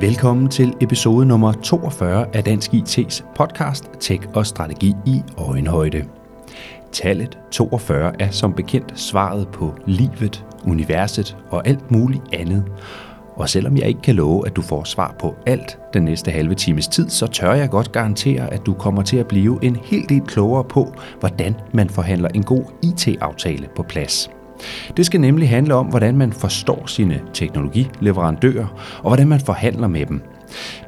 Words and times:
Velkommen 0.00 0.48
til 0.48 0.74
episode 0.80 1.26
nummer 1.26 1.52
42 1.52 2.36
af 2.36 2.44
Dansk 2.44 2.74
IT's 2.74 3.24
podcast 3.34 3.84
Tech 4.00 4.22
og 4.34 4.46
Strategi 4.46 4.94
i 5.06 5.22
Øjenhøjde. 5.38 6.04
Tallet 6.92 7.38
42 7.50 8.12
er 8.20 8.30
som 8.30 8.52
bekendt 8.52 9.00
svaret 9.00 9.48
på 9.48 9.74
livet, 9.86 10.44
universet 10.66 11.36
og 11.50 11.68
alt 11.68 11.90
muligt 11.90 12.22
andet. 12.32 12.64
Og 13.34 13.48
selvom 13.48 13.76
jeg 13.76 13.88
ikke 13.88 14.00
kan 14.00 14.14
love, 14.14 14.46
at 14.46 14.56
du 14.56 14.62
får 14.62 14.84
svar 14.84 15.14
på 15.18 15.34
alt 15.46 15.78
den 15.94 16.02
næste 16.02 16.30
halve 16.30 16.54
times 16.54 16.88
tid, 16.88 17.08
så 17.08 17.26
tør 17.26 17.52
jeg 17.52 17.70
godt 17.70 17.92
garantere, 17.92 18.52
at 18.52 18.66
du 18.66 18.74
kommer 18.74 19.02
til 19.02 19.16
at 19.16 19.28
blive 19.28 19.58
en 19.62 19.76
hel 19.76 20.08
del 20.08 20.20
klogere 20.20 20.64
på, 20.64 20.94
hvordan 21.20 21.54
man 21.72 21.90
forhandler 21.90 22.28
en 22.28 22.42
god 22.42 22.64
IT-aftale 22.82 23.68
på 23.76 23.82
plads. 23.82 24.30
Det 24.96 25.06
skal 25.06 25.20
nemlig 25.20 25.48
handle 25.48 25.74
om, 25.74 25.86
hvordan 25.86 26.16
man 26.16 26.32
forstår 26.32 26.86
sine 26.86 27.20
teknologileverandører 27.32 28.66
og 29.02 29.08
hvordan 29.08 29.28
man 29.28 29.40
forhandler 29.40 29.88
med 29.88 30.06
dem. 30.06 30.22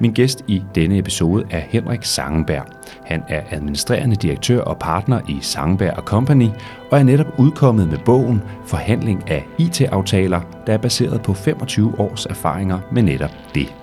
Min 0.01 0.13
gæst 0.13 0.45
i 0.49 0.63
denne 0.75 0.99
episode 0.99 1.45
er 1.51 1.61
Henrik 1.69 2.05
Sangenberg. 2.05 2.67
Han 3.05 3.23
er 3.29 3.41
administrerende 3.51 4.17
direktør 4.17 4.61
og 4.61 4.79
partner 4.79 5.21
i 5.29 5.39
Sangenberg 5.41 6.03
Company 6.05 6.49
og 6.91 6.99
er 6.99 7.03
netop 7.03 7.35
udkommet 7.39 7.89
med 7.89 7.99
bogen 7.99 8.43
Forhandling 8.67 9.31
af 9.31 9.47
IT-aftaler, 9.59 10.41
der 10.67 10.73
er 10.73 10.79
baseret 10.79 11.23
på 11.23 11.35
25 11.35 12.01
års 12.01 12.27
erfaringer 12.27 12.79
med 12.93 13.03
netop 13.03 13.33
det. 13.55 13.75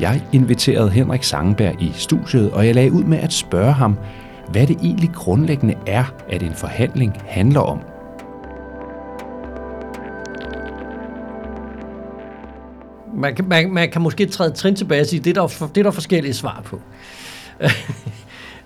Jeg 0.00 0.22
inviterede 0.32 0.90
Henrik 0.90 1.22
Sangenberg 1.22 1.82
i 1.82 1.92
studiet, 1.94 2.50
og 2.50 2.66
jeg 2.66 2.74
lagde 2.74 2.92
ud 2.92 3.04
med 3.04 3.18
at 3.18 3.32
spørge 3.32 3.72
ham, 3.72 3.96
hvad 4.48 4.66
det 4.66 4.76
egentlig 4.82 5.10
grundlæggende 5.14 5.74
er, 5.86 6.04
at 6.28 6.42
en 6.42 6.54
forhandling 6.54 7.16
handler 7.26 7.60
om– 7.60 7.80
Man 13.16 13.34
kan, 13.34 13.48
man, 13.48 13.72
man 13.72 13.90
kan 13.90 14.02
måske 14.02 14.26
træde 14.26 14.50
trin 14.50 14.76
tilbage 14.76 15.00
og 15.00 15.06
sige, 15.06 15.20
det 15.20 15.36
er 15.36 15.42
der, 15.42 15.68
det 15.74 15.80
er 15.80 15.82
der 15.82 15.90
forskellige 15.90 16.34
svar 16.34 16.62
på. 16.64 16.80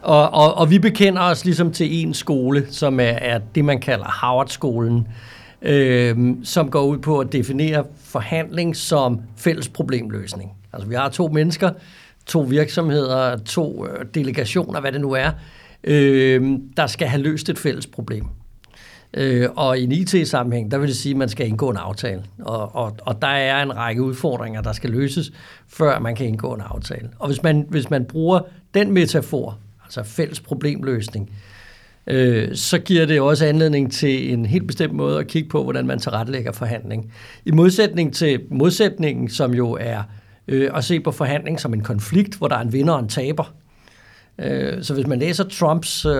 og, 0.03 0.31
og, 0.31 0.55
og 0.55 0.71
vi 0.71 0.79
bekender 0.79 1.23
os 1.23 1.45
ligesom 1.45 1.73
til 1.73 2.03
en 2.03 2.15
skole, 2.15 2.67
som 2.71 3.01
er, 3.01 3.05
er 3.05 3.41
det, 3.55 3.65
man 3.65 3.81
kalder 3.81 4.05
Harvard-skolen, 4.05 5.09
øh, 5.63 6.17
som 6.45 6.71
går 6.71 6.83
ud 6.83 6.99
på 6.99 7.19
at 7.19 7.33
definere 7.33 7.85
forhandling 8.05 8.77
som 8.77 9.21
fælles 9.37 9.69
problemløsning. 9.69 10.51
Altså 10.73 10.89
vi 10.89 10.95
har 10.95 11.09
to 11.09 11.29
mennesker, 11.29 11.71
to 12.27 12.41
virksomheder, 12.41 13.37
to 13.37 13.87
øh, 13.87 14.07
delegationer, 14.15 14.81
hvad 14.81 14.93
det 14.93 15.01
nu 15.01 15.13
er, 15.13 15.31
øh, 15.85 16.59
der 16.77 16.87
skal 16.87 17.09
have 17.09 17.23
løst 17.23 17.49
et 17.49 17.59
fælles 17.59 17.87
problem. 17.87 18.25
Øh, 19.15 19.49
og 19.57 19.79
i 19.79 19.85
en 19.85 19.93
IT-sammenhæng, 19.93 20.71
der 20.71 20.79
vil 20.79 20.89
det 20.89 20.97
sige, 20.97 21.11
at 21.11 21.17
man 21.17 21.29
skal 21.29 21.49
indgå 21.49 21.71
en 21.71 21.77
aftale. 21.77 22.23
Og, 22.39 22.75
og, 22.75 22.97
og 23.01 23.23
der 23.23 23.29
er 23.29 23.63
en 23.63 23.77
række 23.77 24.03
udfordringer, 24.03 24.61
der 24.61 24.73
skal 24.73 24.91
løses, 24.91 25.33
før 25.69 25.99
man 25.99 26.15
kan 26.15 26.27
indgå 26.27 26.55
en 26.55 26.61
aftale. 26.61 27.09
Og 27.19 27.27
hvis 27.27 27.43
man, 27.43 27.67
hvis 27.69 27.91
man 27.91 28.05
bruger 28.05 28.41
den 28.75 28.93
metafor, 28.93 29.59
altså 29.85 30.03
fælles 30.03 30.41
problemløsning, 30.41 31.31
øh, 32.07 32.55
så 32.55 32.79
giver 32.79 33.07
det 33.07 33.21
også 33.21 33.47
anledning 33.47 33.93
til 33.93 34.33
en 34.33 34.47
helt 34.47 34.67
bestemt 34.67 34.93
måde 34.95 35.19
at 35.19 35.27
kigge 35.27 35.49
på, 35.49 35.63
hvordan 35.63 35.87
man 35.87 35.99
tilrettelægger 35.99 36.53
forhandling. 36.53 37.13
I 37.45 37.51
modsætning 37.51 38.15
til 38.15 38.41
modsætningen, 38.51 39.29
som 39.29 39.55
jo 39.55 39.73
er 39.81 40.03
øh, 40.49 40.71
at 40.75 40.85
se 40.85 41.01
på 41.01 41.11
forhandling 41.11 41.61
som 41.61 41.75
en 41.75 41.83
konflikt, 41.83 42.35
hvor 42.35 42.49
der 42.49 42.57
er 42.57 42.61
en 42.61 42.73
vinder 42.73 42.95
og 42.95 43.01
en 43.01 43.09
taber, 43.09 43.55
Øh, 44.43 44.83
så 44.83 44.95
hvis 44.95 45.07
man 45.07 45.19
læser 45.19 45.45
Trumps 45.45 46.07
uh, 46.07 46.13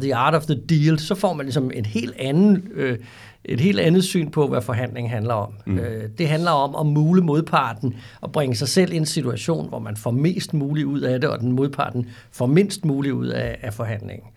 The 0.00 0.14
Art 0.14 0.34
of 0.34 0.46
the 0.46 0.60
Deal, 0.68 0.98
så 0.98 1.14
får 1.14 1.32
man 1.32 1.46
ligesom 1.46 1.70
et 1.74 1.86
helt 1.86 2.14
andet, 2.18 2.62
uh, 2.76 2.96
et 3.44 3.60
helt 3.60 3.80
andet 3.80 4.04
syn 4.04 4.30
på, 4.30 4.46
hvad 4.46 4.62
forhandling 4.62 5.10
handler 5.10 5.34
om. 5.34 5.52
Mm. 5.66 5.78
Uh, 5.78 5.84
det 6.18 6.28
handler 6.28 6.50
om 6.50 6.86
at 6.86 6.92
mule 6.92 7.22
modparten 7.22 7.94
og 8.20 8.32
bringe 8.32 8.56
sig 8.56 8.68
selv 8.68 8.92
i 8.92 8.96
en 8.96 9.06
situation, 9.06 9.68
hvor 9.68 9.78
man 9.78 9.96
får 9.96 10.10
mest 10.10 10.54
muligt 10.54 10.86
ud 10.86 11.00
af 11.00 11.20
det, 11.20 11.30
og 11.30 11.40
den 11.40 11.52
modparten 11.52 12.06
får 12.32 12.46
mindst 12.46 12.84
muligt 12.84 13.14
ud 13.14 13.26
af, 13.26 13.58
af 13.62 13.74
forhandlingen. 13.74 14.28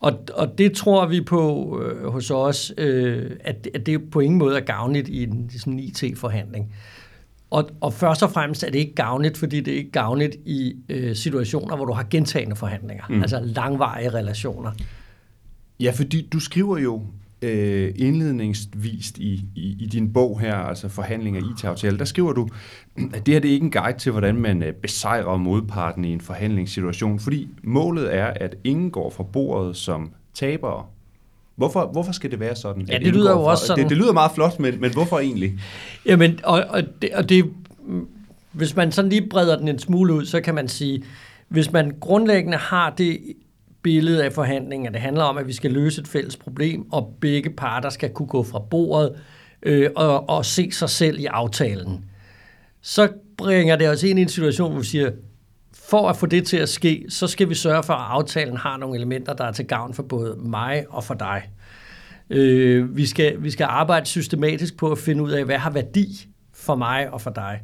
Og, 0.00 0.18
og 0.34 0.58
det 0.58 0.72
tror 0.72 1.06
vi 1.06 1.20
på 1.20 1.80
øh, 1.82 2.12
hos 2.12 2.30
os, 2.30 2.72
øh, 2.78 3.30
at, 3.40 3.68
at 3.74 3.86
det 3.86 4.10
på 4.10 4.20
ingen 4.20 4.38
måde 4.38 4.56
er 4.56 4.60
gavnligt 4.60 5.08
i 5.08 5.22
en 5.22 5.50
sådan 5.58 5.78
IT-forhandling. 5.78 6.74
Og, 7.52 7.70
og 7.80 7.92
først 7.92 8.22
og 8.22 8.30
fremmest 8.30 8.64
er 8.64 8.70
det 8.70 8.78
ikke 8.78 8.94
gavnligt, 8.94 9.38
fordi 9.38 9.60
det 9.60 9.74
er 9.74 9.78
ikke 9.78 9.90
gavnligt 9.90 10.36
i 10.46 10.74
øh, 10.88 11.16
situationer, 11.16 11.76
hvor 11.76 11.84
du 11.84 11.92
har 11.92 12.06
gentagende 12.10 12.56
forhandlinger, 12.56 13.04
mm. 13.08 13.22
altså 13.22 13.40
langvarige 13.42 14.10
relationer. 14.10 14.72
Ja, 15.80 15.90
fordi 15.90 16.28
du 16.32 16.40
skriver 16.40 16.78
jo 16.78 17.02
øh, 17.42 17.92
indledningsvist 17.96 19.18
i, 19.18 19.44
i, 19.54 19.76
i 19.78 19.86
din 19.86 20.12
bog 20.12 20.40
her, 20.40 20.54
altså 20.54 20.88
Forhandling 20.88 21.36
af 21.36 21.40
IT-aftale, 21.40 21.98
der 21.98 22.04
skriver 22.04 22.32
du, 22.32 22.48
at 23.14 23.26
det 23.26 23.34
her 23.34 23.40
det 23.40 23.48
er 23.48 23.54
ikke 23.54 23.64
en 23.64 23.70
guide 23.70 23.98
til, 23.98 24.12
hvordan 24.12 24.36
man 24.36 24.62
øh, 24.62 24.72
besejrer 24.72 25.36
modparten 25.36 26.04
i 26.04 26.12
en 26.12 26.20
forhandlingssituation, 26.20 27.18
fordi 27.18 27.48
målet 27.62 28.14
er, 28.14 28.26
at 28.26 28.56
ingen 28.64 28.90
går 28.90 29.10
fra 29.10 29.22
bordet 29.22 29.76
som 29.76 30.12
tabere, 30.34 30.84
Hvorfor, 31.56 31.90
hvorfor 31.92 32.12
skal 32.12 32.30
det 32.30 32.40
være 32.40 32.56
sådan? 32.56 32.82
Ja, 32.82 32.98
det 32.98 33.06
lyder 33.06 33.30
jo 33.30 33.42
også 33.42 33.66
sådan. 33.66 33.82
Det, 33.82 33.90
det 33.90 33.98
lyder 33.98 34.12
meget 34.12 34.30
flot, 34.34 34.60
men, 34.60 34.80
men 34.80 34.92
hvorfor 34.92 35.18
egentlig? 35.18 35.58
Jamen, 36.06 36.40
og, 36.44 36.64
og, 36.68 36.82
det, 37.02 37.10
og 37.14 37.28
det, 37.28 37.52
hvis 38.52 38.76
man 38.76 38.92
sådan 38.92 39.08
lige 39.08 39.28
breder 39.30 39.58
den 39.58 39.68
en 39.68 39.78
smule 39.78 40.14
ud, 40.14 40.26
så 40.26 40.40
kan 40.40 40.54
man 40.54 40.68
sige, 40.68 41.04
hvis 41.48 41.72
man 41.72 41.92
grundlæggende 42.00 42.58
har 42.58 42.90
det 42.90 43.18
billede 43.82 44.24
af 44.24 44.32
forhandlingen, 44.32 44.86
at 44.86 44.92
det 44.92 45.00
handler 45.00 45.24
om, 45.24 45.38
at 45.38 45.46
vi 45.46 45.52
skal 45.52 45.70
løse 45.70 46.00
et 46.00 46.08
fælles 46.08 46.36
problem, 46.36 46.92
og 46.92 47.16
begge 47.20 47.50
parter 47.50 47.90
skal 47.90 48.10
kunne 48.10 48.28
gå 48.28 48.42
fra 48.42 48.58
bordet 48.58 49.12
øh, 49.62 49.90
og, 49.96 50.28
og 50.28 50.44
se 50.44 50.72
sig 50.72 50.90
selv 50.90 51.20
i 51.20 51.26
aftalen, 51.26 52.04
så 52.82 53.08
bringer 53.36 53.76
det 53.76 53.88
os 53.88 54.02
ind 54.02 54.18
i 54.18 54.22
en 54.22 54.28
situation, 54.28 54.70
hvor 54.70 54.80
vi 54.80 54.86
siger, 54.86 55.10
for 55.74 56.08
at 56.08 56.16
få 56.16 56.26
det 56.26 56.46
til 56.46 56.56
at 56.56 56.68
ske, 56.68 57.04
så 57.08 57.26
skal 57.26 57.48
vi 57.48 57.54
sørge 57.54 57.82
for, 57.82 57.92
at 57.92 58.06
aftalen 58.10 58.56
har 58.56 58.76
nogle 58.76 58.96
elementer, 58.96 59.32
der 59.32 59.44
er 59.44 59.52
til 59.52 59.66
gavn 59.66 59.94
for 59.94 60.02
både 60.02 60.36
mig 60.38 60.84
og 60.88 61.04
for 61.04 61.14
dig. 61.14 61.50
Øh, 62.30 62.96
vi, 62.96 63.06
skal, 63.06 63.42
vi 63.42 63.50
skal 63.50 63.66
arbejde 63.70 64.06
systematisk 64.06 64.76
på 64.76 64.92
at 64.92 64.98
finde 64.98 65.22
ud 65.22 65.30
af, 65.30 65.44
hvad 65.44 65.58
har 65.58 65.70
værdi 65.70 66.28
for 66.54 66.74
mig 66.74 67.10
og 67.12 67.20
for 67.20 67.30
dig. 67.30 67.60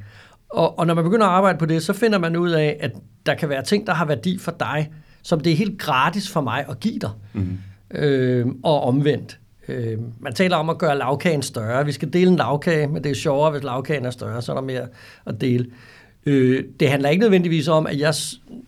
Og, 0.49 0.79
og 0.79 0.87
når 0.87 0.95
man 0.95 1.05
begynder 1.05 1.27
at 1.27 1.33
arbejde 1.33 1.59
på 1.59 1.67
det, 1.67 1.83
så 1.83 1.93
finder 1.93 2.19
man 2.19 2.37
ud 2.37 2.51
af, 2.51 2.77
at 2.81 2.93
der 3.27 3.35
kan 3.35 3.49
være 3.49 3.63
ting, 3.63 3.87
der 3.87 3.95
har 3.95 4.05
værdi 4.05 4.39
for 4.39 4.53
dig, 4.61 4.93
som 5.23 5.41
det 5.41 5.53
er 5.53 5.57
helt 5.57 5.81
gratis 5.81 6.31
for 6.31 6.41
mig 6.41 6.65
at 6.69 6.81
give 6.81 6.99
dig. 6.99 7.11
Mm. 7.33 7.59
Øh, 7.95 8.47
og 8.63 8.83
omvendt. 8.83 9.39
Øh, 9.69 9.99
man 10.21 10.35
taler 10.35 10.57
om 10.57 10.71
at 10.71 10.79
gøre 10.79 10.99
lavkagen 10.99 11.43
større. 11.43 11.85
Vi 11.85 11.93
skal 11.93 12.13
dele 12.13 12.31
en 12.31 12.37
lavkage, 12.37 12.87
men 12.87 13.05
det 13.05 13.11
er 13.11 13.15
sjovere, 13.15 13.51
hvis 13.51 13.63
lavkagen 13.63 14.05
er 14.05 14.11
større, 14.11 14.43
så 14.43 14.53
er 14.53 14.57
der 14.57 14.63
mere 14.63 14.87
at 15.27 15.41
dele. 15.41 15.65
Øh, 15.65 15.73
det 16.81 16.89
handler 16.89 17.09
ikke 17.09 17.21
nødvendigvis 17.21 17.69
om, 17.69 17.87
at 17.87 17.99
jeg, 17.99 18.15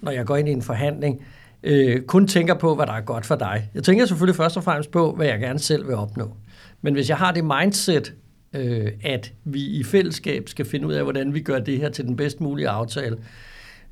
når 0.03 0.13
jeg 0.13 0.27
går 0.27 0.37
ind 0.37 0.49
i 0.49 0.53
en 0.53 0.63
forhandling, 0.63 1.23
øh, 1.63 2.03
kun 2.03 2.27
tænker 2.27 2.55
på, 2.55 2.75
hvad 2.75 2.87
der 2.87 2.93
er 2.93 3.01
godt 3.01 3.27
for 3.27 3.37
dig. 3.37 3.71
Jeg 3.75 3.85
tænker 3.85 4.07
selvfølgelig 4.07 4.37
først 4.37 4.57
og 4.57 4.65
fremmest 4.65 4.91
på, 4.91 5.13
hvad 5.13 5.27
jeg 5.27 5.41
gerne 5.41 5.59
selv 5.59 5.87
vil 5.87 5.95
opnå. 5.95 6.37
Men 6.83 6.95
hvis 6.95 7.09
jeg 7.09 7.17
har 7.17 7.33
det 7.33 7.45
mindset, 7.45 8.15
øh, 8.53 8.93
at 9.03 9.33
vi 9.45 9.61
i 9.61 9.85
fællesskab 9.85 10.49
skal 10.49 10.65
finde 10.65 10.87
ud 10.87 10.93
af, 10.93 11.03
hvordan 11.03 11.35
vi 11.35 11.41
gør 11.41 11.59
det 11.59 11.79
her 11.79 11.89
til 11.89 12.05
den 12.05 12.17
bedst 12.17 12.41
mulige 12.41 12.69
aftale, 12.69 13.17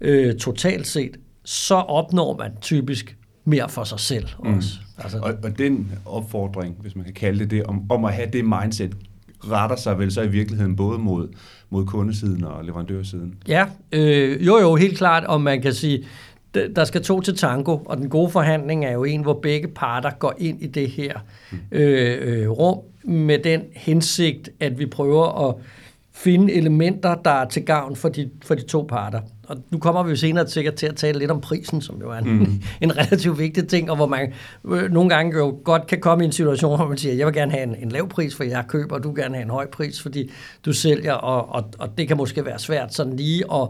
øh, 0.00 0.36
totalt 0.36 0.86
set, 0.86 1.16
så 1.44 1.74
opnår 1.74 2.36
man 2.36 2.52
typisk 2.60 3.16
mere 3.44 3.68
for 3.68 3.84
sig 3.84 4.00
selv 4.00 4.26
mm. 4.44 4.56
også. 4.56 4.78
Mm. 4.80 5.02
Altså, 5.02 5.18
og, 5.18 5.34
og 5.42 5.58
den 5.58 5.92
opfordring, 6.04 6.76
hvis 6.80 6.96
man 6.96 7.04
kan 7.04 7.14
kalde 7.14 7.38
det 7.38 7.50
det, 7.50 7.64
om, 7.64 7.90
om 7.90 8.04
at 8.04 8.12
have 8.12 8.28
det 8.32 8.44
mindset, 8.44 8.96
retter 9.40 9.76
sig 9.76 9.98
vel 9.98 10.12
så 10.12 10.22
i 10.22 10.28
virkeligheden 10.28 10.76
både 10.76 10.98
mod, 10.98 11.28
mod 11.70 11.86
kundesiden 11.86 12.44
og 12.44 12.64
leverandørsiden? 12.64 13.34
Ja, 13.48 13.66
øh, 13.92 14.46
jo 14.46 14.58
jo, 14.58 14.76
helt 14.76 14.98
klart, 14.98 15.24
og 15.24 15.40
man 15.40 15.62
kan 15.62 15.72
sige, 15.72 16.04
der 16.54 16.84
skal 16.84 17.02
to 17.02 17.20
til 17.20 17.36
tango, 17.36 17.78
og 17.84 17.96
den 17.96 18.08
gode 18.08 18.30
forhandling 18.30 18.84
er 18.84 18.92
jo 18.92 19.04
en, 19.04 19.22
hvor 19.22 19.38
begge 19.42 19.68
parter 19.68 20.10
går 20.10 20.34
ind 20.38 20.62
i 20.62 20.66
det 20.66 20.90
her 20.90 21.18
mm. 21.52 21.58
øh, 21.72 22.18
øh, 22.20 22.50
rum 22.50 22.78
med 23.04 23.38
den 23.38 23.62
hensigt, 23.76 24.50
at 24.60 24.78
vi 24.78 24.86
prøver 24.86 25.48
at 25.48 25.54
finde 26.18 26.52
elementer, 26.52 27.14
der 27.14 27.30
er 27.30 27.48
til 27.48 27.64
gavn 27.64 27.96
for 27.96 28.08
de, 28.08 28.30
for 28.44 28.54
de 28.54 28.62
to 28.62 28.86
parter. 28.88 29.20
Og 29.48 29.56
nu 29.70 29.78
kommer 29.78 30.02
vi 30.02 30.10
jo 30.10 30.16
senere 30.16 30.48
sikkert 30.48 30.74
til 30.74 30.86
at 30.86 30.96
tale 30.96 31.18
lidt 31.18 31.30
om 31.30 31.40
prisen, 31.40 31.80
som 31.80 32.00
jo 32.00 32.10
er 32.10 32.18
en, 32.18 32.38
mm. 32.38 32.62
en 32.80 32.96
relativt 32.96 33.38
vigtig 33.38 33.68
ting, 33.68 33.90
og 33.90 33.96
hvor 33.96 34.06
man 34.06 34.32
øh, 34.68 34.92
nogle 34.92 35.10
gange 35.10 35.38
jo 35.38 35.58
godt 35.64 35.86
kan 35.86 36.00
komme 36.00 36.24
i 36.24 36.26
en 36.26 36.32
situation, 36.32 36.76
hvor 36.76 36.88
man 36.88 36.98
siger, 36.98 37.14
jeg 37.14 37.26
vil 37.26 37.34
gerne 37.34 37.52
have 37.52 37.62
en, 37.62 37.74
en 37.82 37.88
lav 37.88 38.08
pris, 38.08 38.34
for 38.34 38.44
jeg 38.44 38.64
køber, 38.68 38.96
og 38.96 39.02
du 39.02 39.14
gerne 39.16 39.34
have 39.34 39.44
en 39.44 39.50
høj 39.50 39.66
pris, 39.66 40.02
fordi 40.02 40.30
du 40.64 40.72
sælger, 40.72 41.12
og, 41.12 41.54
og, 41.54 41.70
og 41.78 41.98
det 41.98 42.08
kan 42.08 42.16
måske 42.16 42.44
være 42.44 42.58
svært 42.58 42.94
sådan 42.94 43.16
lige 43.16 43.44
at 43.52 43.68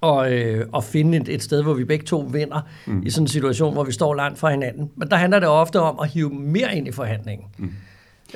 og, 0.00 0.32
øh, 0.32 0.66
og 0.72 0.84
finde 0.84 1.18
et, 1.18 1.28
et 1.28 1.42
sted, 1.42 1.62
hvor 1.62 1.74
vi 1.74 1.84
begge 1.84 2.04
to 2.04 2.28
vinder 2.32 2.60
mm. 2.86 3.02
i 3.06 3.10
sådan 3.10 3.24
en 3.24 3.28
situation, 3.28 3.72
hvor 3.72 3.84
vi 3.84 3.92
står 3.92 4.14
langt 4.14 4.38
fra 4.38 4.50
hinanden. 4.50 4.90
Men 4.96 5.10
der 5.10 5.16
handler 5.16 5.38
det 5.38 5.48
ofte 5.48 5.80
om 5.80 5.98
at 6.02 6.08
hive 6.08 6.30
mere 6.30 6.76
ind 6.76 6.88
i 6.88 6.92
forhandlingen. 6.92 7.46
Mm. 7.58 7.72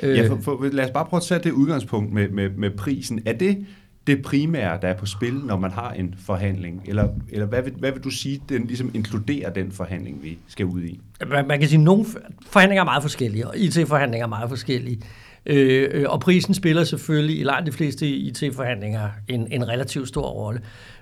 Øh, 0.03 0.17
ja, 0.17 0.27
for, 0.27 0.39
for, 0.41 0.69
lad 0.71 0.85
os 0.85 0.91
bare 0.91 1.05
prøve 1.05 1.19
at 1.19 1.23
sætte 1.23 1.49
det 1.49 1.51
udgangspunkt 1.51 2.13
med, 2.13 2.29
med, 2.29 2.49
med 2.49 2.71
prisen. 2.71 3.21
Er 3.25 3.33
det 3.33 3.65
det 4.07 4.21
primære, 4.21 4.79
der 4.81 4.87
er 4.87 4.97
på 4.97 5.05
spil, 5.05 5.33
når 5.33 5.57
man 5.57 5.71
har 5.71 5.91
en 5.91 6.15
forhandling? 6.25 6.83
Eller, 6.85 7.07
eller 7.29 7.45
hvad, 7.45 7.61
vil, 7.61 7.73
hvad 7.73 7.91
vil 7.91 8.03
du 8.03 8.09
sige, 8.09 8.41
den 8.49 8.67
ligesom 8.67 8.91
inkluderer 8.93 9.49
den 9.49 9.71
forhandling, 9.71 10.23
vi 10.23 10.37
skal 10.47 10.65
ud 10.65 10.81
i? 10.81 10.99
Man, 11.27 11.47
man 11.47 11.59
kan 11.59 11.69
sige, 11.69 11.79
at 11.79 11.83
nogle 11.83 12.05
forhandlinger 12.47 12.81
er 12.81 12.85
meget 12.85 13.01
forskellige, 13.01 13.47
og 13.47 13.57
IT-forhandlinger 13.57 14.25
er 14.25 14.29
meget 14.29 14.49
forskellige. 14.49 15.01
Øh, 15.45 15.89
øh, 15.91 16.05
og 16.09 16.19
prisen 16.19 16.53
spiller 16.53 16.83
selvfølgelig 16.83 17.39
i 17.39 17.43
langt 17.43 17.67
de 17.67 17.71
fleste 17.71 18.07
IT-forhandlinger 18.07 19.09
en, 19.27 19.47
en 19.51 19.67
relativt 19.67 20.07
stor 20.07 20.29
rolle. 20.29 20.61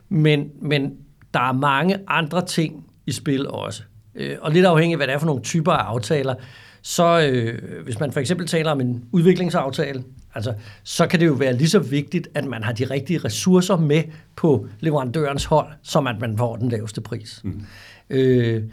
Men, 0.09 0.49
men 0.61 0.91
der 1.33 1.39
er 1.39 1.51
mange 1.53 1.97
andre 2.07 2.45
ting 2.45 2.85
i 3.05 3.11
spil 3.11 3.47
også. 3.47 3.83
Øh, 4.15 4.37
og 4.41 4.51
lidt 4.51 4.65
afhængig 4.65 4.93
af, 4.93 4.97
hvad 4.97 5.07
det 5.07 5.13
er 5.13 5.19
for 5.19 5.25
nogle 5.25 5.41
typer 5.41 5.71
af 5.71 5.83
aftaler, 5.83 6.35
så 6.81 7.29
øh, 7.31 7.83
hvis 7.83 7.99
man 7.99 8.11
for 8.11 8.19
eksempel 8.19 8.47
taler 8.47 8.71
om 8.71 8.81
en 8.81 9.03
udviklingsaftale, 9.11 10.03
altså, 10.35 10.53
så 10.83 11.07
kan 11.07 11.19
det 11.19 11.25
jo 11.25 11.33
være 11.33 11.53
lige 11.53 11.69
så 11.69 11.79
vigtigt, 11.79 12.27
at 12.33 12.45
man 12.45 12.63
har 12.63 12.71
de 12.71 12.85
rigtige 12.85 13.19
ressourcer 13.19 13.77
med 13.77 14.03
på 14.35 14.67
leverandørens 14.79 15.45
hold, 15.45 15.67
som 15.81 16.07
at 16.07 16.15
man 16.19 16.37
får 16.37 16.55
den 16.55 16.69
laveste 16.69 17.01
pris. 17.01 17.41
Mm. 17.43 17.61
Øh, 18.09 18.63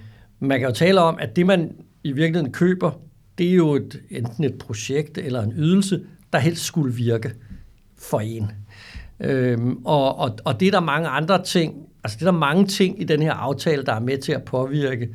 man 0.40 0.58
kan 0.58 0.68
jo 0.68 0.74
tale 0.74 1.00
om, 1.00 1.18
at 1.20 1.36
det 1.36 1.46
man 1.46 1.72
i 2.04 2.12
virkeligheden 2.12 2.52
køber, 2.52 2.90
det 3.38 3.50
er 3.50 3.54
jo 3.54 3.74
et, 3.74 4.00
enten 4.10 4.44
et 4.44 4.54
projekt 4.58 5.18
eller 5.18 5.42
en 5.42 5.52
ydelse, 5.56 6.00
der 6.32 6.38
helst 6.38 6.64
skulle 6.64 6.94
virke 6.94 7.32
for 7.98 8.20
en. 8.20 8.50
Øhm, 9.20 9.76
og, 9.84 10.18
og, 10.18 10.38
og 10.44 10.60
det 10.60 10.68
er 10.68 10.72
der 10.72 10.80
mange 10.80 11.08
andre 11.08 11.42
ting, 11.42 11.74
altså 12.04 12.16
det 12.18 12.26
er 12.26 12.30
der 12.30 12.38
mange 12.38 12.66
ting 12.66 13.00
i 13.00 13.04
den 13.04 13.22
her 13.22 13.32
aftale, 13.32 13.84
der 13.84 13.92
er 13.92 14.00
med 14.00 14.18
til 14.18 14.32
at 14.32 14.42
påvirke, 14.42 15.08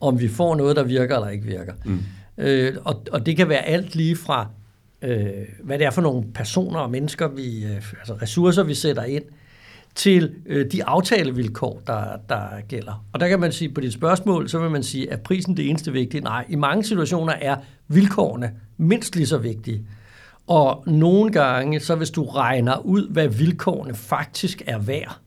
om 0.00 0.20
vi 0.20 0.28
får 0.28 0.54
noget, 0.54 0.76
der 0.76 0.82
virker 0.82 1.16
eller 1.16 1.28
ikke 1.28 1.46
virker. 1.46 1.72
Mm. 1.84 1.98
Øh, 2.40 2.76
og, 2.84 3.02
og 3.12 3.26
det 3.26 3.36
kan 3.36 3.48
være 3.48 3.62
alt 3.62 3.94
lige 3.94 4.16
fra, 4.16 4.48
øh, 5.02 5.28
hvad 5.62 5.78
det 5.78 5.86
er 5.86 5.90
for 5.90 6.02
nogle 6.02 6.24
personer 6.34 6.80
og 6.80 6.90
mennesker, 6.90 7.28
vi, 7.28 7.64
øh, 7.64 7.92
altså 7.98 8.14
ressourcer, 8.22 8.62
vi 8.62 8.74
sætter 8.74 9.04
ind, 9.04 9.24
til 9.94 10.34
øh, 10.46 10.72
de 10.72 10.84
aftalevilkår, 10.84 11.82
der, 11.86 12.04
der 12.28 12.46
gælder. 12.68 13.04
Og 13.12 13.20
der 13.20 13.28
kan 13.28 13.40
man 13.40 13.52
sige, 13.52 13.72
på 13.72 13.80
dit 13.80 13.92
spørgsmål, 13.92 14.48
så 14.48 14.58
vil 14.58 14.70
man 14.70 14.82
sige, 14.82 15.12
at 15.12 15.20
prisen 15.20 15.56
det 15.56 15.70
eneste 15.70 15.92
vigtige? 15.92 16.20
Nej, 16.20 16.44
i 16.48 16.56
mange 16.56 16.84
situationer 16.84 17.32
er 17.32 17.56
vilkårene 17.88 18.50
mindst 18.76 19.16
lige 19.16 19.26
så 19.26 19.38
vigtige. 19.38 19.86
Og 20.46 20.84
nogle 20.86 21.32
gange, 21.32 21.80
så 21.80 21.94
hvis 21.94 22.10
du 22.10 22.24
regner 22.24 22.78
ud, 22.78 23.08
hvad 23.10 23.28
vilkårene 23.28 23.94
faktisk 23.94 24.62
er 24.66 24.78
værd, 24.78 25.18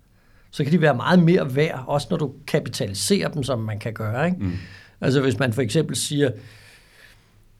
så 0.51 0.63
kan 0.63 0.73
de 0.73 0.81
være 0.81 0.95
meget 0.95 1.19
mere 1.19 1.55
værd, 1.55 1.83
også 1.87 2.07
når 2.09 2.17
du 2.17 2.31
kapitaliserer 2.47 3.27
dem, 3.27 3.43
som 3.43 3.59
man 3.59 3.79
kan 3.79 3.93
gøre. 3.93 4.25
Ikke? 4.25 4.37
Mm. 4.39 4.53
Altså 5.01 5.21
hvis 5.21 5.39
man 5.39 5.53
for 5.53 5.61
eksempel 5.61 5.95
siger, 5.95 6.31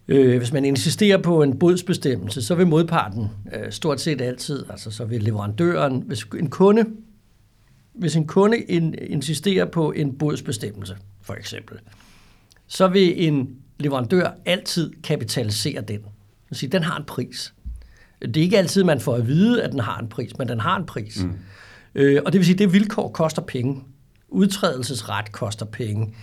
øh, 0.07 0.37
hvis 0.37 0.53
man 0.53 0.65
insisterer 0.65 1.17
på 1.17 1.43
en 1.43 1.59
bodsbestemmelse, 1.59 2.41
så 2.41 2.55
vil 2.55 2.67
modparten 2.67 3.27
øh, 3.53 3.71
stort 3.71 4.01
set 4.01 4.21
altid, 4.21 4.65
altså 4.69 4.91
så 4.91 5.05
vil 5.05 5.23
leverandøren, 5.23 6.03
hvis 6.05 6.23
en 6.39 6.49
kunde, 6.49 6.85
hvis 7.93 8.15
en 8.15 8.27
kunde 8.27 8.57
in, 8.57 8.95
insisterer 9.01 9.65
på 9.65 9.91
en 9.91 10.17
bodsbestemmelse, 10.17 10.97
for 11.21 11.33
eksempel, 11.33 11.79
så 12.67 12.87
vil 12.87 13.27
en 13.27 13.55
leverandør 13.79 14.29
altid 14.45 14.93
kapitalisere 15.03 15.81
den. 15.81 15.99
Sige, 16.51 16.69
den 16.69 16.83
har 16.83 16.97
en 16.97 17.05
pris. 17.05 17.53
Det 18.21 18.37
er 18.37 18.41
ikke 18.41 18.57
altid, 18.57 18.83
man 18.83 18.99
får 18.99 19.15
at 19.15 19.27
vide, 19.27 19.63
at 19.63 19.71
den 19.71 19.79
har 19.79 19.99
en 19.99 20.07
pris, 20.07 20.37
men 20.37 20.47
den 20.47 20.59
har 20.59 20.77
en 20.77 20.85
pris. 20.85 21.23
Mm. 21.23 21.31
Øh, 21.95 22.21
og 22.25 22.33
det 22.33 22.39
vil 22.39 22.45
sige, 22.45 22.55
at 22.55 22.59
det 22.59 22.73
vilkår 22.73 23.11
koster 23.11 23.41
penge. 23.41 23.83
Udtrædelsesret 24.29 25.31
koster 25.31 25.65
penge. 25.65 26.13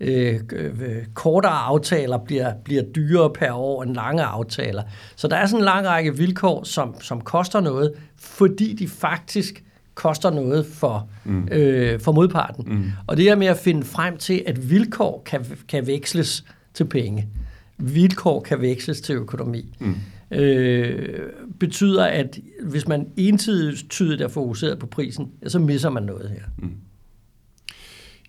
Øh, 0.00 0.40
øh, 0.52 1.04
kortere 1.14 1.52
aftaler 1.52 2.18
bliver, 2.18 2.52
bliver 2.64 2.82
dyrere 2.82 3.30
per 3.30 3.52
år 3.52 3.82
end 3.82 3.94
lange 3.94 4.22
aftaler. 4.22 4.82
Så 5.16 5.28
der 5.28 5.36
er 5.36 5.46
sådan 5.46 5.60
en 5.60 5.64
lang 5.64 5.86
række 5.86 6.16
vilkår, 6.16 6.64
som, 6.64 7.00
som 7.00 7.20
koster 7.20 7.60
noget, 7.60 7.92
fordi 8.16 8.74
de 8.74 8.88
faktisk 8.88 9.64
koster 9.94 10.30
noget 10.30 10.66
for, 10.66 11.08
mm. 11.24 11.48
øh, 11.52 12.00
for 12.00 12.12
modparten. 12.12 12.64
Mm. 12.66 12.84
Og 13.06 13.16
det 13.16 13.28
er 13.28 13.34
med 13.34 13.46
at 13.46 13.56
finde 13.56 13.82
frem 13.82 14.16
til, 14.16 14.42
at 14.46 14.70
vilkår 14.70 15.22
kan, 15.26 15.46
kan 15.68 15.86
veksles 15.86 16.44
til 16.74 16.84
penge. 16.84 17.28
Vilkår 17.78 18.40
kan 18.40 18.60
veksles 18.60 19.00
til 19.00 19.14
økonomi. 19.14 19.74
Mm 19.78 19.94
øh, 20.30 21.18
betyder, 21.60 22.04
at 22.04 22.38
hvis 22.62 22.88
man 22.88 23.06
entydigt 23.16 24.20
er 24.20 24.28
fokuseret 24.28 24.78
på 24.78 24.86
prisen, 24.86 25.30
så 25.46 25.58
misser 25.58 25.90
man 25.90 26.02
noget 26.02 26.30
her. 26.30 26.42
Mm. 26.58 26.70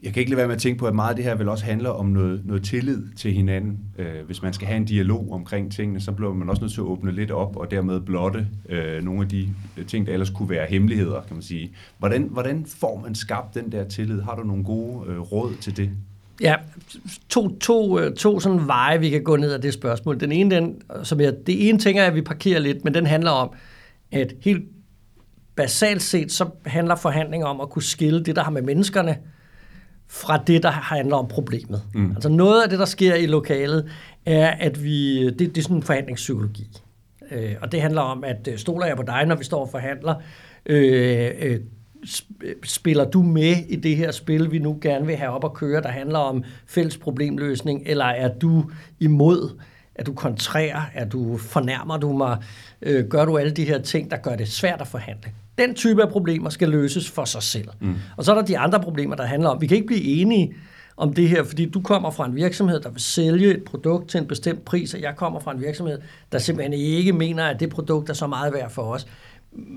Jeg 0.04 0.14
kan 0.14 0.20
ikke 0.20 0.30
lade 0.30 0.38
være 0.38 0.48
med 0.48 0.56
at 0.56 0.62
tænke 0.62 0.80
på, 0.80 0.88
at 0.88 0.96
meget 0.96 1.10
af 1.10 1.16
det 1.16 1.26
her 1.26 1.36
vil 1.36 1.50
også 1.50 1.66
handle 1.66 1.92
om 1.92 2.06
noget, 2.06 2.42
noget 2.46 2.64
tillid 2.64 3.04
til 3.16 3.34
hinanden. 3.34 3.80
Øh, 3.98 4.26
hvis 4.26 4.42
man 4.42 4.54
skal 4.54 4.68
have 4.68 4.78
en 4.78 4.86
dialog 4.86 5.28
omkring 5.32 5.72
tingene, 5.72 6.02
så 6.02 6.12
bliver 6.12 6.34
man 6.34 6.50
også 6.50 6.62
nødt 6.62 6.74
til 6.74 6.82
at 6.82 6.86
åbne 6.86 7.12
lidt 7.12 7.32
op, 7.32 7.58
og 7.58 7.72
dermed 7.72 8.00
blotte 8.00 8.48
øh, 8.70 9.04
nogle 9.04 9.22
af 9.22 9.30
de 9.30 9.50
øh, 9.78 9.86
ting, 9.86 10.08
der 10.08 10.14
ellers 10.14 10.30
kunne 10.30 10.50
være 10.50 10.66
hemmeligheder, 10.70 11.22
kan 11.22 11.36
man 11.36 11.44
sige. 11.44 11.72
Hvordan, 11.98 12.28
hvordan 12.32 12.66
får 12.66 13.02
man 13.04 13.16
skabt 13.16 13.56
den 13.56 13.72
der 13.72 13.84
tillid? 13.84 14.22
Har 14.22 14.36
du 14.36 14.44
nogle 14.44 14.64
gode 14.64 15.12
øh, 15.12 15.20
råd 15.20 15.56
til 15.56 15.78
det? 15.78 15.90
Ja, 16.42 16.56
to, 17.30 17.58
to, 17.60 18.00
øh, 18.00 18.16
to 18.16 18.40
sådan 18.40 18.68
veje, 18.68 19.00
vi 19.00 19.10
kan 19.10 19.24
gå 19.24 19.36
ned 19.36 19.54
af 19.54 19.62
det 19.62 19.74
spørgsmål. 19.74 20.20
Den 20.20 20.32
ene, 20.32 20.56
den, 20.56 20.82
som 21.04 21.20
jeg, 21.20 21.34
det 21.48 21.70
ene 21.70 21.80
tænker 21.80 22.02
jeg, 22.02 22.10
at 22.10 22.16
vi 22.16 22.22
parkerer 22.22 22.60
lidt, 22.60 22.84
men 22.84 22.94
den 22.94 23.06
handler 23.06 23.32
om, 23.32 23.54
at 24.12 24.34
helt 24.42 24.64
basalt 25.56 26.02
set, 26.02 26.32
så 26.32 26.50
handler 26.66 26.96
forhandlinger 26.96 27.48
om 27.48 27.62
at 27.62 27.70
kunne 27.70 27.84
skille 27.84 28.24
det, 28.24 28.36
der 28.36 28.44
har 28.44 28.52
med 28.52 28.62
menneskerne, 28.62 29.18
fra 30.14 30.44
det, 30.48 30.64
der 30.64 30.72
handler 30.72 31.16
om 31.16 31.28
problemet. 31.28 31.82
Mm. 31.94 32.12
Altså 32.12 32.30
noget 32.30 32.64
af 32.64 32.70
det, 32.70 32.80
der 32.80 32.86
sker 32.86 33.16
i 33.16 33.26
lokalet, 33.26 33.90
er, 34.26 34.48
at 34.48 34.84
vi, 34.84 35.26
det, 35.30 35.40
det 35.40 35.58
er 35.58 35.62
sådan 35.62 35.78
en 35.78 35.84
forhandlingspsykologi. 35.84 36.68
Øh, 37.32 37.56
og 37.62 37.72
det 37.72 37.82
handler 37.82 38.02
om, 38.02 38.24
at 38.24 38.48
øh, 38.52 38.58
stoler 38.58 38.86
jeg 38.86 38.98
på 38.98 39.04
dig, 39.04 39.26
når 39.26 39.36
vi 39.36 39.44
står 39.44 39.62
og 39.62 39.70
forhandler, 39.70 40.16
øh, 40.66 41.32
øh, 41.42 41.60
spiller 42.64 43.10
du 43.10 43.22
med 43.22 43.56
i 43.68 43.76
det 43.76 43.98
her 43.98 44.12
spil, 44.12 44.52
vi 44.52 44.60
nu 44.60 44.78
gerne 44.82 45.06
vil 45.06 45.16
have 45.16 45.32
op 45.32 45.46
at 45.46 45.54
køre, 45.54 45.82
der 45.82 45.90
handler 45.90 46.20
om 46.20 46.44
fælles 46.68 46.98
problemløsning, 46.98 47.84
eller 47.86 48.06
er 48.06 48.34
du 48.34 48.72
imod, 49.00 49.60
er 49.96 50.04
du 50.04 50.14
kontrær, 50.14 50.92
er 50.94 51.06
du 51.06 51.38
fornærmer 51.38 51.98
du 51.98 52.14
mig, 52.14 52.38
øh, 52.82 53.08
gør 53.08 53.26
du 53.26 53.38
alle 53.38 53.52
de 53.52 53.66
her 53.66 53.82
ting, 53.82 54.12
der 54.12 54.18
gør 54.18 54.36
det 54.36 54.48
svært 54.48 54.82
at 54.82 54.88
forhandle. 54.88 55.32
Den 55.58 55.76
type 55.76 56.02
af 56.02 56.10
problemer 56.10 56.50
skal 56.50 56.70
løses 56.70 57.10
for 57.10 57.26
sig 57.26 57.44
selv. 57.44 57.68
Mm. 57.82 57.96
Og 58.18 58.26
så 58.26 58.32
er 58.32 58.36
der 58.36 58.46
de 58.46 58.58
andre 58.58 58.80
problemer, 58.80 59.16
der 59.16 59.24
handler 59.24 59.50
om, 59.50 59.62
vi 59.62 59.68
kan 59.68 59.78
ikke 59.78 59.88
blive 59.88 60.04
enige 60.04 60.54
om 60.98 61.14
det 61.14 61.30
her, 61.30 61.44
fordi 61.44 61.66
du 61.66 61.82
kommer 61.82 62.12
fra 62.12 62.26
en 62.26 62.36
virksomhed, 62.36 62.80
der 62.80 62.90
vil 62.90 63.02
sælge 63.02 63.56
et 63.56 63.64
produkt 63.64 64.10
til 64.10 64.18
en 64.18 64.28
bestemt 64.28 64.66
pris, 64.66 64.94
og 64.94 65.02
jeg 65.02 65.14
kommer 65.16 65.40
fra 65.40 65.52
en 65.52 65.62
virksomhed, 65.62 65.98
der 66.32 66.40
simpelthen 66.40 66.74
ikke 66.74 67.14
mener, 67.14 67.46
at 67.46 67.60
det 67.60 67.70
produkt 67.70 68.10
er 68.10 68.14
så 68.14 68.28
meget 68.28 68.54
værd 68.54 68.70
for 68.70 68.82
os. 68.82 69.08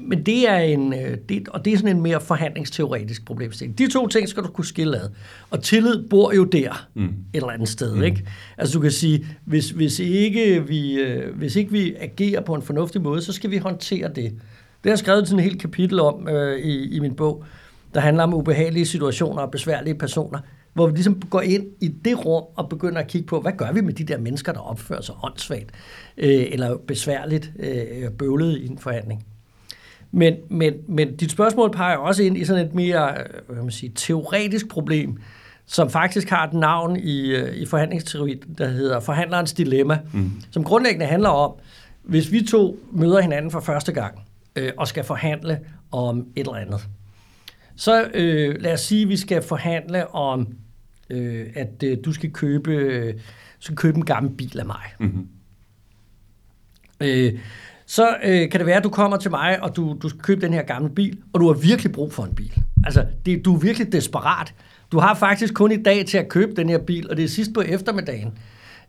Men 0.08 0.26
det 0.26 0.48
er 0.48 0.58
en, 0.58 0.94
øh, 0.94 1.18
det, 1.28 1.48
og 1.48 1.64
det 1.64 1.72
er 1.72 1.76
sådan 1.76 1.96
en 1.96 2.02
mere 2.02 2.20
forhandlingsteoretisk 2.20 3.26
problemstilling. 3.26 3.78
De 3.78 3.92
to 3.92 4.08
ting 4.08 4.28
skal 4.28 4.42
du 4.42 4.48
kunne 4.48 4.64
skille 4.64 4.96
ad. 4.96 5.08
Og 5.50 5.62
tillid 5.62 6.08
bor 6.08 6.32
jo 6.32 6.44
der, 6.44 6.88
mm. 6.94 7.04
et 7.04 7.12
eller 7.32 7.48
andet 7.48 7.69
sted. 7.69 7.94
Mm. 7.94 8.02
Ikke? 8.02 8.26
Altså 8.58 8.74
du 8.74 8.81
kan 8.81 8.90
sige, 8.90 9.26
hvis, 9.44 9.70
hvis, 9.70 9.98
ikke 9.98 10.66
vi, 10.66 10.93
øh, 10.94 11.36
hvis 11.36 11.56
ikke 11.56 11.72
vi 11.72 11.94
agerer 12.00 12.40
på 12.40 12.54
en 12.54 12.62
fornuftig 12.62 13.02
måde, 13.02 13.22
så 13.22 13.32
skal 13.32 13.50
vi 13.50 13.56
håndtere 13.56 14.10
det. 14.14 14.32
Det 14.84 14.91
har 14.91 14.93
jeg 14.93 14.98
skrevet 14.98 15.29
sådan 15.29 15.38
et 15.38 15.44
helt 15.44 15.60
kapitel 15.60 16.00
om 16.00 16.29
øh, 16.29 16.58
i, 16.58 16.96
i 16.96 17.00
min 17.00 17.14
bog, 17.14 17.44
der 17.94 18.00
handler 18.00 18.22
om 18.22 18.34
ubehagelige 18.34 18.86
situationer 18.86 19.43
og 19.43 19.50
besværlige 19.50 19.94
personer, 19.94 20.38
hvor 20.72 20.86
vi 20.86 20.93
ligesom 20.93 21.20
går 21.20 21.41
ind 21.41 21.67
i 21.81 21.88
det 21.88 22.26
rum 22.26 22.44
og 22.56 22.69
begynder 22.69 23.00
at 23.00 23.06
kigge 23.06 23.26
på, 23.26 23.41
hvad 23.41 23.53
gør 23.53 23.72
vi 23.72 23.81
med 23.81 23.93
de 23.93 24.05
der 24.05 24.19
mennesker, 24.19 24.53
der 24.53 24.60
opfører 24.60 25.00
sig 25.00 25.14
åndssvagt 25.22 25.70
øh, 26.17 26.46
eller 26.50 26.76
besværligt 26.76 27.53
øh, 27.58 28.10
bøvlet 28.10 28.58
i 28.58 28.67
en 28.67 28.79
forhandling. 28.79 29.24
Men, 30.12 30.34
men, 30.50 30.74
men 30.88 31.17
dit 31.17 31.31
spørgsmål 31.31 31.70
peger 31.70 31.96
også 31.96 32.22
ind 32.22 32.38
i 32.38 32.44
sådan 32.44 32.67
et 32.67 32.74
mere 32.74 33.10
øh, 33.10 33.55
hvad 33.55 33.62
man 33.62 33.70
sige, 33.70 33.93
teoretisk 33.94 34.69
problem, 34.69 35.19
som 35.67 35.91
faktisk 35.91 36.31
har 36.31 36.46
et 36.46 36.53
navn 36.53 36.96
i, 36.96 37.31
øh, 37.31 37.55
i 37.56 37.67
forhandlingsteori, 37.67 38.43
der 38.58 38.69
hedder 38.69 39.00
forhandlerens 39.00 39.53
dilemma, 39.53 39.98
mm. 40.12 40.31
som 40.50 40.64
grundlæggende 40.64 41.06
handler 41.06 41.29
om, 41.29 41.53
hvis 42.03 42.32
vi 42.32 42.43
to 42.43 42.79
møder 42.93 43.20
hinanden 43.20 43.50
for 43.50 43.60
første 43.60 43.93
gang 43.93 44.19
øh, 44.56 44.73
og 44.77 44.89
skal 44.89 45.05
forhandle 45.05 45.61
om 45.93 46.19
et 46.19 46.41
eller 46.41 46.55
andet, 46.55 46.89
så 47.77 48.11
øh, 48.15 48.61
lad 48.61 48.73
os 48.73 48.81
sige, 48.81 49.03
at 49.03 49.08
vi 49.08 49.17
skal 49.17 49.43
forhandle 49.43 50.15
om, 50.15 50.49
øh, 51.11 51.46
at 51.55 51.82
øh, 51.84 51.99
du 52.05 52.13
skal 52.13 52.31
købe, 52.31 52.70
øh, 52.70 53.15
skal 53.58 53.77
købe 53.77 53.96
en 53.96 54.05
gammel 54.05 54.32
bil 54.32 54.58
af 54.58 54.67
mig. 54.67 54.94
Mm-hmm. 55.01 55.29
Øh, 57.01 57.39
så 57.87 58.17
øh, 58.25 58.51
kan 58.51 58.61
det 58.61 58.67
være, 58.67 58.77
at 58.77 58.84
du 58.84 58.89
kommer 58.89 59.17
til 59.17 59.31
mig, 59.31 59.63
og 59.63 59.77
du, 59.77 59.99
du 60.03 60.08
skal 60.08 60.20
købe 60.20 60.41
den 60.41 60.53
her 60.53 60.63
gamle 60.63 60.91
bil, 60.91 61.19
og 61.32 61.41
du 61.41 61.46
har 61.46 61.55
virkelig 61.55 61.93
brug 61.93 62.13
for 62.13 62.25
en 62.25 62.34
bil. 62.34 62.53
Altså, 62.84 63.06
det, 63.27 63.44
du 63.44 63.55
er 63.55 63.58
virkelig 63.58 63.93
desperat. 63.93 64.55
Du 64.93 64.99
har 64.99 65.15
faktisk 65.15 65.55
kun 65.55 65.73
i 65.73 65.82
dag 65.82 66.06
til 66.06 66.19
at 66.19 66.29
købe 66.29 66.53
den 66.56 66.69
her 66.69 66.79
bil, 66.79 67.11
og 67.11 67.17
det 67.17 67.25
er 67.25 67.29
sidst 67.29 67.55
på 67.55 67.61
eftermiddagen. 67.61 68.39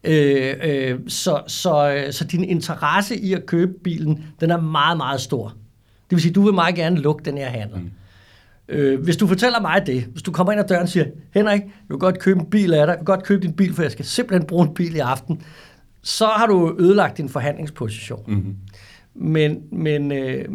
Øh, 0.05 0.55
øh, 0.63 0.99
så, 1.07 1.41
så, 1.47 2.05
så 2.11 2.23
din 2.23 2.43
interesse 2.43 3.17
i 3.17 3.33
at 3.33 3.45
købe 3.45 3.73
bilen, 3.83 4.23
den 4.39 4.51
er 4.51 4.61
meget, 4.61 4.97
meget 4.97 5.21
stor. 5.21 5.47
Det 6.09 6.15
vil 6.15 6.21
sige, 6.21 6.33
du 6.33 6.41
vil 6.41 6.53
meget 6.53 6.75
gerne 6.75 6.99
lukke 6.99 7.23
den 7.25 7.37
her 7.37 7.47
handel. 7.47 7.79
Mm. 7.79 7.91
Øh, 8.69 9.01
hvis 9.03 9.17
du 9.17 9.27
fortæller 9.27 9.61
mig 9.61 9.83
det, 9.85 10.03
hvis 10.03 10.23
du 10.23 10.31
kommer 10.31 10.53
ind 10.53 10.61
ad 10.61 10.67
døren 10.67 10.81
og 10.83 10.89
siger, 10.89 11.05
Henrik, 11.33 11.61
jeg 11.61 11.71
vil 11.89 11.97
godt 11.97 12.19
købe 12.19 12.39
en 12.39 12.45
bil 12.45 12.73
af 12.73 12.87
dig, 12.87 12.91
jeg 12.93 12.99
vil 12.99 13.05
godt 13.05 13.23
købe 13.23 13.41
din 13.41 13.53
bil, 13.53 13.73
for 13.73 13.81
jeg 13.81 13.91
skal 13.91 14.05
simpelthen 14.05 14.47
bruge 14.47 14.67
en 14.67 14.73
bil 14.73 14.95
i 14.95 14.99
aften, 14.99 15.41
så 16.01 16.25
har 16.25 16.47
du 16.47 16.75
ødelagt 16.79 17.17
din 17.17 17.29
forhandlingsposition. 17.29 18.23
Mm-hmm. 18.27 18.55
Men, 19.13 19.63
men 19.71 20.11
øh, 20.11 20.45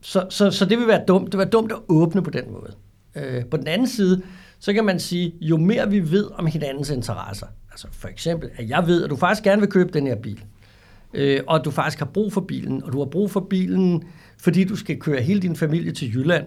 så, 0.00 0.26
så, 0.30 0.50
så 0.50 0.64
det 0.64 0.78
vil 0.78 0.86
være 0.86 1.02
dumt. 1.08 1.26
Det 1.26 1.32
vil 1.32 1.38
være 1.38 1.48
dumt 1.48 1.72
at 1.72 1.78
åbne 1.88 2.22
på 2.22 2.30
den 2.30 2.44
måde. 2.52 2.72
Øh, 3.16 3.44
på 3.44 3.56
den 3.56 3.66
anden 3.66 3.86
side, 3.86 4.22
så 4.60 4.72
kan 4.72 4.84
man 4.84 5.00
sige, 5.00 5.34
jo 5.40 5.56
mere 5.56 5.90
vi 5.90 6.10
ved 6.10 6.30
om 6.34 6.46
hinandens 6.46 6.90
interesser, 6.90 7.46
altså 7.70 7.88
for 7.92 8.08
eksempel, 8.08 8.50
at 8.56 8.68
jeg 8.68 8.86
ved, 8.86 9.04
at 9.04 9.10
du 9.10 9.16
faktisk 9.16 9.44
gerne 9.44 9.60
vil 9.60 9.70
købe 9.70 9.90
den 9.92 10.06
her 10.06 10.16
bil, 10.16 10.44
øh, 11.14 11.40
og 11.46 11.56
at 11.56 11.64
du 11.64 11.70
faktisk 11.70 11.98
har 11.98 12.06
brug 12.06 12.32
for 12.32 12.40
bilen, 12.40 12.84
og 12.84 12.92
du 12.92 12.98
har 12.98 13.06
brug 13.06 13.30
for 13.30 13.40
bilen, 13.40 14.04
fordi 14.38 14.64
du 14.64 14.76
skal 14.76 14.98
køre 14.98 15.20
hele 15.20 15.40
din 15.40 15.56
familie 15.56 15.92
til 15.92 16.14
Jylland, 16.14 16.46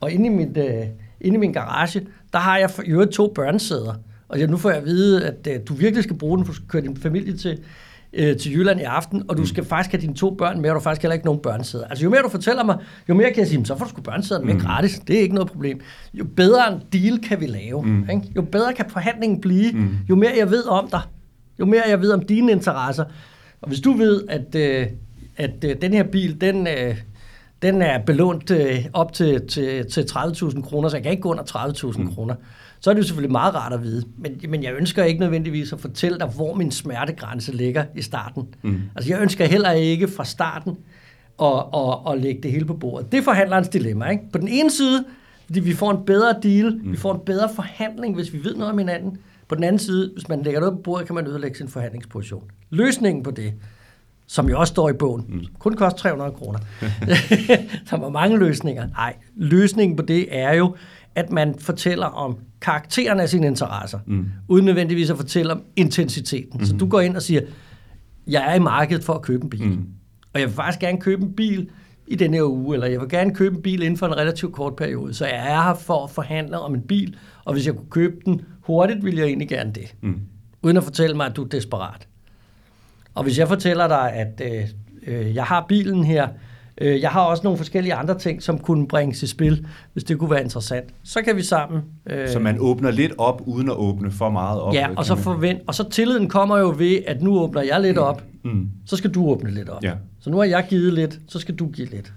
Og 0.00 0.12
inde 0.12 0.26
i, 0.26 0.28
mit, 0.28 0.56
øh, 0.56 0.86
inde 1.20 1.36
i 1.36 1.38
min 1.38 1.52
garage, 1.52 2.06
der 2.32 2.38
har 2.38 2.58
jeg 2.58 2.70
i 2.86 2.90
øvrigt 2.90 3.12
to 3.12 3.32
børnesæder. 3.34 3.94
Og 4.28 4.40
jeg, 4.40 4.48
nu 4.48 4.56
får 4.56 4.70
jeg 4.70 4.78
at 4.78 4.84
vide, 4.84 5.26
at 5.26 5.46
øh, 5.50 5.60
du 5.68 5.74
virkelig 5.74 6.04
skal 6.04 6.16
bruge 6.16 6.38
den, 6.38 6.46
for 6.46 6.52
at 6.52 6.68
køre 6.68 6.82
din 6.82 6.96
familie 6.96 7.36
til, 7.36 7.58
øh, 8.12 8.36
til 8.36 8.52
Jylland 8.52 8.80
i 8.80 8.82
aften, 8.82 9.22
og 9.28 9.36
du 9.36 9.46
skal 9.46 9.64
faktisk 9.64 9.92
have 9.92 10.00
dine 10.00 10.14
to 10.14 10.34
børn 10.34 10.60
med, 10.60 10.70
og 10.70 10.74
du 10.74 10.80
faktisk 10.80 11.02
heller 11.02 11.14
ikke 11.14 11.26
nogen 11.26 11.40
børnesæder. 11.40 11.84
Altså 11.84 12.04
jo 12.04 12.10
mere 12.10 12.22
du 12.22 12.28
fortæller 12.28 12.64
mig, 12.64 12.76
jo 13.08 13.14
mere 13.14 13.30
kan 13.30 13.38
jeg 13.38 13.48
sige, 13.48 13.66
så 13.66 13.76
får 13.76 13.84
du 13.84 13.90
sgu 13.90 14.02
børnesæderne 14.02 14.46
med 14.46 14.60
gratis. 14.60 14.98
Det 14.98 15.16
er 15.16 15.20
ikke 15.20 15.34
noget 15.34 15.50
problem. 15.50 15.80
Jo 16.14 16.24
bedre 16.36 16.72
en 16.72 16.80
deal 16.92 17.18
kan 17.18 17.40
vi 17.40 17.46
lave. 17.46 17.82
Mm. 17.82 18.10
Ikke? 18.10 18.22
Jo 18.36 18.42
bedre 18.42 18.72
kan 18.74 18.84
forhandlingen 18.90 19.40
blive, 19.40 19.72
mm. 19.72 19.88
jo 20.10 20.14
mere 20.14 20.32
jeg 20.38 20.50
ved 20.50 20.64
om 20.68 20.88
dig. 20.90 21.00
Jo 21.60 21.64
mere 21.64 21.82
jeg 21.88 22.00
ved 22.00 22.12
om 22.12 22.26
dine 22.26 22.52
interesser. 22.52 23.04
Og 23.60 23.68
hvis 23.68 23.80
du 23.80 23.92
ved, 23.92 24.22
at, 24.28 24.54
øh, 24.54 24.86
at 25.36 25.64
øh, 25.64 25.76
den 25.82 25.92
her 25.92 26.02
bil, 26.02 26.40
den, 26.40 26.66
øh, 26.66 26.96
den 27.62 27.82
er 27.82 27.98
belånt 27.98 28.50
øh, 28.50 28.86
op 28.92 29.12
til, 29.12 29.46
til, 29.48 29.90
til 29.90 30.02
30.000 30.02 30.62
kroner, 30.62 30.88
så 30.88 30.96
jeg 30.96 31.02
kan 31.02 31.12
ikke 31.12 31.22
gå 31.22 31.30
under 31.30 31.44
30.000 31.44 31.98
mm. 31.98 32.14
kroner, 32.14 32.34
så 32.80 32.90
er 32.90 32.94
det 32.94 33.00
jo 33.00 33.06
selvfølgelig 33.06 33.32
meget 33.32 33.54
rart 33.54 33.72
at 33.72 33.82
vide. 33.82 34.04
Men, 34.18 34.40
men 34.48 34.62
jeg 34.62 34.74
ønsker 34.74 35.04
ikke 35.04 35.20
nødvendigvis 35.20 35.72
at 35.72 35.80
fortælle 35.80 36.18
dig, 36.18 36.26
hvor 36.26 36.54
min 36.54 36.70
smertegrænse 36.70 37.52
ligger 37.52 37.84
i 37.94 38.02
starten. 38.02 38.48
Mm. 38.62 38.80
Altså 38.96 39.10
jeg 39.10 39.22
ønsker 39.22 39.44
heller 39.44 39.70
ikke 39.70 40.08
fra 40.08 40.24
starten 40.24 40.76
at, 41.42 41.64
at, 41.74 42.12
at 42.12 42.20
lægge 42.20 42.42
det 42.42 42.52
hele 42.52 42.64
på 42.64 42.74
bordet. 42.74 43.12
Det 43.12 43.18
er 43.18 43.22
forhandlerens 43.22 43.68
dilemma. 43.68 44.08
Ikke? 44.08 44.22
På 44.32 44.38
den 44.38 44.48
ene 44.48 44.70
side, 44.70 45.04
fordi 45.46 45.60
vi 45.60 45.74
får 45.74 45.90
en 45.90 46.04
bedre 46.06 46.34
deal, 46.42 46.80
mm. 46.84 46.92
vi 46.92 46.96
får 46.96 47.14
en 47.14 47.20
bedre 47.26 47.48
forhandling, 47.54 48.14
hvis 48.14 48.32
vi 48.32 48.44
ved 48.44 48.54
noget 48.54 48.72
om 48.72 48.78
hinanden. 48.78 49.18
På 49.48 49.54
den 49.54 49.64
anden 49.64 49.78
side, 49.78 50.10
hvis 50.14 50.28
man 50.28 50.42
lægger 50.42 50.60
noget 50.60 50.74
på 50.74 50.82
bordet, 50.82 51.06
kan 51.06 51.14
man 51.14 51.26
ødelægge 51.26 51.56
sin 51.56 51.68
forhandlingsposition. 51.68 52.44
Løsningen 52.70 53.22
på 53.22 53.30
det, 53.30 53.52
som 54.26 54.48
jo 54.48 54.60
også 54.60 54.70
står 54.70 54.88
i 54.88 54.92
bogen, 54.92 55.24
mm. 55.28 55.44
kun 55.58 55.74
koster 55.74 55.98
300 55.98 56.32
kroner. 56.32 56.58
der 57.90 57.96
var 57.96 58.08
mange 58.08 58.38
løsninger. 58.38 58.88
Nej, 58.88 59.14
løsningen 59.36 59.96
på 59.96 60.02
det 60.02 60.38
er 60.38 60.52
jo, 60.52 60.76
at 61.14 61.30
man 61.30 61.54
fortæller 61.58 62.06
om 62.06 62.38
karakteren 62.60 63.20
af 63.20 63.28
sine 63.28 63.46
interesser, 63.46 63.98
mm. 64.06 64.26
uden 64.48 64.64
nødvendigvis 64.64 65.10
at 65.10 65.16
fortælle 65.16 65.52
om 65.52 65.62
intensiteten. 65.76 66.60
Mm. 66.60 66.66
Så 66.66 66.76
du 66.76 66.88
går 66.88 67.00
ind 67.00 67.16
og 67.16 67.22
siger, 67.22 67.40
jeg 68.26 68.50
er 68.50 68.54
i 68.54 68.58
markedet 68.58 69.04
for 69.04 69.12
at 69.12 69.22
købe 69.22 69.44
en 69.44 69.50
bil, 69.50 69.68
mm. 69.68 69.86
og 70.34 70.40
jeg 70.40 70.48
vil 70.48 70.54
faktisk 70.54 70.80
gerne 70.80 71.00
købe 71.00 71.22
en 71.22 71.32
bil 71.32 71.70
i 72.06 72.14
denne 72.14 72.36
her 72.36 72.44
uge, 72.44 72.74
eller 72.74 72.86
jeg 72.86 73.00
vil 73.00 73.08
gerne 73.08 73.34
købe 73.34 73.56
en 73.56 73.62
bil 73.62 73.82
inden 73.82 73.96
for 73.96 74.06
en 74.06 74.16
relativt 74.16 74.52
kort 74.52 74.76
periode, 74.76 75.14
så 75.14 75.26
jeg 75.26 75.36
er 75.36 75.62
her 75.62 75.74
for 75.74 76.04
at 76.04 76.10
forhandle 76.10 76.58
om 76.58 76.74
en 76.74 76.82
bil, 76.82 77.16
og 77.44 77.52
hvis 77.52 77.66
jeg 77.66 77.74
kunne 77.74 77.90
købe 77.90 78.16
den 78.24 78.40
hurtigt, 78.60 79.04
vil 79.04 79.16
jeg 79.16 79.26
egentlig 79.26 79.48
gerne 79.48 79.72
det. 79.72 79.94
Mm. 80.00 80.20
Uden 80.62 80.76
at 80.76 80.84
fortælle 80.84 81.16
mig, 81.16 81.26
at 81.26 81.36
du 81.36 81.44
er 81.44 81.48
desperat. 81.48 82.08
Og 83.14 83.22
hvis 83.22 83.38
jeg 83.38 83.48
fortæller 83.48 83.88
dig, 83.88 84.12
at 84.12 84.42
øh, 84.44 84.68
øh, 85.06 85.34
jeg 85.34 85.44
har 85.44 85.64
bilen 85.68 86.04
her, 86.04 86.28
øh, 86.80 87.00
jeg 87.00 87.10
har 87.10 87.20
også 87.20 87.42
nogle 87.44 87.56
forskellige 87.56 87.94
andre 87.94 88.18
ting, 88.18 88.42
som 88.42 88.58
kunne 88.58 88.88
bringes 88.88 89.22
i 89.22 89.26
spil, 89.26 89.66
hvis 89.92 90.04
det 90.04 90.18
kunne 90.18 90.30
være 90.30 90.42
interessant, 90.42 90.84
så 91.02 91.22
kan 91.22 91.36
vi 91.36 91.42
sammen... 91.42 91.82
Øh, 92.10 92.28
så 92.28 92.38
man 92.38 92.56
åbner 92.60 92.90
lidt 92.90 93.12
op, 93.18 93.42
uden 93.46 93.68
at 93.68 93.76
åbne 93.76 94.10
for 94.10 94.30
meget 94.30 94.60
op? 94.60 94.74
Ja, 94.74 94.88
og 94.96 95.04
så, 95.04 95.16
forvent, 95.16 95.60
og 95.66 95.74
så 95.74 95.90
tilliden 95.90 96.28
kommer 96.28 96.58
jo 96.58 96.74
ved, 96.78 96.98
at 97.06 97.22
nu 97.22 97.38
åbner 97.38 97.62
jeg 97.62 97.80
lidt 97.80 97.98
op, 97.98 98.24
mm. 98.44 98.68
så 98.86 98.96
skal 98.96 99.10
du 99.10 99.26
åbne 99.26 99.50
lidt 99.50 99.68
op. 99.68 99.84
Ja. 99.84 99.92
Så 100.20 100.30
nu 100.30 100.36
har 100.36 100.44
jeg 100.44 100.66
givet 100.68 100.92
lidt, 100.92 101.20
så 101.28 101.38
skal 101.38 101.54
du 101.54 101.66
give 101.66 101.86
lidt. 101.86 102.12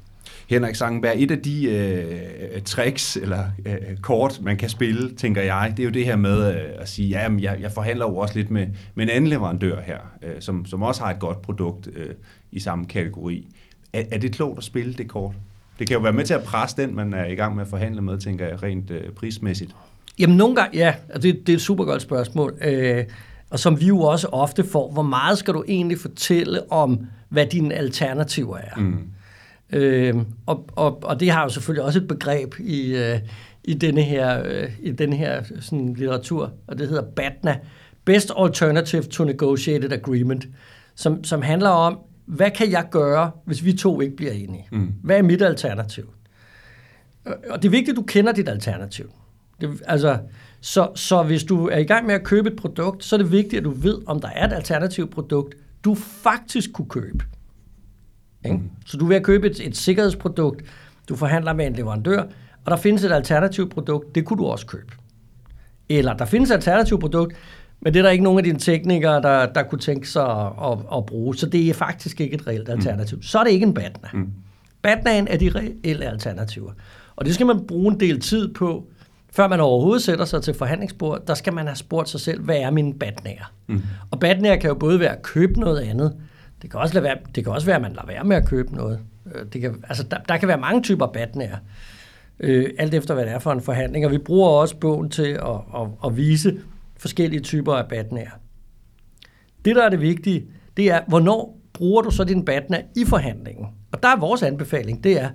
Henrik 0.50 0.76
Sangenberg, 0.76 1.14
et 1.16 1.32
af 1.32 1.40
de 1.40 1.70
øh, 1.70 2.62
tricks 2.62 3.18
eller 3.18 3.44
øh, 3.66 3.98
kort, 4.02 4.40
man 4.42 4.58
kan 4.58 4.70
spille, 4.70 5.16
tænker 5.16 5.42
jeg, 5.42 5.74
det 5.78 5.84
er 5.84 5.88
jo 5.88 5.90
det 5.90 6.06
her 6.06 6.16
med 6.16 6.56
øh, 6.56 6.62
at 6.80 6.90
sige, 6.90 7.10
ja, 7.10 7.30
jeg, 7.40 7.58
jeg 7.62 7.72
forhandler 7.72 8.06
jo 8.06 8.18
også 8.18 8.36
lidt 8.36 8.52
med, 8.52 8.68
med 8.96 9.04
en 9.04 9.10
anden 9.10 9.28
leverandør 9.28 9.82
her, 9.82 9.98
øh, 10.24 10.30
som, 10.40 10.66
som 10.66 10.84
også 10.84 11.04
har 11.04 11.12
et 11.12 11.20
godt 11.20 11.42
produkt 11.42 11.90
øh, 11.96 12.10
i 12.52 12.60
samme 12.60 12.86
kategori. 12.86 13.48
Er, 13.94 14.04
er 14.12 14.18
det 14.18 14.32
klogt 14.32 14.58
at 14.58 14.64
spille 14.64 14.94
det 14.94 15.08
kort? 15.08 15.36
Det 15.80 15.88
kan 15.88 15.96
jo 15.96 16.02
være 16.02 16.14
med 16.14 16.26
til 16.26 16.34
at 16.34 16.44
presse 16.44 16.82
den, 16.82 16.96
man 16.96 17.14
er 17.14 17.26
i 17.26 17.36
gang 17.36 17.56
med 17.56 17.64
at 17.64 17.70
forhandle 17.70 18.02
med, 18.02 18.18
tænker 18.18 18.48
jeg, 18.48 18.64
rent 18.64 18.92
øh, 18.92 19.12
prismæssigt. 19.12 19.76
Jamen 20.20 20.38
nogle 20.38 20.56
gange, 20.56 20.78
ja, 20.78 20.96
det, 21.14 21.24
det 21.24 21.50
er 21.50 21.54
et 21.54 21.62
super 21.62 21.86
godt 21.86 22.02
spørgsmål. 22.02 22.58
Øh, 22.62 23.04
og 23.50 23.60
som 23.60 23.80
vi 23.80 23.86
jo 23.86 24.00
også 24.00 24.28
ofte 24.28 24.64
får, 24.64 24.92
hvor 24.92 25.02
meget 25.02 25.38
skal 25.38 25.54
du 25.54 25.64
egentlig 25.68 26.00
fortælle 26.00 26.72
om, 26.72 27.00
hvad 27.30 27.46
dine 27.46 27.74
alternativer 27.74 28.58
er? 28.58 28.78
Mm. 28.78 28.98
Øh, 29.74 30.16
og, 30.46 30.70
og, 30.76 31.04
og 31.04 31.20
det 31.20 31.32
har 31.32 31.44
jo 31.44 31.50
selvfølgelig 31.50 31.84
også 31.84 32.00
et 32.00 32.08
begreb 32.08 32.56
i, 32.60 32.96
øh, 32.96 33.20
i 33.64 33.74
denne 33.74 34.02
her, 34.02 34.44
øh, 34.46 34.70
i 34.82 34.92
denne 34.92 35.16
her 35.16 35.44
sådan, 35.60 35.94
litteratur, 35.94 36.52
og 36.68 36.78
det 36.80 36.88
hedder 36.88 37.04
BATNA, 37.04 37.60
Best 38.06 38.32
Alternative 38.40 39.04
to 39.04 39.24
Negotiated 39.24 39.92
Agreement, 39.92 40.48
som, 40.96 41.24
som 41.24 41.42
handler 41.42 41.70
om, 41.70 42.00
hvad 42.26 42.52
kan 42.52 42.72
jeg 42.72 42.88
gøre, 42.92 43.32
hvis 43.46 43.66
vi 43.66 43.74
to 43.74 44.02
ikke 44.02 44.16
bliver 44.16 44.32
enige? 44.32 44.68
Mm. 44.72 44.94
Hvad 45.04 45.18
er 45.18 45.22
mit 45.22 45.42
alternativ? 45.42 46.14
Og 47.26 47.62
det 47.62 47.66
er 47.66 47.70
vigtigt, 47.70 47.90
at 47.90 47.96
du 47.96 48.02
kender 48.02 48.32
dit 48.32 48.50
alternativ. 48.50 49.12
Det, 49.62 49.82
altså, 49.88 50.20
så, 50.62 50.92
så 50.96 51.24
hvis 51.24 51.44
du 51.44 51.68
er 51.68 51.78
i 51.78 51.84
gang 51.84 52.06
med 52.06 52.16
at 52.16 52.24
købe 52.24 52.50
et 52.50 52.56
produkt, 52.56 53.04
så 53.04 53.16
er 53.16 53.18
det 53.18 53.32
vigtigt, 53.32 53.54
at 53.54 53.64
du 53.64 53.70
ved, 53.70 53.98
om 54.06 54.22
der 54.22 54.28
er 54.28 54.48
et 54.48 54.54
alternativt 54.54 55.12
produkt, 55.12 55.56
du 55.84 55.96
faktisk 55.96 56.74
kunne 56.74 56.90
købe. 56.90 57.26
Ikke? 58.46 58.58
Mm. 58.58 58.70
Så 58.86 58.98
du 58.98 59.06
vil 59.06 59.22
købe 59.22 59.48
et, 59.48 59.68
et 59.68 59.78
sikkerhedsprodukt, 59.78 60.64
du 61.10 61.16
forhandler 61.16 61.54
med 61.54 61.68
en 61.68 61.74
leverandør, 61.74 62.22
og 62.66 62.72
der 62.72 62.78
findes 62.78 63.04
et 63.04 63.12
alternativt 63.12 63.72
produkt, 63.72 64.16
det 64.16 64.26
kunne 64.26 64.38
du 64.38 64.46
også 64.46 64.66
købe. 64.66 64.92
Eller 65.90 66.14
der 66.14 66.26
findes 66.26 66.50
et 66.50 66.56
alternativt 66.56 67.00
produkt, 67.00 67.36
men 67.84 67.94
det 67.94 68.00
er 68.00 68.04
der 68.04 68.10
ikke 68.10 68.24
nogen 68.24 68.40
af 68.40 68.44
dine 68.44 68.60
teknikere, 68.60 69.22
der, 69.22 69.46
der 69.46 69.64
kunne 69.64 69.80
tænke 69.80 70.10
sig 70.10 70.26
at, 70.26 70.52
at, 70.64 70.78
at 70.96 71.06
bruge. 71.06 71.36
Så 71.36 71.46
det 71.46 71.70
er 71.70 71.74
faktisk 71.74 72.22
ikke 72.22 72.34
et 72.34 72.48
reelt 72.48 72.70
alternativ. 72.70 73.18
Mm. 73.18 73.22
Så 73.22 73.40
er 73.40 73.44
det 73.44 73.52
ikke 73.52 73.66
en 73.66 73.74
BATNA. 73.74 74.10
Mm. 74.14 74.30
BATNA'en 74.88 75.26
er 75.28 75.38
de 75.40 75.52
reelle 75.56 76.06
alternativer. 76.06 76.72
Og 77.16 77.26
det 77.26 77.34
skal 77.34 77.46
man 77.46 77.68
bruge 77.68 77.94
en 77.94 78.00
del 78.00 78.20
tid 78.20 78.54
på, 78.54 78.88
før 79.32 79.48
man 79.48 79.60
overhovedet 79.60 80.04
sætter 80.04 80.26
sig 80.26 80.42
til 80.42 80.54
forhandlingsbord. 80.54 81.26
Der 81.28 81.34
skal 81.34 81.54
man 81.54 81.66
have 81.66 81.76
spurgt 81.76 82.10
sig 82.10 82.20
selv, 82.20 82.42
hvad 82.42 82.58
er 82.58 82.72
mine 82.72 82.94
BATNA'er? 83.04 83.46
Mm. 83.68 83.82
Og 84.12 84.20
BATNA'er 84.26 84.56
kan 84.56 84.68
jo 84.68 84.74
både 84.74 85.00
være 85.00 85.16
at 85.16 85.22
købe 85.22 85.60
noget 85.60 85.80
andet, 85.80 86.16
det 86.62 86.72
kan 86.72 86.80
også, 86.80 86.94
lade 86.94 87.04
være, 87.04 87.18
det 87.36 87.44
kan 87.44 87.54
også 87.54 87.66
være, 87.66 87.76
at 87.76 87.82
man 87.82 87.92
lader 87.92 88.08
være 88.08 88.24
med 88.24 88.36
at 88.36 88.48
købe 88.48 88.76
noget. 88.76 89.00
Øh, 89.36 89.46
det 89.54 89.62
kan, 89.62 89.84
altså, 89.90 90.04
der, 90.04 90.18
der 90.30 90.38
kan 90.38 90.48
være 90.48 90.58
mange 90.58 90.82
typer 90.82 91.08
BATNA'er, 91.08 91.58
øh, 92.40 92.70
alt 92.80 92.94
efter 92.94 93.14
hvad 93.14 93.26
det 93.26 93.34
er 93.34 93.40
for 93.40 93.52
en 93.52 93.62
forhandling. 93.62 94.06
Og 94.06 94.12
vi 94.12 94.18
bruger 94.18 94.50
også 94.50 94.76
bogen 94.76 95.10
til 95.10 95.28
at, 95.28 95.82
at, 95.82 95.88
at 96.06 96.18
vise 96.18 96.54
forskellige 97.04 97.40
typer 97.40 97.74
af 97.74 97.84
BATNA'er. 97.84 98.40
Det, 99.66 99.76
der 99.76 99.84
er 99.84 99.90
det 99.90 100.02
vigtige, 100.02 100.46
det 100.78 100.92
er, 100.92 101.02
hvornår 101.08 101.60
bruger 101.74 102.02
du 102.02 102.12
så 102.12 102.24
din 102.24 102.46
BATNA 102.46 102.82
i 102.96 103.06
forhandlingen? 103.06 103.66
Og 103.92 104.04
der 104.04 104.10
er 104.10 104.20
vores 104.20 104.44
anbefaling, 104.44 105.04
det 105.04 105.22
er 105.22 105.30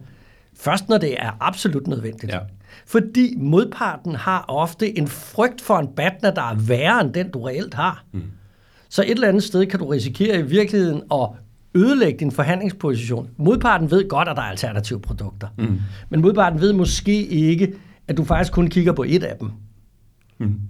først, 0.55 0.89
når 0.89 0.99
det 0.99 1.15
er 1.19 1.37
absolut 1.41 1.87
nødvendigt. 1.87 2.33
Ja. 2.33 2.39
Fordi 2.87 3.35
modparten 3.37 4.15
har 4.15 4.45
ofte 4.49 4.99
en 4.99 5.09
frygt 5.09 5.61
for 5.61 5.79
en 5.79 5.89
BATNA, 5.97 6.31
der 6.31 6.43
er 6.43 6.55
værre 6.55 7.01
end 7.01 7.13
den, 7.13 7.31
du 7.31 7.43
reelt 7.43 7.75
har. 7.75 8.05
Mm. 8.13 8.23
Så 8.89 9.03
et 9.03 9.11
eller 9.11 9.29
andet 9.29 9.43
sted 9.43 9.67
kan 9.67 9.79
du 9.79 9.87
risikere 9.87 10.39
i 10.39 10.43
virkeligheden 10.43 11.03
at 11.13 11.29
ødelægge 11.75 12.19
din 12.19 12.31
forhandlingsposition. 12.31 13.29
Modparten 13.37 13.91
ved 13.91 14.09
godt, 14.09 14.29
at 14.29 14.37
der 14.37 14.43
er 14.43 14.47
alternative 14.47 15.01
produkter. 15.01 15.49
Mm. 15.59 15.81
Men 16.09 16.21
modparten 16.21 16.61
ved 16.61 16.73
måske 16.73 17.27
ikke, 17.27 17.75
at 18.09 18.17
du 18.17 18.25
faktisk 18.25 18.53
kun 18.53 18.69
kigger 18.69 18.93
på 18.93 19.05
et 19.09 19.23
af 19.23 19.37
dem. 19.41 19.51
Mm. 20.39 20.61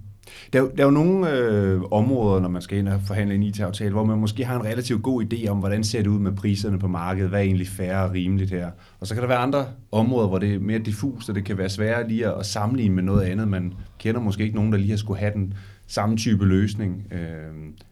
Der, 0.53 0.61
der 0.61 0.81
er 0.81 0.85
jo 0.85 0.91
nogle 0.91 1.31
øh, 1.31 1.81
områder, 1.91 2.41
når 2.41 2.49
man 2.49 2.61
skal 2.61 2.77
ind 2.77 2.87
og 2.87 3.01
forhandle 3.07 3.35
en 3.35 3.43
IT-aftale, 3.43 3.91
hvor 3.91 4.03
man 4.03 4.17
måske 4.17 4.45
har 4.45 4.55
en 4.59 4.65
relativt 4.65 5.03
god 5.03 5.23
idé 5.23 5.47
om, 5.47 5.57
hvordan 5.57 5.83
ser 5.83 6.01
det 6.01 6.07
ud 6.07 6.19
med 6.19 6.31
priserne 6.31 6.79
på 6.79 6.87
markedet, 6.87 7.29
hvad 7.29 7.39
er 7.39 7.43
egentlig 7.43 7.67
fair 7.67 7.95
og 7.95 8.11
rimeligt 8.11 8.51
her. 8.51 8.71
Og 8.99 9.07
så 9.07 9.13
kan 9.13 9.21
der 9.21 9.27
være 9.27 9.37
andre 9.37 9.65
områder, 9.91 10.27
hvor 10.27 10.39
det 10.39 10.55
er 10.55 10.59
mere 10.59 10.79
diffust, 10.79 11.29
og 11.29 11.35
det 11.35 11.45
kan 11.45 11.57
være 11.57 11.69
sværere 11.69 12.07
lige 12.07 12.27
at, 12.27 12.33
at 12.39 12.45
sammenligne 12.45 12.95
med 12.95 13.03
noget 13.03 13.21
andet. 13.21 13.47
Man 13.47 13.73
kender 13.99 14.21
måske 14.21 14.43
ikke 14.43 14.55
nogen, 14.55 14.71
der 14.71 14.77
lige 14.77 14.89
har 14.89 14.97
skulle 14.97 15.19
have 15.19 15.33
den 15.33 15.53
samme 15.87 16.17
type 16.17 16.45
løsning. 16.45 17.07
Øh, 17.11 17.19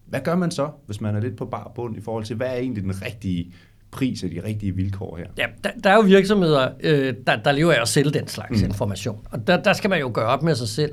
hvad 0.05 0.19
gør 0.19 0.35
man 0.35 0.51
så, 0.51 0.69
hvis 0.85 1.01
man 1.01 1.15
er 1.15 1.19
lidt 1.19 1.35
på 1.35 1.45
bar 1.45 1.71
bund 1.75 1.97
i 1.97 2.01
forhold 2.01 2.23
til, 2.23 2.35
hvad 2.35 2.47
er 2.47 2.55
egentlig 2.55 2.83
den 2.83 3.01
rigtige 3.05 3.53
pris 3.91 4.23
og 4.23 4.29
de 4.29 4.41
rigtige 4.45 4.75
vilkår 4.75 5.17
her? 5.17 5.25
Ja, 5.37 5.45
der, 5.63 5.69
der 5.83 5.89
er 5.89 5.95
jo 5.95 6.01
virksomheder, 6.01 6.69
øh, 6.83 7.13
der, 7.27 7.35
der 7.35 7.51
lever 7.51 7.73
af 7.73 7.81
at 7.81 7.87
sælge 7.87 8.11
den 8.11 8.27
slags 8.27 8.61
mm. 8.61 8.67
information. 8.67 9.27
Og 9.31 9.47
der, 9.47 9.63
der 9.63 9.73
skal 9.73 9.89
man 9.89 9.99
jo 9.99 10.11
gøre 10.13 10.25
op 10.25 10.43
med 10.43 10.55
sig 10.55 10.67
selv. 10.67 10.91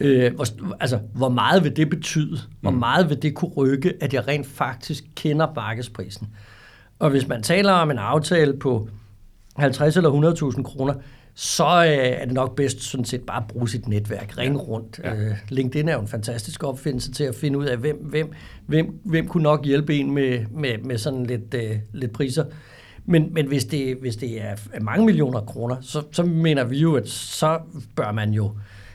Øh, 0.00 0.34
hvor, 0.34 0.46
altså, 0.80 0.98
hvor 1.14 1.28
meget 1.28 1.64
vil 1.64 1.76
det 1.76 1.90
betyde? 1.90 2.38
Hvor 2.60 2.70
mm. 2.70 2.78
meget 2.78 3.10
vil 3.10 3.22
det 3.22 3.34
kunne 3.34 3.50
rykke, 3.50 3.92
at 4.00 4.14
jeg 4.14 4.28
rent 4.28 4.46
faktisk 4.46 5.04
kender 5.14 5.46
markedsprisen? 5.56 6.28
Og 6.98 7.10
hvis 7.10 7.28
man 7.28 7.42
taler 7.42 7.72
om 7.72 7.90
en 7.90 7.98
aftale 7.98 8.58
på 8.58 8.88
50 9.56 9.96
eller 9.96 10.52
100.000 10.56 10.62
kroner, 10.62 10.94
så 11.34 11.64
øh, 11.64 12.20
er 12.20 12.24
det 12.24 12.34
nok 12.34 12.56
bedst 12.56 12.82
sådan 12.82 13.04
set 13.04 13.20
bare 13.22 13.42
at 13.42 13.46
bruge 13.48 13.68
sit 13.68 13.88
netværk, 13.88 14.38
ringe 14.38 14.58
rundt. 14.58 15.00
Ja. 15.04 15.14
Øh, 15.14 15.36
LinkedIn 15.48 15.88
er 15.88 15.94
jo 15.94 16.00
en 16.00 16.08
fantastisk 16.08 16.64
opfindelse 16.64 17.12
til 17.12 17.24
at 17.24 17.34
finde 17.34 17.58
ud 17.58 17.64
af, 17.64 17.76
hvem, 17.76 17.96
hvem, 17.96 18.32
hvem, 18.66 19.00
hvem 19.04 19.28
kunne 19.28 19.42
nok 19.42 19.64
hjælpe 19.64 19.94
en 19.94 20.10
med, 20.10 20.46
med, 20.50 20.78
med 20.78 20.98
sådan 20.98 21.26
lidt, 21.26 21.54
øh, 21.54 21.76
lidt 21.92 22.12
priser. 22.12 22.44
Men, 23.04 23.34
men 23.34 23.46
hvis, 23.46 23.64
det, 23.64 23.96
hvis 24.00 24.16
det 24.16 24.42
er 24.42 24.56
mange 24.80 25.06
millioner 25.06 25.40
kroner, 25.40 25.76
så, 25.80 26.02
så 26.12 26.22
mener 26.22 26.64
vi 26.64 26.78
jo, 26.78 26.94
at 26.94 27.08
så 27.08 27.58
bør 27.96 28.12
man 28.12 28.32
jo 28.32 28.52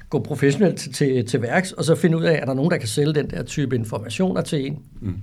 gå 0.10 0.20
professionelt 0.20 0.78
til, 0.78 0.94
til, 0.94 1.26
til 1.26 1.42
værks, 1.42 1.72
og 1.72 1.84
så 1.84 1.96
finde 1.96 2.18
ud 2.18 2.24
af, 2.24 2.40
er 2.42 2.46
der 2.46 2.54
nogen, 2.54 2.72
der 2.72 2.78
kan 2.78 2.88
sælge 2.88 3.14
den 3.14 3.30
der 3.30 3.44
type 3.44 3.76
informationer 3.76 4.42
til 4.42 4.66
en. 4.66 4.80
Mm. 5.02 5.18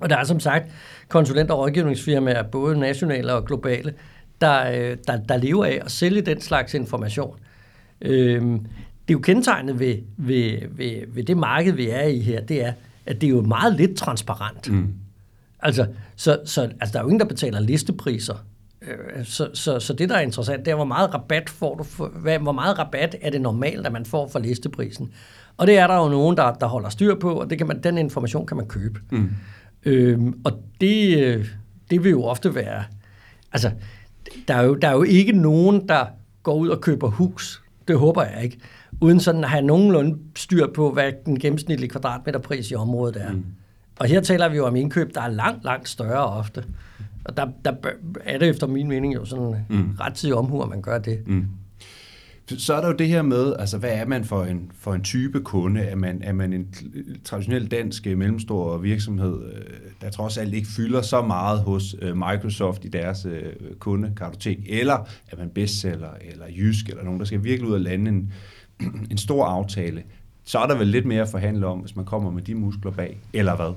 Og 0.00 0.10
der 0.10 0.16
er 0.16 0.24
som 0.24 0.40
sagt 0.40 0.64
konsulent- 1.08 1.50
og 1.50 1.58
rådgivningsfirmaer, 1.58 2.42
både 2.42 2.78
nationale 2.78 3.32
og 3.32 3.44
globale, 3.44 3.94
der, 4.40 4.70
øh, 4.70 4.96
der, 5.06 5.16
der 5.16 5.36
lever 5.36 5.64
af 5.64 5.80
at 5.84 5.90
sælge 5.90 6.20
den 6.20 6.40
slags 6.40 6.74
information. 6.74 7.38
Øhm, 8.00 8.58
det 8.58 9.08
er 9.08 9.12
jo 9.12 9.18
kendetegnet 9.18 9.80
ved, 9.80 9.96
ved, 10.16 10.58
ved, 10.70 11.14
ved 11.14 11.24
det 11.24 11.36
marked, 11.36 11.72
vi 11.72 11.88
er 11.88 12.02
i 12.02 12.18
her, 12.18 12.40
det 12.40 12.64
er, 12.64 12.72
at 13.06 13.20
det 13.20 13.26
er 13.26 13.30
jo 13.30 13.40
meget 13.40 13.76
lidt 13.76 13.96
transparent. 13.96 14.72
Mm. 14.72 14.94
Altså, 15.60 15.86
så, 16.16 16.40
så 16.44 16.62
altså, 16.62 16.92
der 16.92 16.98
er 16.98 17.02
jo 17.02 17.08
ingen, 17.08 17.20
der 17.20 17.26
betaler 17.26 17.60
listepriser. 17.60 18.44
Øh, 18.86 19.24
så, 19.24 19.50
så, 19.54 19.80
så 19.80 19.92
det, 19.92 20.08
der 20.08 20.14
er 20.14 20.20
interessant, 20.20 20.64
det 20.64 20.70
er, 20.70 20.74
hvor 20.74 20.84
meget 20.84 21.14
rabat 21.14 21.50
får 21.50 21.74
du 21.74 21.82
for, 21.84 22.08
hvad, 22.08 22.38
hvor 22.38 22.52
meget 22.52 22.78
rabat 22.78 23.16
er 23.20 23.30
det 23.30 23.40
normalt, 23.40 23.86
at 23.86 23.92
man 23.92 24.04
får 24.04 24.28
for 24.28 24.38
listeprisen. 24.38 25.12
Og 25.56 25.66
det 25.66 25.78
er 25.78 25.86
der 25.86 25.96
jo 25.96 26.08
nogen, 26.08 26.36
der, 26.36 26.52
der 26.52 26.66
holder 26.66 26.88
styr 26.88 27.14
på, 27.14 27.32
og 27.32 27.50
det 27.50 27.58
kan 27.58 27.66
man, 27.66 27.82
den 27.82 27.98
information 27.98 28.46
kan 28.46 28.56
man 28.56 28.66
købe. 28.66 29.00
Mm. 29.10 29.30
Øhm, 29.84 30.40
og 30.44 30.52
det, 30.80 31.18
øh, 31.18 31.48
det 31.90 32.04
vil 32.04 32.10
jo 32.10 32.24
ofte 32.24 32.54
være... 32.54 32.84
Altså, 33.52 33.70
der 34.48 34.54
er, 34.54 34.62
jo, 34.62 34.74
der 34.74 34.88
er 34.88 34.92
jo 34.92 35.02
ikke 35.02 35.32
nogen, 35.32 35.88
der 35.88 36.06
går 36.42 36.54
ud 36.54 36.68
og 36.68 36.80
køber 36.80 37.08
hus. 37.08 37.62
Det 37.88 37.98
håber 37.98 38.24
jeg 38.24 38.44
ikke. 38.44 38.58
Uden 39.00 39.20
sådan 39.20 39.44
at 39.44 39.50
have 39.50 39.62
nogenlunde 39.62 40.18
styr 40.36 40.66
på, 40.74 40.92
hvad 40.92 41.12
den 41.26 41.38
gennemsnitlige 41.38 41.90
kvadratmeterpris 41.90 42.70
i 42.70 42.74
området 42.74 43.16
er. 43.16 43.32
Mm. 43.32 43.44
Og 43.98 44.06
her 44.06 44.20
taler 44.20 44.48
vi 44.48 44.56
jo 44.56 44.66
om 44.66 44.76
indkøb, 44.76 45.14
der 45.14 45.20
er 45.20 45.28
langt, 45.28 45.64
langt 45.64 45.88
større 45.88 46.26
ofte. 46.26 46.64
Og 47.26 47.36
der, 47.36 47.46
der 47.64 47.72
er 48.24 48.38
det 48.38 48.48
efter 48.48 48.66
min 48.66 48.88
mening 48.88 49.14
jo 49.14 49.24
sådan 49.24 49.54
mm. 49.68 49.90
ret 50.00 50.14
tid 50.14 50.32
omhu, 50.32 50.62
at 50.62 50.68
man 50.68 50.82
gør 50.82 50.98
det. 50.98 51.22
Mm. 51.26 51.44
Så 52.48 52.74
er 52.74 52.80
der 52.80 52.88
jo 52.88 52.94
det 52.94 53.08
her 53.08 53.22
med, 53.22 53.54
altså 53.58 53.78
hvad 53.78 53.90
er 53.90 54.06
man 54.06 54.24
for 54.24 54.44
en, 54.44 54.70
for 54.78 54.94
en 54.94 55.02
type 55.02 55.40
kunde? 55.40 55.80
Er 55.80 55.96
man, 55.96 56.22
er 56.22 56.32
man 56.32 56.52
en 56.52 56.74
traditionel 57.24 57.70
dansk 57.70 58.06
øh, 58.06 58.18
mellemstor 58.18 58.78
virksomhed, 58.78 59.52
øh, 59.52 59.62
der 60.00 60.10
trods 60.10 60.38
alt 60.38 60.54
ikke 60.54 60.68
fylder 60.68 61.02
så 61.02 61.22
meget 61.22 61.60
hos 61.60 61.96
øh, 62.02 62.16
Microsoft 62.16 62.84
i 62.84 62.88
deres 62.88 63.26
kundekartotek? 63.78 64.58
Eller 64.68 65.08
er 65.32 65.36
man 65.38 65.50
bestseller, 65.50 66.10
eller 66.20 66.46
jysk, 66.56 66.88
eller 66.88 67.04
nogen, 67.04 67.20
der 67.20 67.26
skal 67.26 67.44
virkelig 67.44 67.68
ud 67.68 67.74
og 67.74 67.80
lande 67.80 68.10
en, 68.10 68.32
en 69.10 69.18
stor 69.18 69.44
aftale? 69.44 70.02
Så 70.44 70.58
er 70.58 70.66
der 70.66 70.78
vel 70.78 70.86
lidt 70.86 71.06
mere 71.06 71.22
at 71.22 71.28
forhandle 71.28 71.66
om, 71.66 71.78
hvis 71.78 71.96
man 71.96 72.04
kommer 72.04 72.30
med 72.30 72.42
de 72.42 72.54
muskler 72.54 72.90
bag, 72.90 73.18
eller 73.32 73.56
hvad? 73.56 73.72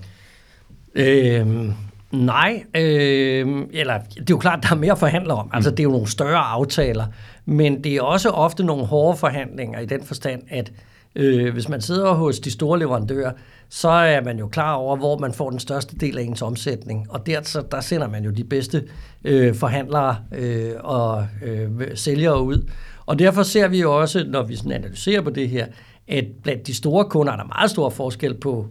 Øhm, 0.96 1.74
nej, 2.12 2.63
øh, 2.75 3.48
eller 3.72 4.00
det 4.00 4.20
er 4.20 4.25
jo 4.30 4.38
klart, 4.38 4.63
der 4.63 4.72
er 4.72 4.75
mere 4.75 4.92
at 4.92 5.00
forhandle 5.00 5.34
om. 5.34 5.50
Altså, 5.54 5.72
det 5.72 5.80
er 5.80 5.84
jo 5.84 5.92
nogle 5.92 6.08
større 6.08 6.39
aftaler. 6.39 7.06
Men 7.46 7.84
det 7.84 7.96
er 7.96 8.01
også 8.01 8.30
ofte 8.30 8.63
nogle 8.63 8.86
hårde 8.86 9.18
forhandlinger 9.18 9.80
i 9.80 9.86
den 9.86 10.04
forstand, 10.04 10.42
at 10.50 10.72
øh, 11.16 11.54
hvis 11.54 11.70
man 11.70 11.82
sidder 11.82 12.13
hos 12.13 12.39
de 12.39 12.51
store 12.51 12.80
leverandører, 12.80 13.32
så 13.70 13.89
er 13.89 14.22
man 14.22 14.39
jo 14.39 14.48
klar 14.48 14.74
over, 14.74 14.96
hvor 14.96 15.18
man 15.18 15.34
får 15.34 15.50
den 15.50 15.60
største 15.60 15.96
del 15.96 16.18
af 16.18 16.24
ens 16.24 16.42
omsætning. 16.42 17.08
Og 17.10 17.25
der, 17.25 17.42
så, 17.44 17.63
der 17.72 17.82
sender 17.82 18.08
man 18.10 18.24
jo 18.24 18.32
de 18.32 18.44
bedste 18.44 18.84
øh, 19.24 19.56
forhandlere 19.56 20.18
øh, 20.36 20.72
og 20.80 21.28
øh, 21.44 21.70
sælgere 21.96 22.44
ud. 22.44 22.70
Og 23.06 23.20
derfor 23.20 23.44
ser 23.44 23.68
vi 23.68 23.82
jo 23.82 24.00
også, 24.00 24.25
når 24.28 24.44
vi 24.44 24.56
sådan 24.56 24.72
analyserer 24.72 25.22
på 25.22 25.30
det 25.30 25.50
her, 25.50 25.68
at 26.08 26.25
blandt 26.44 26.68
de 26.68 26.75
store 26.75 27.06
kunder 27.06 27.34
er 27.34 27.38
der 27.38 27.44
meget 27.44 27.70
stor 27.70 27.89
forskel 27.89 28.34
på, 28.34 28.68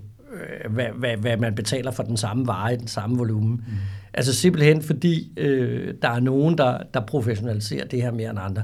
øh, 0.64 0.72
hvad, 0.72 0.86
hvad, 0.94 1.16
hvad 1.16 1.36
man 1.36 1.54
betaler 1.54 1.90
for 1.90 2.02
den 2.02 2.16
samme 2.16 2.46
vare 2.46 2.74
i 2.74 2.76
den 2.76 2.88
samme 2.88 3.16
volumen. 3.16 3.52
Mm. 3.52 3.74
Altså 4.14 4.34
simpelthen 4.34 4.82
fordi 4.82 5.32
øh, 5.36 5.94
der 6.02 6.08
er 6.08 6.20
nogen, 6.20 6.58
der, 6.58 6.78
der 6.94 7.00
professionaliserer 7.00 7.86
det 7.86 8.02
her 8.02 8.10
mere 8.10 8.30
end 8.30 8.38
andre. 8.38 8.62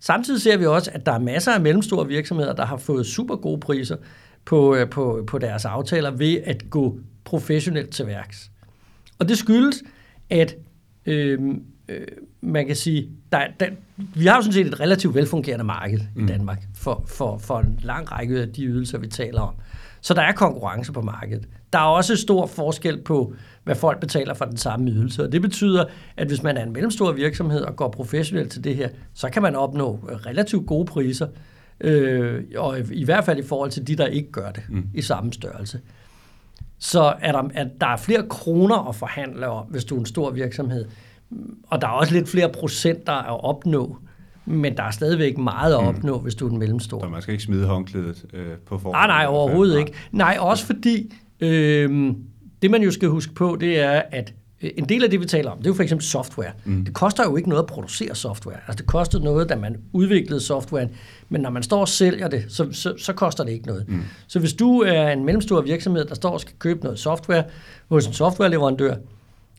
Samtidig 0.00 0.42
ser 0.42 0.56
vi 0.56 0.66
også, 0.66 0.90
at 0.94 1.06
der 1.06 1.12
er 1.12 1.18
masser 1.18 1.52
af 1.52 1.60
mellemstore 1.60 2.06
virksomheder, 2.08 2.52
der 2.52 2.64
har 2.64 2.76
fået 2.76 3.06
super 3.06 3.36
gode 3.36 3.60
priser 3.60 3.96
på, 4.44 4.74
øh, 4.74 4.90
på, 4.90 5.24
på 5.26 5.38
deres 5.38 5.64
aftaler 5.64 6.10
ved 6.10 6.40
at 6.44 6.70
gå 6.70 6.98
professionelt 7.24 7.90
til 7.90 8.06
værks. 8.06 8.50
Og 9.18 9.28
det 9.28 9.38
skyldes, 9.38 9.82
at 10.30 10.54
øh, 11.06 11.38
øh, 11.88 12.06
man 12.40 12.66
kan 12.66 12.76
sige, 12.76 13.08
der, 13.32 13.46
der, 13.60 13.66
vi 13.96 14.26
har 14.26 14.36
jo 14.36 14.42
sådan 14.42 14.52
set 14.52 14.66
et 14.66 14.80
relativt 14.80 15.14
velfungerende 15.14 15.64
marked 15.64 16.00
mm. 16.14 16.24
i 16.24 16.26
Danmark 16.26 16.62
for, 16.74 17.04
for, 17.06 17.38
for 17.38 17.58
en 17.58 17.78
lang 17.82 18.12
række 18.12 18.40
af 18.40 18.48
de 18.48 18.64
ydelser, 18.64 18.98
vi 18.98 19.06
taler 19.06 19.40
om. 19.40 19.54
Så 20.00 20.14
der 20.14 20.22
er 20.22 20.32
konkurrence 20.32 20.92
på 20.92 21.00
markedet. 21.00 21.48
Der 21.72 21.78
er 21.78 21.82
også 21.82 22.16
stor 22.16 22.46
forskel 22.46 23.02
på, 23.02 23.34
hvad 23.64 23.74
folk 23.74 24.00
betaler 24.00 24.34
for 24.34 24.44
den 24.44 24.56
samme 24.56 24.90
ydelse. 24.90 25.24
Og 25.24 25.32
det 25.32 25.42
betyder, 25.42 25.84
at 26.16 26.26
hvis 26.26 26.42
man 26.42 26.56
er 26.56 26.62
en 26.62 26.72
mellemstor 26.72 27.12
virksomhed 27.12 27.60
og 27.60 27.76
går 27.76 27.88
professionelt 27.88 28.52
til 28.52 28.64
det 28.64 28.76
her, 28.76 28.88
så 29.14 29.28
kan 29.28 29.42
man 29.42 29.56
opnå 29.56 30.00
relativt 30.26 30.66
gode 30.66 30.86
priser, 30.86 31.28
øh, 31.80 32.44
og 32.56 32.78
i, 32.92 33.04
hvert 33.04 33.24
fald 33.24 33.38
i 33.38 33.42
forhold 33.42 33.70
til 33.70 33.86
de, 33.86 33.96
der 33.96 34.06
ikke 34.06 34.32
gør 34.32 34.50
det 34.50 34.62
mm. 34.68 34.88
i 34.94 35.02
samme 35.02 35.32
størrelse. 35.32 35.80
Så 36.78 37.14
er 37.20 37.32
der, 37.32 37.42
at 37.54 37.68
der 37.80 37.86
er 37.86 37.96
flere 37.96 38.28
kroner 38.28 38.88
at 38.88 38.94
forhandle 38.94 39.48
om, 39.48 39.66
hvis 39.66 39.84
du 39.84 39.96
er 39.96 40.00
en 40.00 40.06
stor 40.06 40.30
virksomhed. 40.30 40.84
Og 41.66 41.80
der 41.80 41.86
er 41.86 41.92
også 41.92 42.14
lidt 42.14 42.28
flere 42.28 42.48
procenter 42.48 43.12
at 43.12 43.44
opnå. 43.44 43.96
Men 44.46 44.76
der 44.76 44.82
er 44.82 44.90
stadigvæk 44.90 45.38
meget 45.38 45.74
at 45.74 45.80
mm. 45.80 45.88
opnå, 45.88 46.16
mm. 46.16 46.22
hvis 46.22 46.34
du 46.34 46.46
er 46.46 46.50
en 46.50 46.58
mellemstor. 46.58 47.00
Så 47.00 47.08
man 47.08 47.22
skal 47.22 47.32
ikke 47.32 47.44
smide 47.44 47.66
håndklædet 47.66 48.24
øh, 48.32 48.46
på 48.66 48.78
forhånd? 48.78 48.94
Nej, 48.94 49.06
nej, 49.06 49.26
overhovedet 49.28 49.78
ikke. 49.78 49.92
Nej, 50.12 50.36
også 50.40 50.66
fordi, 50.66 51.14
øh, 51.40 52.14
det 52.62 52.70
man 52.70 52.82
jo 52.82 52.90
skal 52.90 53.08
huske 53.08 53.34
på, 53.34 53.56
det 53.60 53.80
er, 53.80 54.02
at 54.10 54.34
øh, 54.62 54.70
en 54.76 54.84
del 54.88 55.04
af 55.04 55.10
det, 55.10 55.20
vi 55.20 55.26
taler 55.26 55.50
om, 55.50 55.58
det 55.58 55.66
er 55.66 55.70
jo 55.70 55.74
for 55.74 55.82
eksempel 55.82 56.06
software. 56.06 56.50
Mm. 56.64 56.84
Det 56.84 56.94
koster 56.94 57.24
jo 57.24 57.36
ikke 57.36 57.48
noget 57.48 57.62
at 57.62 57.66
producere 57.66 58.14
software. 58.14 58.56
Altså 58.66 58.82
det 58.82 58.86
kostede 58.86 59.24
noget, 59.24 59.48
da 59.48 59.56
man 59.56 59.76
udviklede 59.92 60.40
software, 60.40 60.88
men 61.28 61.40
når 61.40 61.50
man 61.50 61.62
står 61.62 61.80
og 61.80 61.88
sælger 61.88 62.28
det, 62.28 62.44
så, 62.48 62.68
så, 62.72 62.94
så 62.98 63.12
koster 63.12 63.44
det 63.44 63.52
ikke 63.52 63.66
noget. 63.66 63.88
Mm. 63.88 64.02
Så 64.26 64.38
hvis 64.38 64.52
du 64.52 64.80
er 64.80 65.08
en 65.08 65.24
mellemstor 65.24 65.60
virksomhed, 65.60 66.04
der 66.04 66.14
står 66.14 66.30
og 66.30 66.40
skal 66.40 66.54
købe 66.58 66.82
noget 66.82 66.98
software 66.98 67.44
hos 67.88 68.06
en 68.06 68.12
softwareleverandør, 68.12 68.94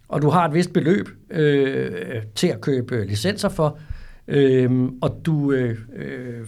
og 0.10 0.22
du 0.22 0.30
har 0.30 0.48
et 0.48 0.54
vist 0.54 0.74
beløb 0.74 1.10
øh, 1.30 1.92
til 2.36 2.48
at 2.48 2.62
købe 2.62 3.06
licenser 3.06 3.50
for, 3.50 3.78
øh, 4.28 4.90
og 5.02 5.22
du 5.26 5.52
øh, 5.52 5.78
øh, 5.96 6.48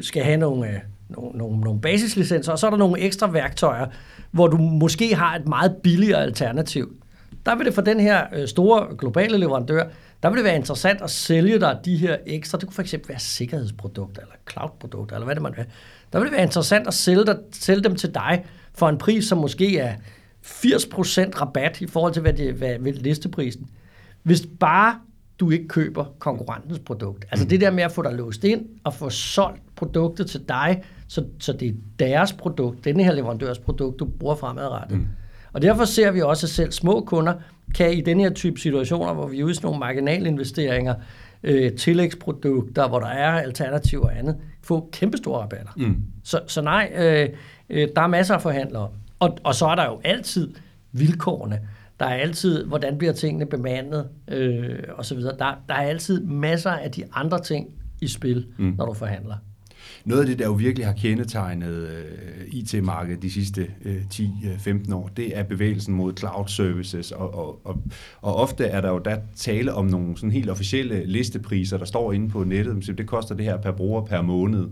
skal 0.00 0.22
have 0.22 0.36
nogle, 0.36 0.68
øh, 0.68 0.80
nogle, 1.08 1.38
nogle, 1.38 1.60
nogle 1.60 1.80
basislicenser, 1.80 2.52
og 2.52 2.58
så 2.58 2.66
er 2.66 2.70
der 2.70 2.76
nogle 2.76 3.00
ekstra 3.00 3.30
værktøjer, 3.30 3.86
hvor 4.30 4.46
du 4.46 4.56
måske 4.56 5.14
har 5.14 5.36
et 5.36 5.48
meget 5.48 5.76
billigere 5.82 6.22
alternativ. 6.22 6.96
Der 7.46 7.56
vil 7.56 7.66
det 7.66 7.74
for 7.74 7.82
den 7.82 8.00
her 8.00 8.26
øh, 8.34 8.48
store 8.48 8.96
globale 8.98 9.38
leverandør, 9.38 9.84
der 10.22 10.30
vil 10.30 10.36
det 10.36 10.44
være 10.44 10.56
interessant 10.56 11.00
at 11.02 11.10
sælge 11.10 11.60
dig 11.60 11.78
de 11.84 11.96
her 11.96 12.16
ekstra, 12.26 12.58
det 12.58 12.66
kunne 12.66 12.74
for 12.74 12.82
eksempel 12.82 13.08
være 13.08 13.18
sikkerhedsprodukter 13.18 14.22
eller 14.22 14.34
cloudprodukter, 14.50 15.16
eller 15.16 15.24
hvad 15.24 15.34
det 15.34 15.42
man 15.42 15.54
vil. 15.56 15.64
Der 16.12 16.18
vil 16.18 16.26
det 16.26 16.32
være 16.32 16.42
interessant 16.42 16.86
at 16.86 16.94
sælge, 16.94 17.26
dig, 17.26 17.38
sælge 17.52 17.82
dem 17.82 17.96
til 17.96 18.14
dig 18.14 18.44
for 18.74 18.88
en 18.88 18.98
pris, 18.98 19.24
som 19.24 19.38
måske 19.38 19.78
er 19.78 19.94
80% 20.44 21.40
rabat 21.40 21.80
i 21.80 21.86
forhold 21.86 22.12
til, 22.12 22.22
hvad 22.22 22.32
det 22.32 22.54
hvad, 22.54 22.78
hvad 22.78 22.92
listeprisen. 22.92 23.68
Hvis 24.22 24.46
bare 24.60 25.00
du 25.40 25.50
ikke 25.50 25.68
køber 25.68 26.04
konkurrentens 26.18 26.78
produkt. 26.78 27.24
Altså 27.30 27.46
det 27.46 27.60
der 27.60 27.70
med 27.70 27.82
at 27.82 27.92
få 27.92 28.02
dig 28.02 28.12
låst 28.12 28.44
ind 28.44 28.66
og 28.84 28.94
få 28.94 29.10
solgt 29.10 29.62
produktet 29.76 30.26
til 30.26 30.40
dig, 30.48 30.82
så, 31.08 31.24
så 31.38 31.52
det 31.52 31.68
er 31.68 31.72
deres 31.98 32.32
produkt, 32.32 32.84
denne 32.84 33.04
her 33.04 33.12
leverandørs 33.12 33.58
produkt, 33.58 34.00
du 34.00 34.04
bruger 34.04 34.34
fremadrettet. 34.34 34.98
Mm. 34.98 35.06
Og 35.52 35.62
derfor 35.62 35.84
ser 35.84 36.10
vi 36.10 36.22
også, 36.22 36.46
at 36.46 36.50
selv 36.50 36.72
små 36.72 37.00
kunder 37.00 37.34
kan 37.74 37.92
i 37.92 38.00
den 38.00 38.20
her 38.20 38.30
type 38.30 38.60
situationer, 38.60 39.14
hvor 39.14 39.26
vi 39.26 39.40
er 39.40 39.44
ude 39.44 39.62
nogle 39.62 39.78
marginalinvesteringer, 39.78 40.94
øh, 41.42 41.72
tillægsprodukter, 41.72 42.88
hvor 42.88 42.98
der 42.98 43.06
er 43.06 43.30
alternativer 43.30 44.04
og 44.04 44.18
andet, 44.18 44.36
få 44.62 44.88
kæmpestore 44.92 45.42
rabatter. 45.42 45.72
Mm. 45.76 45.96
Så, 46.24 46.40
så 46.46 46.62
nej, 46.62 46.92
øh, 46.96 47.28
øh, 47.70 47.88
der 47.96 48.02
er 48.02 48.06
masser 48.06 48.34
af 48.34 48.42
forhandlere. 48.42 48.88
Og, 49.18 49.38
og 49.44 49.54
så 49.54 49.66
er 49.66 49.74
der 49.74 49.84
jo 49.84 50.00
altid 50.04 50.54
vilkårene. 50.92 51.60
Der 52.00 52.06
er 52.06 52.14
altid, 52.14 52.64
hvordan 52.64 52.98
bliver 52.98 53.12
tingene 53.12 53.46
bemandet, 53.46 54.08
øh, 54.28 54.78
osv. 54.96 55.20
Der, 55.20 55.34
der 55.38 55.74
er 55.74 55.88
altid 55.88 56.24
masser 56.24 56.70
af 56.70 56.90
de 56.90 57.04
andre 57.12 57.42
ting 57.42 57.68
i 58.00 58.08
spil, 58.08 58.46
mm. 58.58 58.74
når 58.78 58.86
du 58.86 58.94
forhandler. 58.94 59.34
Noget 60.04 60.20
af 60.20 60.26
det, 60.26 60.38
der 60.38 60.44
jo 60.44 60.52
virkelig 60.52 60.86
har 60.86 60.92
kendetegnet 60.92 61.88
øh, 61.88 62.46
IT-markedet 62.46 63.22
de 63.22 63.30
sidste 63.32 63.66
øh, 63.84 64.02
10-15 64.14 64.94
år, 64.94 65.10
det 65.16 65.38
er 65.38 65.42
bevægelsen 65.42 65.94
mod 65.94 66.12
cloud 66.18 66.48
services, 66.48 67.12
og, 67.12 67.34
og, 67.34 67.60
og, 67.64 67.82
og 68.22 68.36
ofte 68.36 68.64
er 68.64 68.80
der 68.80 68.88
jo 68.88 68.98
der 68.98 69.16
tale 69.36 69.74
om 69.74 69.86
nogle 69.86 70.16
sådan 70.16 70.30
helt 70.30 70.50
officielle 70.50 71.06
listepriser, 71.06 71.78
der 71.78 71.84
står 71.84 72.12
inde 72.12 72.28
på 72.28 72.44
nettet, 72.44 72.84
så 72.84 72.92
det 72.92 73.06
koster 73.06 73.34
det 73.34 73.44
her 73.44 73.56
per 73.56 73.72
bruger 73.72 74.04
per 74.04 74.22
måned. 74.22 74.68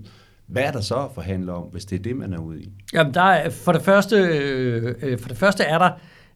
Hvad 0.47 0.63
er 0.63 0.73
der 0.73 0.81
så 0.81 0.95
at 0.95 1.11
forhandle 1.15 1.53
om, 1.53 1.63
hvis 1.63 1.85
det 1.85 1.99
er 1.99 2.03
det, 2.03 2.17
man 2.17 2.33
er 2.33 2.39
ude 2.39 2.63
i? 2.63 2.73
Jamen, 2.93 3.15
der 3.15 3.23
er, 3.23 3.51
for, 3.51 3.73
det 3.73 3.83
første, 3.83 4.17
øh, 4.17 4.95
øh 5.03 5.19
for 5.19 5.29
det 5.29 5.39
første 5.39 5.65
er 5.65 5.79
der 5.79 5.91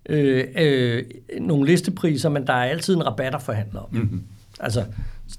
øh, 0.08 0.44
øh, 0.58 1.02
nogle 1.40 1.66
listepriser, 1.66 2.28
men 2.28 2.46
der 2.46 2.52
er 2.52 2.64
altid 2.64 2.94
en 2.94 3.06
rabat 3.06 3.34
at 3.34 3.42
forhandle 3.42 3.80
om. 3.80 3.88
Mm-hmm. 3.90 4.22
Altså, 4.60 4.84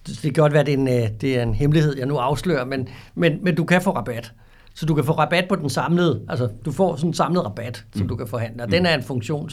det 0.06 0.22
kan 0.22 0.34
godt 0.34 0.54
være, 0.54 0.62
at 0.62 0.68
det 0.68 0.74
er 0.74 0.78
en, 0.78 0.88
øh, 0.88 1.10
det 1.22 1.38
er 1.38 1.44
en 1.44 1.54
hemmelighed, 1.54 1.98
jeg 1.98 2.06
nu 2.06 2.16
afslører, 2.16 2.66
men, 2.66 2.88
men, 3.16 3.40
men 3.42 3.56
du 3.56 3.64
kan 3.64 3.82
få 3.82 3.92
rabat. 3.92 4.34
Så 4.74 4.86
du 4.86 4.96
kan 4.96 5.04
få 5.04 5.12
rabat 5.12 5.46
på 5.50 5.56
den 5.56 5.70
samlede, 5.70 6.22
altså 6.30 6.50
du 6.66 6.72
får 6.72 6.96
sådan 6.96 7.10
en 7.10 7.14
samlet 7.14 7.46
rabat, 7.46 7.86
som 7.94 8.02
mm. 8.02 8.08
du 8.08 8.16
kan 8.16 8.28
forhandle. 8.28 8.64
Og 8.64 8.68
mm. 8.68 8.72
den 8.72 8.86
er 8.86 8.96
en 8.96 9.04
funktion, 9.04 9.50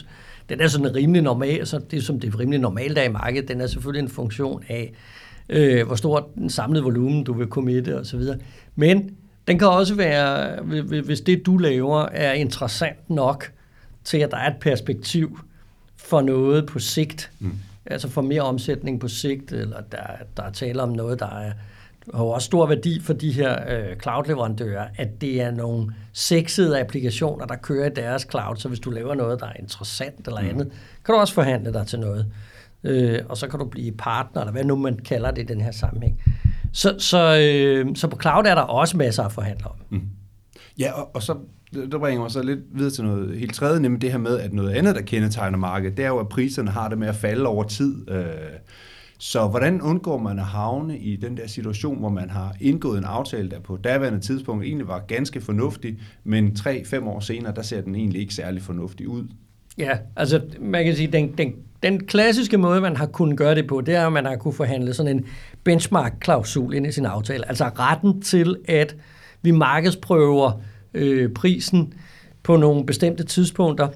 den 0.49 0.61
er 0.61 0.69
sådan 0.69 0.95
rimelig 0.95 1.23
normal, 1.23 1.67
så 1.67 1.81
det 1.91 1.97
er 1.97 2.03
som 2.03 2.21
det 2.21 2.35
er 2.35 2.39
rimelig 2.39 2.61
normalt 2.61 2.99
er 2.99 3.03
i 3.03 3.09
markedet, 3.09 3.49
den 3.49 3.61
er 3.61 3.67
selvfølgelig 3.67 4.03
en 4.03 4.11
funktion 4.11 4.63
af, 4.69 4.93
øh, 5.49 5.87
hvor 5.87 5.97
stor 5.97 6.29
den 6.35 6.51
samlede 6.51 6.85
volumen 6.85 7.25
du 7.25 7.33
vil 7.33 7.47
committe 7.47 7.99
og 7.99 8.07
så 8.07 8.17
videre. 8.17 8.39
Men 8.77 9.11
den 9.49 9.59
kan 9.59 9.69
også 9.69 9.95
være, 9.95 10.63
hvis 11.05 11.21
det 11.21 11.47
du 11.47 11.57
laver 11.57 12.03
er 12.03 12.33
interessant 12.33 13.11
nok 13.11 13.53
til, 14.05 14.19
at 14.19 14.31
der 14.31 14.37
er 14.37 14.51
et 14.51 14.61
perspektiv 14.61 15.39
for 15.97 16.21
noget 16.21 16.67
på 16.67 16.79
sigt, 16.79 17.31
mm 17.39 17.59
altså 17.87 18.09
får 18.09 18.23
mere 18.23 18.43
omsætning 18.43 19.01
på 19.01 19.09
sigt, 19.09 19.53
eller 19.53 19.81
der, 19.81 19.99
der 20.37 20.43
er 20.43 20.51
tale 20.51 20.83
om 20.83 20.89
noget, 20.89 21.21
der 21.21 21.39
er, 21.39 21.53
har 22.15 22.25
også 22.25 22.47
stor 22.47 22.67
værdi 22.67 23.01
for 23.01 23.13
de 23.13 23.33
her 23.33 23.59
øh, 23.69 23.97
cloud-leverandører, 23.97 24.89
at 24.97 25.21
det 25.21 25.41
er 25.41 25.51
nogle 25.51 25.95
sexede 26.13 26.81
applikationer, 26.81 27.47
der 27.47 27.57
kører 27.57 27.87
i 27.87 27.95
deres 27.95 28.27
cloud, 28.31 28.57
så 28.57 28.69
hvis 28.69 28.81
du 28.81 28.91
laver 28.91 29.15
noget, 29.15 29.41
der 29.41 29.47
er 29.47 29.53
interessant 29.59 30.27
eller 30.27 30.41
mm. 30.41 30.49
andet, 30.49 30.73
kan 31.05 31.15
du 31.15 31.21
også 31.21 31.35
forhandle 31.35 31.73
dig 31.73 31.87
til 31.87 32.01
noget. 32.01 32.33
Øh, 32.85 33.21
og 33.29 33.37
så 33.37 33.49
kan 33.49 33.59
du 33.59 33.65
blive 33.65 33.93
partner, 33.93 34.43
eller 34.43 34.53
hvad 34.53 34.65
nu 34.65 34.77
man 34.77 34.97
kalder 34.97 35.31
det 35.31 35.43
i 35.43 35.47
den 35.47 35.61
her 35.61 35.73
sammenhæng. 35.73 36.23
Så, 36.73 36.95
så, 36.99 37.39
øh, 37.41 37.97
så 37.97 38.09
på 38.09 38.19
cloud 38.21 38.45
er 38.47 38.55
der 38.55 38.63
også 38.63 38.97
masser 38.97 39.23
at 39.23 39.33
forhandle 39.33 39.67
om. 39.67 39.77
Mm. 39.91 40.09
Ja, 40.79 40.93
og, 40.93 41.11
og 41.15 41.23
så 41.23 41.37
der 41.75 41.99
bringer 41.99 42.23
mig 42.23 42.31
så 42.31 42.43
lidt 42.43 42.61
videre 42.73 42.91
til 42.91 43.05
noget 43.05 43.39
helt 43.39 43.55
tredje, 43.55 43.81
nemlig 43.81 44.03
det 44.03 44.11
her 44.11 44.19
med, 44.19 44.39
at 44.39 44.53
noget 44.53 44.71
andet, 44.71 44.95
der 44.95 45.03
kendetegner 45.03 45.59
markedet, 45.59 45.97
det 45.97 46.05
er 46.05 46.09
jo, 46.09 46.19
at 46.19 46.29
priserne 46.29 46.71
har 46.71 46.89
det 46.89 46.99
med 46.99 47.09
at 47.09 47.17
falde 47.17 47.47
over 47.47 47.65
tid. 47.65 48.11
Øh, 48.11 48.25
så 49.19 49.47
hvordan 49.47 49.83
undgår 49.83 50.19
man 50.19 50.39
at 50.39 50.45
havne 50.45 50.99
i 50.99 51.17
den 51.17 51.37
der 51.37 51.47
situation, 51.47 51.99
hvor 51.99 52.09
man 52.09 52.31
har 52.31 52.57
indgået 52.61 52.99
en 52.99 53.05
aftale, 53.05 53.51
der 53.51 53.61
på 53.61 53.77
daværende 53.77 54.21
tidspunkt 54.21 54.65
egentlig 54.65 54.89
var 54.89 54.99
ganske 55.09 55.41
fornuftig, 55.41 55.99
men 56.25 56.57
3-5 56.59 57.05
år 57.05 57.21
senere, 57.21 57.55
der 57.55 57.63
ser 57.63 57.81
den 57.81 57.95
egentlig 57.95 58.21
ikke 58.21 58.35
særlig 58.35 58.63
fornuftig 58.63 59.09
ud? 59.09 59.25
Ja, 59.79 59.99
altså 60.17 60.41
man 60.61 60.85
kan 60.85 60.97
sige, 60.97 61.13
den, 61.13 61.33
den, 61.39 61.53
den 61.83 62.07
klassiske 62.07 62.59
måde, 62.59 62.81
man 62.81 62.97
har 62.97 63.07
kunnet 63.07 63.39
gøre 63.39 63.55
det 63.55 63.67
på, 63.67 63.81
det 63.81 63.95
er, 63.95 64.07
at 64.07 64.13
man 64.13 64.25
har 64.25 64.37
kunnet 64.37 64.57
forhandle 64.57 64.95
sådan 64.95 65.17
en 65.17 65.25
benchmark-klausul 65.65 66.75
ind 66.75 66.87
i 66.87 66.93
sin 66.93 67.07
aftale. 67.07 67.49
Altså 67.49 67.65
retten 67.65 68.23
til, 68.23 68.57
at 68.69 68.97
vi 69.43 69.51
markedsprøver 69.51 70.53
øh, 70.53 70.63
prisen 71.35 71.95
på 72.43 72.57
nogle 72.57 72.87
bestemte 72.87 73.25
tidspunkter 73.25 73.89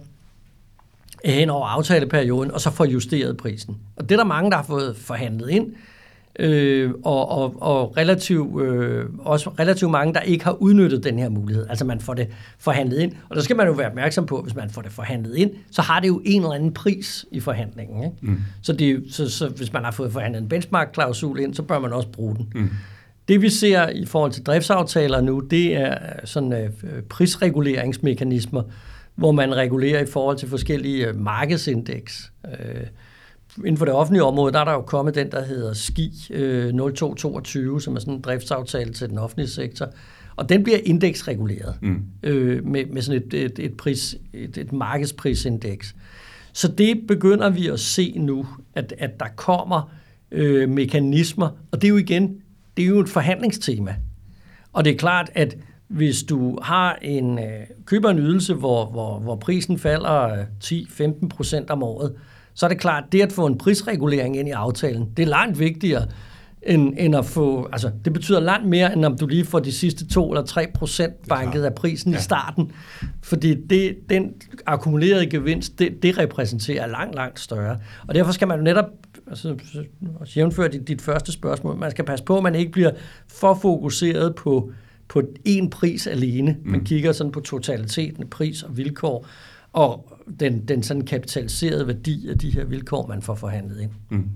hen 1.25 1.51
over 1.51 1.67
aftaleperioden, 1.67 2.51
og 2.51 2.61
så 2.61 2.71
får 2.71 2.85
justeret 2.85 3.37
prisen. 3.37 3.77
Og 3.97 4.09
det 4.09 4.13
er 4.13 4.17
der 4.17 4.25
mange, 4.25 4.51
der 4.51 4.57
har 4.57 4.65
fået 4.65 4.97
forhandlet 4.97 5.51
ind, 5.51 5.67
øh, 6.39 6.91
og, 7.05 7.29
og, 7.29 7.63
og 7.63 7.97
relativt, 7.97 8.63
øh, 8.63 9.05
også 9.19 9.51
relativt 9.51 9.91
mange, 9.91 10.15
der 10.15 10.21
ikke 10.21 10.45
har 10.45 10.53
udnyttet 10.53 11.05
den 11.05 11.19
her 11.19 11.29
mulighed. 11.29 11.67
Altså 11.69 11.85
man 11.85 12.01
får 12.01 12.15
det 12.15 12.29
forhandlet 12.59 12.99
ind, 12.99 13.13
og 13.29 13.37
der 13.37 13.43
skal 13.43 13.57
man 13.57 13.67
jo 13.67 13.73
være 13.73 13.87
opmærksom 13.87 14.27
på, 14.27 14.43
hvis 14.43 14.55
man 14.55 14.71
får 14.71 14.83
det 14.83 14.93
forhandlet 14.93 15.37
ind, 15.37 15.51
så 15.71 15.83
har 15.83 16.01
det 16.01 16.09
jo 16.09 16.23
en 16.25 16.43
eller 16.43 16.55
anden 16.55 16.73
pris 16.73 17.27
i 17.31 17.41
forhandlingen. 17.41 18.05
Ikke? 18.05 18.17
Mm. 18.23 18.39
Så, 18.63 18.73
det, 18.73 19.05
så, 19.11 19.31
så 19.31 19.49
hvis 19.49 19.73
man 19.73 19.85
har 19.85 19.91
fået 19.91 20.13
forhandlet 20.13 20.43
en 20.43 20.49
benchmark-klausul 20.49 21.41
ind, 21.41 21.55
så 21.55 21.63
bør 21.63 21.79
man 21.79 21.93
også 21.93 22.09
bruge 22.09 22.37
den. 22.37 22.53
Mm. 22.55 22.71
Det 23.29 23.43
vi 23.43 23.51
ser 23.51 23.89
i 23.89 24.07
forhold 24.07 24.33
til 24.33 24.43
driftsaftaler 24.43 25.21
nu, 25.21 25.41
det 25.41 25.77
er 25.77 25.99
sådan 26.25 26.53
øh, 26.53 26.71
prisreguleringsmekanismer, 27.09 28.63
hvor 29.15 29.33
man 29.33 29.55
regulerer 29.55 30.03
i 30.03 30.07
forhold 30.07 30.37
til 30.37 30.49
forskellige 30.49 31.07
øh, 31.07 31.17
markedsindeks. 31.17 32.33
Øh, 32.47 32.87
inden 33.59 33.77
for 33.77 33.85
det 33.85 33.95
offentlige 33.95 34.25
område, 34.25 34.53
der 34.53 34.59
er 34.59 34.65
der 34.65 34.73
jo 34.73 34.81
kommet 34.81 35.15
den, 35.15 35.31
der 35.31 35.45
hedder 35.45 35.73
SKI 35.73 36.13
øh, 36.31 36.75
0222, 36.75 37.81
som 37.81 37.97
er 37.97 38.01
sådan 38.01 38.15
en 38.15 38.21
driftsaftale 38.21 38.93
til 38.93 39.09
den 39.09 39.19
offentlige 39.19 39.49
sektor. 39.49 39.89
Og 40.37 40.49
den 40.49 40.65
bliver 40.65 40.79
indeksreguleret 40.85 41.75
mm. 41.83 42.03
øh, 42.23 42.67
med, 42.67 42.87
med 42.87 43.03
sådan 43.03 43.23
et, 43.23 43.35
et, 43.35 43.59
et, 43.59 43.77
pris, 43.77 44.17
et, 44.33 44.59
et 44.59 44.73
markedsprisindeks. 44.73 45.95
Så 46.53 46.69
det 46.69 47.07
begynder 47.09 47.51
vi 47.51 47.69
at 47.69 47.81
se 47.81 48.15
nu, 48.17 48.47
at, 48.75 48.95
at 48.99 49.21
der 49.21 49.29
kommer 49.37 49.93
øh, 50.31 50.69
mekanismer, 50.69 51.49
og 51.71 51.83
det 51.83 51.89
er 51.89 51.91
jo 51.91 51.97
igen 51.97 52.43
det 52.79 52.85
er 52.85 52.89
jo 52.89 53.01
et 53.01 53.09
forhandlingstema. 53.09 53.95
Og 54.73 54.85
det 54.85 54.93
er 54.93 54.97
klart, 54.97 55.31
at 55.35 55.57
hvis 55.89 56.23
du 56.23 56.59
har 56.63 56.99
en, 57.03 57.39
øh, 57.39 57.45
køber 57.85 58.11
en 58.11 58.19
ydelse, 58.19 58.55
hvor, 58.55 58.87
hvor, 58.87 59.19
hvor 59.19 59.37
prisen 59.37 59.79
falder 59.79 60.45
10-15 60.65 61.29
procent 61.29 61.71
om 61.71 61.83
året, 61.83 62.15
så 62.55 62.67
er 62.67 62.69
det 62.69 62.81
klart, 62.81 63.05
at 63.05 63.13
det 63.13 63.23
at 63.23 63.33
få 63.33 63.47
en 63.47 63.59
prisregulering 63.59 64.37
ind 64.37 64.49
i 64.49 64.51
aftalen, 64.51 65.09
det 65.17 65.23
er 65.23 65.27
langt 65.27 65.59
vigtigere, 65.59 66.07
end, 66.63 66.95
end 66.99 67.17
at 67.17 67.25
få, 67.25 67.69
altså 67.73 67.91
det 68.05 68.13
betyder 68.13 68.41
langt 68.41 68.69
mere, 68.69 68.93
end 68.93 69.05
om 69.05 69.19
du 69.19 69.27
lige 69.27 69.45
får 69.45 69.59
de 69.59 69.73
sidste 69.73 70.07
2 70.07 70.31
eller 70.31 70.45
3 70.45 70.67
procent 70.75 71.29
banket 71.29 71.65
af 71.65 71.75
prisen 71.75 72.13
ja. 72.13 72.19
i 72.19 72.21
starten. 72.21 72.73
Fordi 73.23 73.55
det, 73.55 73.97
den 74.11 74.33
akkumulerede 74.67 75.27
gevinst, 75.27 75.79
det, 75.79 76.03
det 76.03 76.19
repræsenterer 76.19 76.87
langt, 76.87 77.15
langt 77.15 77.41
større. 77.41 77.79
Og 78.07 78.15
derfor 78.15 78.33
skal 78.33 78.49
man 78.49 78.59
jo 78.59 78.65
netop 78.65 78.87
altså, 79.31 79.57
jævnført 80.37 80.73
dit, 80.73 80.89
dit 80.89 81.03
første 81.03 81.33
spørgsmål, 81.33 81.77
man 81.77 81.91
skal 81.91 82.05
passe 82.05 82.25
på, 82.25 82.37
at 82.37 82.43
man 82.43 82.55
ikke 82.55 82.73
bliver 82.73 82.91
for 83.29 83.55
fokuseret 83.55 84.35
på, 84.35 84.73
på 85.09 85.23
én 85.49 85.69
pris 85.69 86.07
alene. 86.07 86.57
Man 86.65 86.79
mm. 86.79 86.85
kigger 86.85 87.13
sådan 87.13 87.33
på 87.33 87.41
totaliteten, 87.41 88.29
pris 88.29 88.63
og 88.63 88.77
vilkår, 88.77 89.27
og 89.73 90.19
den, 90.41 90.69
den 90.69 90.83
sådan 90.83 91.05
kapitaliserede 91.05 91.87
værdi 91.87 92.29
af 92.29 92.39
de 92.39 92.51
her 92.51 92.65
vilkår, 92.65 93.07
man 93.07 93.23
får 93.23 93.35
forhandlet 93.35 93.81
ind. 93.81 93.91
Mm. 94.11 94.29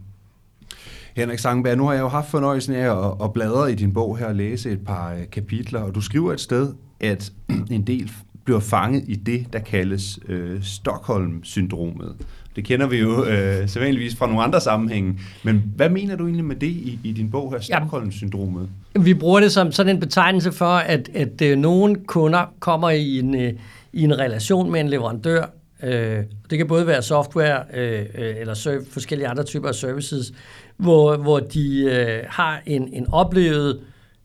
Henrik 1.17 1.39
Sangberg, 1.39 1.77
nu 1.77 1.85
har 1.85 1.93
jeg 1.93 2.01
jo 2.01 2.09
haft 2.09 2.31
fornøjelsen 2.31 2.75
af 2.75 3.07
at, 3.07 3.15
at 3.23 3.33
bladre 3.33 3.73
i 3.73 3.75
din 3.75 3.93
bog 3.93 4.19
her 4.19 4.27
og 4.27 4.35
læse 4.35 4.71
et 4.71 4.85
par 4.85 5.15
øh, 5.15 5.21
kapitler, 5.33 5.81
og 5.81 5.95
du 5.95 6.01
skriver 6.01 6.33
et 6.33 6.41
sted, 6.41 6.75
at 7.01 7.33
en 7.71 7.83
del 7.83 8.11
bliver 8.45 8.61
fanget 8.61 9.05
i 9.09 9.15
det, 9.15 9.53
der 9.53 9.59
kaldes 9.59 10.19
øh, 10.29 10.63
Stockholm-syndromet. 10.63 12.17
Det 12.57 12.65
kender 12.65 12.87
vi 12.87 12.99
jo 12.99 13.25
øh, 13.25 13.69
sædvanligvis 13.69 14.17
fra 14.17 14.27
nogle 14.27 14.43
andre 14.43 14.61
sammenhænge. 14.61 15.19
Men 15.43 15.73
hvad 15.77 15.89
mener 15.89 16.17
du 16.17 16.25
egentlig 16.25 16.45
med 16.45 16.57
det 16.57 16.67
i, 16.67 16.99
i 17.05 17.13
din 17.13 17.31
bog 17.31 17.53
her, 17.53 17.61
Stockholm-syndromet? 17.61 18.69
Vi 19.01 19.15
bruger 19.15 19.41
det 19.41 19.53
som 19.53 19.73
sådan 19.73 19.95
en 19.97 20.01
betegnelse 20.01 20.53
for, 20.53 20.75
at, 20.75 21.09
at 21.15 21.43
øh, 21.43 21.59
nogle 21.59 21.97
kunder 22.07 22.55
kommer 22.61 22.91
i 22.91 23.19
en, 23.19 23.35
øh, 23.35 23.53
i 23.93 24.03
en 24.03 24.19
relation 24.19 24.73
med 24.73 24.81
en 24.81 24.89
leverandør. 24.89 25.45
Øh, 25.83 26.19
det 26.51 26.59
kan 26.59 26.69
både 26.69 26.87
være 26.87 27.03
software 27.03 27.63
øh, 27.75 28.01
øh 28.01 28.35
eller 28.41 28.55
serv- 28.55 28.93
forskellige 28.93 29.29
andre 29.29 29.45
typer 29.45 29.69
af 29.69 29.75
services, 29.75 30.33
hvor, 30.77 31.17
hvor 31.17 31.39
de 31.39 31.85
øh, 31.85 32.25
har 32.29 32.63
en, 32.67 32.89
en 32.93 33.07
oplevet... 33.13 33.81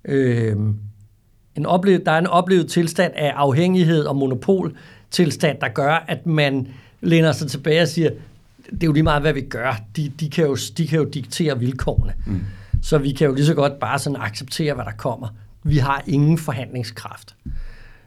Øh, 0.06 0.56
en 1.56 1.66
oplevet, 1.66 2.06
der 2.06 2.12
er 2.12 2.18
en 2.18 2.28
oplevet 2.28 2.68
tilstand 2.68 3.14
af 3.16 3.34
afhængighed 3.36 4.06
og 4.06 4.16
monopoltilstand, 4.16 5.58
der 5.62 5.68
gør, 5.68 6.06
at 6.08 6.26
man 6.26 6.68
læner 7.02 7.32
sig 7.32 7.48
tilbage 7.48 7.82
og 7.82 7.88
siger, 7.88 8.10
det 8.72 8.84
er 8.84 8.88
jo 8.88 8.94
lige 8.94 9.04
meget, 9.04 9.22
hvad 9.22 9.34
vi 9.34 9.42
gør. 9.42 9.82
De, 9.96 10.12
de, 10.20 10.30
kan, 10.30 10.46
jo, 10.46 10.58
de 10.78 10.88
kan 10.88 11.00
jo 11.00 11.06
diktere 11.06 11.60
vilkårene. 11.60 12.14
Mm. 12.26 12.40
Så 12.82 12.98
vi 12.98 13.12
kan 13.12 13.28
jo 13.28 13.34
lige 13.34 13.46
så 13.46 13.54
godt 13.54 13.80
bare 13.80 14.00
sådan 14.00 14.22
acceptere, 14.22 14.74
hvad 14.74 14.86
der 14.86 14.92
kommer. 14.92 15.28
Vi 15.64 15.78
har 15.78 16.04
ingen 16.08 16.38
forhandlingskraft. 16.38 17.36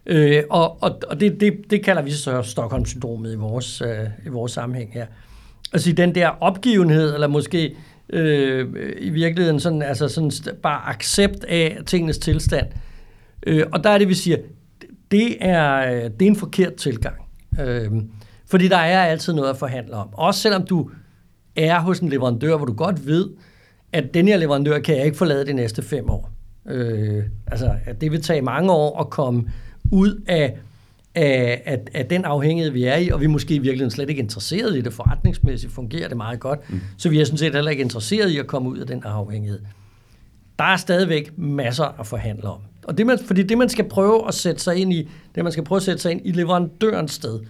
Øh, 0.07 0.42
og 0.50 0.83
og, 0.83 1.00
og 1.09 1.20
det, 1.20 1.40
det, 1.40 1.55
det 1.70 1.85
kalder 1.85 2.03
vi 2.03 2.11
så 2.11 2.42
Stockholm-syndromet 2.42 3.33
i 3.33 3.37
vores, 3.37 3.81
øh, 3.81 4.07
i 4.26 4.29
vores 4.29 4.53
sammenhæng 4.53 4.92
her. 4.92 5.07
Altså 5.72 5.92
den 5.92 6.14
der 6.14 6.29
opgivenhed, 6.29 7.14
eller 7.14 7.26
måske 7.26 7.76
øh, 8.12 8.68
i 8.98 9.11
virkeligheden 9.11 9.61
sådan, 9.61 9.83
altså 9.83 10.09
sådan 10.09 10.33
bare 10.62 10.88
accept 10.88 11.44
af 11.44 11.79
tingenes 11.87 12.18
tilstand. 12.18 12.66
Øh, 13.46 13.66
og 13.72 13.85
der 13.85 13.90
er 13.90 13.98
det, 13.98 14.09
vi 14.09 14.14
siger, 14.14 14.37
det 15.11 15.37
er, 15.40 16.09
det 16.09 16.22
er 16.22 16.31
en 16.31 16.37
forkert 16.37 16.74
tilgang. 16.74 17.16
Øh, 17.61 17.90
fordi 18.51 18.69
der 18.69 18.77
er 18.77 19.03
altid 19.05 19.33
noget 19.33 19.51
at 19.51 19.57
forhandle 19.57 19.95
om. 19.95 20.09
Også 20.13 20.41
selvom 20.41 20.67
du 20.67 20.91
er 21.57 21.81
hos 21.81 21.99
en 21.99 22.09
leverandør, 22.09 22.57
hvor 22.57 22.67
du 22.67 22.73
godt 22.73 23.07
ved, 23.07 23.29
at 23.93 24.15
den 24.15 24.29
her 24.29 24.37
leverandør 24.37 24.79
kan 24.79 24.97
jeg 24.97 25.05
ikke 25.05 25.17
forlade 25.17 25.47
de 25.47 25.53
næste 25.53 25.83
fem 25.83 26.11
år. 26.11 26.31
Øh, 26.67 27.25
altså, 27.47 27.71
at 27.87 28.01
det 28.01 28.13
vil 28.13 28.23
tage 28.23 28.43
mange 28.43 28.73
år 28.73 29.01
at 29.01 29.11
komme 29.11 29.45
ud 29.93 30.23
af, 30.27 30.57
af, 31.15 31.63
af, 31.67 31.79
af 31.95 32.07
den 32.07 32.25
afhængighed, 32.25 32.73
vi 32.73 32.85
er 32.85 32.97
i, 32.97 33.09
og 33.09 33.21
vi 33.21 33.25
er 33.25 33.29
måske 33.29 33.55
i 33.55 33.59
virkeligheden 33.59 33.91
slet 33.91 34.11
ikke 34.11 34.23
interesseret 34.23 34.77
i 34.77 34.81
det. 34.81 34.93
Forretningsmæssigt 34.93 35.73
fungerer 35.73 36.09
det 36.09 36.17
meget 36.17 36.41
godt, 36.41 36.71
mm. 36.71 36.81
så 36.97 37.09
vi 37.09 37.21
er 37.21 37.25
sådan 37.25 37.39
set 37.39 37.55
heller 37.55 37.71
ikke 37.71 37.83
interesseret 37.83 38.31
i 38.31 38.39
at 38.39 38.47
komme 38.47 38.69
ud 38.69 38.79
af 38.79 38.87
den 38.87 39.03
afhængighed. 39.05 39.61
Der 40.59 40.65
er 40.65 40.77
stadigvæk 40.77 41.39
masser 41.39 42.01
at 42.01 42.07
forhandle 42.07 42.49
om. 42.49 42.61
Og 42.85 42.99
det 42.99 43.07
man, 43.07 43.19
fordi 43.27 43.43
det, 43.43 43.59
man 43.59 43.69
skal 43.69 43.89
prøve 43.89 44.29
at 44.29 44.35
sætte 44.35 44.61
sig 44.61 44.77
ind 44.77 44.93
i, 44.93 45.09
det 45.35 45.45
man 45.45 45.53
skal 45.53 45.65
prøve 45.65 45.77
at 45.77 45.83
sætte 45.83 46.03
sig 46.03 46.13
ind 46.13 46.21
i 46.25 46.33
leverandørens 46.33 47.13
sted, 47.13 47.41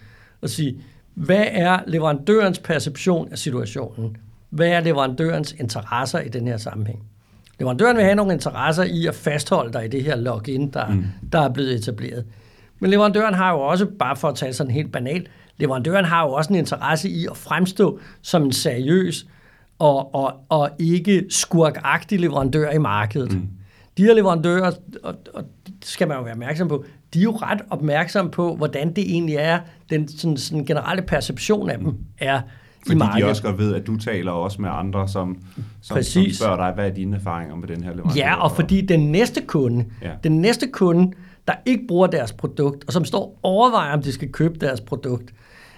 og 0.42 0.50
sige, 0.50 0.82
hvad 1.14 1.44
er 1.48 1.78
leverandørens 1.86 2.58
perception 2.58 3.28
af 3.32 3.38
situationen? 3.38 4.16
Hvad 4.50 4.68
er 4.68 4.80
leverandørens 4.80 5.52
interesser 5.52 6.20
i 6.20 6.28
den 6.28 6.48
her 6.48 6.56
sammenhæng? 6.56 7.02
Leverandøren 7.58 7.96
vil 7.96 8.04
have 8.04 8.16
nogle 8.16 8.32
interesser 8.32 8.84
i 8.84 9.06
at 9.06 9.14
fastholde 9.14 9.72
dig 9.72 9.84
i 9.84 9.88
det 9.88 10.04
her 10.04 10.16
login, 10.16 10.70
der, 10.70 10.88
mm. 10.88 11.04
der 11.32 11.40
er 11.40 11.48
blevet 11.48 11.74
etableret. 11.74 12.24
Men 12.78 12.90
leverandøren 12.90 13.34
har 13.34 13.52
jo 13.52 13.60
også, 13.60 13.86
bare 13.98 14.16
for 14.16 14.28
at 14.28 14.34
tage 14.34 14.52
sådan 14.52 14.72
helt 14.72 14.92
banalt, 14.92 15.30
leverandøren 15.56 16.04
har 16.04 16.24
jo 16.24 16.32
også 16.32 16.52
en 16.52 16.58
interesse 16.58 17.08
i 17.08 17.26
at 17.30 17.36
fremstå 17.36 18.00
som 18.22 18.42
en 18.42 18.52
seriøs 18.52 19.26
og, 19.78 20.14
og, 20.14 20.34
og 20.48 20.70
ikke 20.78 21.24
skurkagtig 21.28 22.20
leverandør 22.20 22.70
i 22.70 22.78
markedet. 22.78 23.32
Mm. 23.32 23.48
De 23.96 24.02
her 24.02 24.14
leverandører, 24.14 24.72
og, 25.02 25.14
og 25.34 25.44
det 25.66 25.74
skal 25.82 26.08
man 26.08 26.16
jo 26.16 26.22
være 26.22 26.32
opmærksom 26.32 26.68
på, 26.68 26.84
de 27.14 27.18
er 27.18 27.22
jo 27.22 27.30
ret 27.30 27.60
opmærksomme 27.70 28.30
på, 28.30 28.56
hvordan 28.56 28.88
det 28.88 29.10
egentlig 29.10 29.34
er, 29.34 29.60
den 29.90 30.08
sådan, 30.08 30.36
sådan 30.36 30.64
generelle 30.64 31.02
perception 31.02 31.70
af 31.70 31.78
dem 31.78 31.94
er 32.18 32.40
Fordi 32.82 32.92
i 32.92 32.98
markedet. 32.98 33.24
de 33.24 33.30
også 33.30 33.42
godt 33.42 33.58
ved, 33.58 33.74
at 33.74 33.86
du 33.86 33.96
taler 33.96 34.32
også 34.32 34.62
med 34.62 34.70
andre, 34.72 35.08
som, 35.08 35.38
som, 35.80 36.02
som 36.02 36.22
spørger 36.32 36.56
dig, 36.56 36.72
hvad 36.74 36.86
er 36.86 36.94
dine 36.94 37.16
erfaringer 37.16 37.56
med 37.56 37.68
den 37.68 37.84
her 37.84 37.94
leverandør? 37.94 38.20
Ja, 38.20 38.34
og 38.34 38.52
fordi 38.52 38.80
den 38.80 39.12
næste 39.12 39.40
kunde, 39.40 39.84
ja. 40.02 40.10
den 40.24 40.40
næste 40.40 40.66
kunde, 40.72 41.12
der 41.46 41.54
ikke 41.66 41.86
bruger 41.88 42.06
deres 42.06 42.32
produkt, 42.32 42.84
og 42.86 42.92
som 42.92 43.04
står 43.04 43.38
overvejer, 43.42 43.92
om 43.92 44.02
de 44.02 44.12
skal 44.12 44.32
købe 44.32 44.58
deres 44.58 44.80
produkt, 44.80 45.34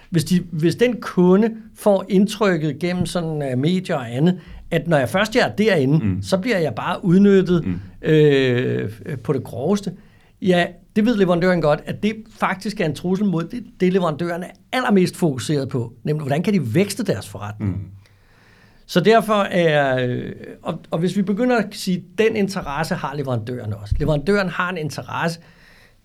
Hvis, 0.09 0.23
de, 0.23 0.43
hvis 0.51 0.75
den 0.75 1.01
kunde 1.01 1.49
får 1.75 2.05
indtrykket 2.09 2.79
gennem 2.79 3.05
sådan 3.05 3.53
uh, 3.53 3.59
medier 3.59 3.95
og 3.95 4.15
andet, 4.15 4.39
at 4.71 4.87
når 4.87 4.97
jeg 4.97 5.09
først 5.09 5.35
er 5.35 5.49
derinde, 5.49 6.05
mm. 6.05 6.21
så 6.21 6.37
bliver 6.37 6.57
jeg 6.57 6.75
bare 6.75 7.05
udnyttet 7.05 7.65
mm. 7.65 7.79
øh, 8.09 8.89
på 9.23 9.33
det 9.33 9.43
groveste. 9.43 9.93
Ja, 10.41 10.65
det 10.95 11.05
ved 11.05 11.15
leverandøren 11.15 11.61
godt, 11.61 11.81
at 11.85 12.03
det 12.03 12.15
faktisk 12.29 12.79
er 12.79 12.85
en 12.85 12.95
trussel 12.95 13.27
mod 13.27 13.43
det, 13.43 13.65
det 13.79 13.93
leverandøren 13.93 14.43
er 14.43 14.49
allermest 14.71 15.17
fokuseret 15.17 15.69
på, 15.69 15.93
nemlig 16.03 16.21
hvordan 16.21 16.43
kan 16.43 16.53
de 16.53 16.75
vækste 16.75 17.03
deres 17.03 17.29
forretning. 17.29 17.71
Mm. 17.71 17.89
Så 18.85 18.99
derfor 18.99 19.43
er, 19.43 20.07
øh, 20.07 20.31
og, 20.61 20.79
og 20.91 20.99
hvis 20.99 21.17
vi 21.17 21.21
begynder 21.21 21.57
at 21.57 21.65
sige, 21.71 21.97
at 21.97 22.17
den 22.17 22.35
interesse 22.35 22.95
har 22.95 23.15
leverandøren 23.15 23.73
også. 23.73 23.95
Leverandøren 23.99 24.49
har 24.49 24.69
en 24.69 24.77
interesse, 24.77 25.39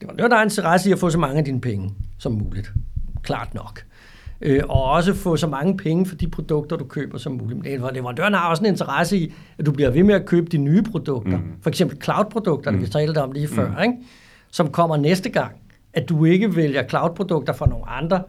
leverandøren 0.01 0.33
har 0.33 0.42
en 0.42 0.46
interesse 0.46 0.88
i 0.88 0.92
at 0.92 0.98
få 0.98 1.11
så 1.11 1.18
mange 1.18 1.38
af 1.38 1.44
dine 1.44 1.61
penge 1.61 1.94
som 2.18 2.33
muligt. 2.33 2.72
Klart 3.22 3.55
nok. 3.55 3.83
Øh, 4.40 4.62
og 4.68 4.85
også 4.85 5.14
få 5.14 5.37
så 5.37 5.46
mange 5.46 5.77
penge 5.77 6.07
for 6.07 6.16
de 6.16 6.29
produkter, 6.29 6.77
du 6.77 6.85
køber 6.85 7.18
som 7.18 7.33
muligt. 7.33 7.61
Men 7.61 7.94
leverandøren 7.94 8.35
har 8.35 8.51
også 8.51 8.62
en 8.62 8.66
interesse 8.66 9.18
i, 9.18 9.33
at 9.59 9.66
du 9.66 9.72
bliver 9.72 9.90
ved 9.90 10.03
med 10.03 10.14
at 10.14 10.27
købe 10.27 10.46
de 10.46 10.59
nye 10.59 10.83
produkter. 10.83 11.38
Mm. 11.38 11.53
For 11.62 11.70
eksempel 11.70 12.03
cloud-produkter, 12.03 12.70
mm. 12.70 12.81
vi 12.81 12.87
talte 12.87 13.22
om 13.22 13.33
lige 13.33 13.48
før, 13.48 13.68
mm. 13.68 13.83
ikke? 13.83 13.94
Som 14.51 14.71
kommer 14.71 14.97
næste 14.97 15.29
gang. 15.29 15.57
At 15.93 16.09
du 16.09 16.25
ikke 16.25 16.57
vælger 16.57 16.89
cloud-produkter 16.89 17.53
fra 17.53 17.67
nogle 17.67 17.89
andre. 17.89 18.23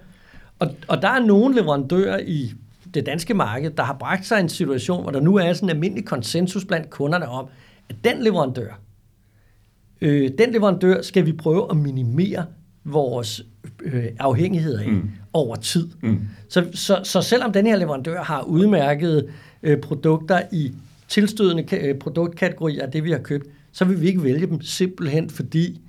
Og, 0.60 0.76
og 0.88 1.02
der 1.02 1.08
er 1.08 1.26
nogle 1.26 1.56
leverandører 1.56 2.20
i 2.20 2.54
det 2.94 3.06
danske 3.06 3.34
marked, 3.34 3.72
der 3.72 3.84
har 3.84 3.94
bragt 4.00 4.26
sig 4.26 4.40
en 4.40 4.50
situation, 4.50 5.02
hvor 5.02 5.12
der 5.12 5.22
nu 5.22 5.36
er 5.36 5.54
sådan 5.54 5.70
en 5.70 5.76
almindelig 5.76 6.06
konsensus 6.06 6.66
blandt 6.66 6.90
kunderne 6.90 7.28
om, 7.28 7.48
at 7.90 7.96
den 8.04 8.24
leverandør, 8.24 8.80
øh, 10.02 10.30
den 10.38 10.52
leverandør 10.52 11.02
skal 11.02 11.26
vi 11.26 11.34
prøve 11.34 11.68
at 11.70 11.78
minimere 11.78 12.46
vores 12.84 13.46
øh, 13.82 14.06
afhængighed 14.20 14.80
af 14.80 14.88
mm. 14.88 15.10
over 15.34 15.56
tid. 15.56 15.90
Mm. 16.02 16.20
Så, 16.50 16.68
så, 16.74 17.02
så 17.04 17.22
selvom 17.22 17.52
den 17.52 17.68
her 17.68 17.76
leverandør 17.76 18.24
har 18.24 18.42
udmærkede 18.42 19.28
øh, 19.64 19.82
produkter 19.82 20.42
i 20.52 20.74
tilstødende 21.08 21.76
øh, 21.76 21.96
produktkategorier 21.96 22.86
af 22.86 22.92
det, 22.92 23.04
vi 23.04 23.12
har 23.12 23.20
købt, 23.20 23.48
så 23.72 23.86
vil 23.86 24.02
vi 24.02 24.08
ikke 24.08 24.24
vælge 24.24 24.48
dem 24.48 24.62
simpelthen, 24.62 25.30
fordi 25.30 25.82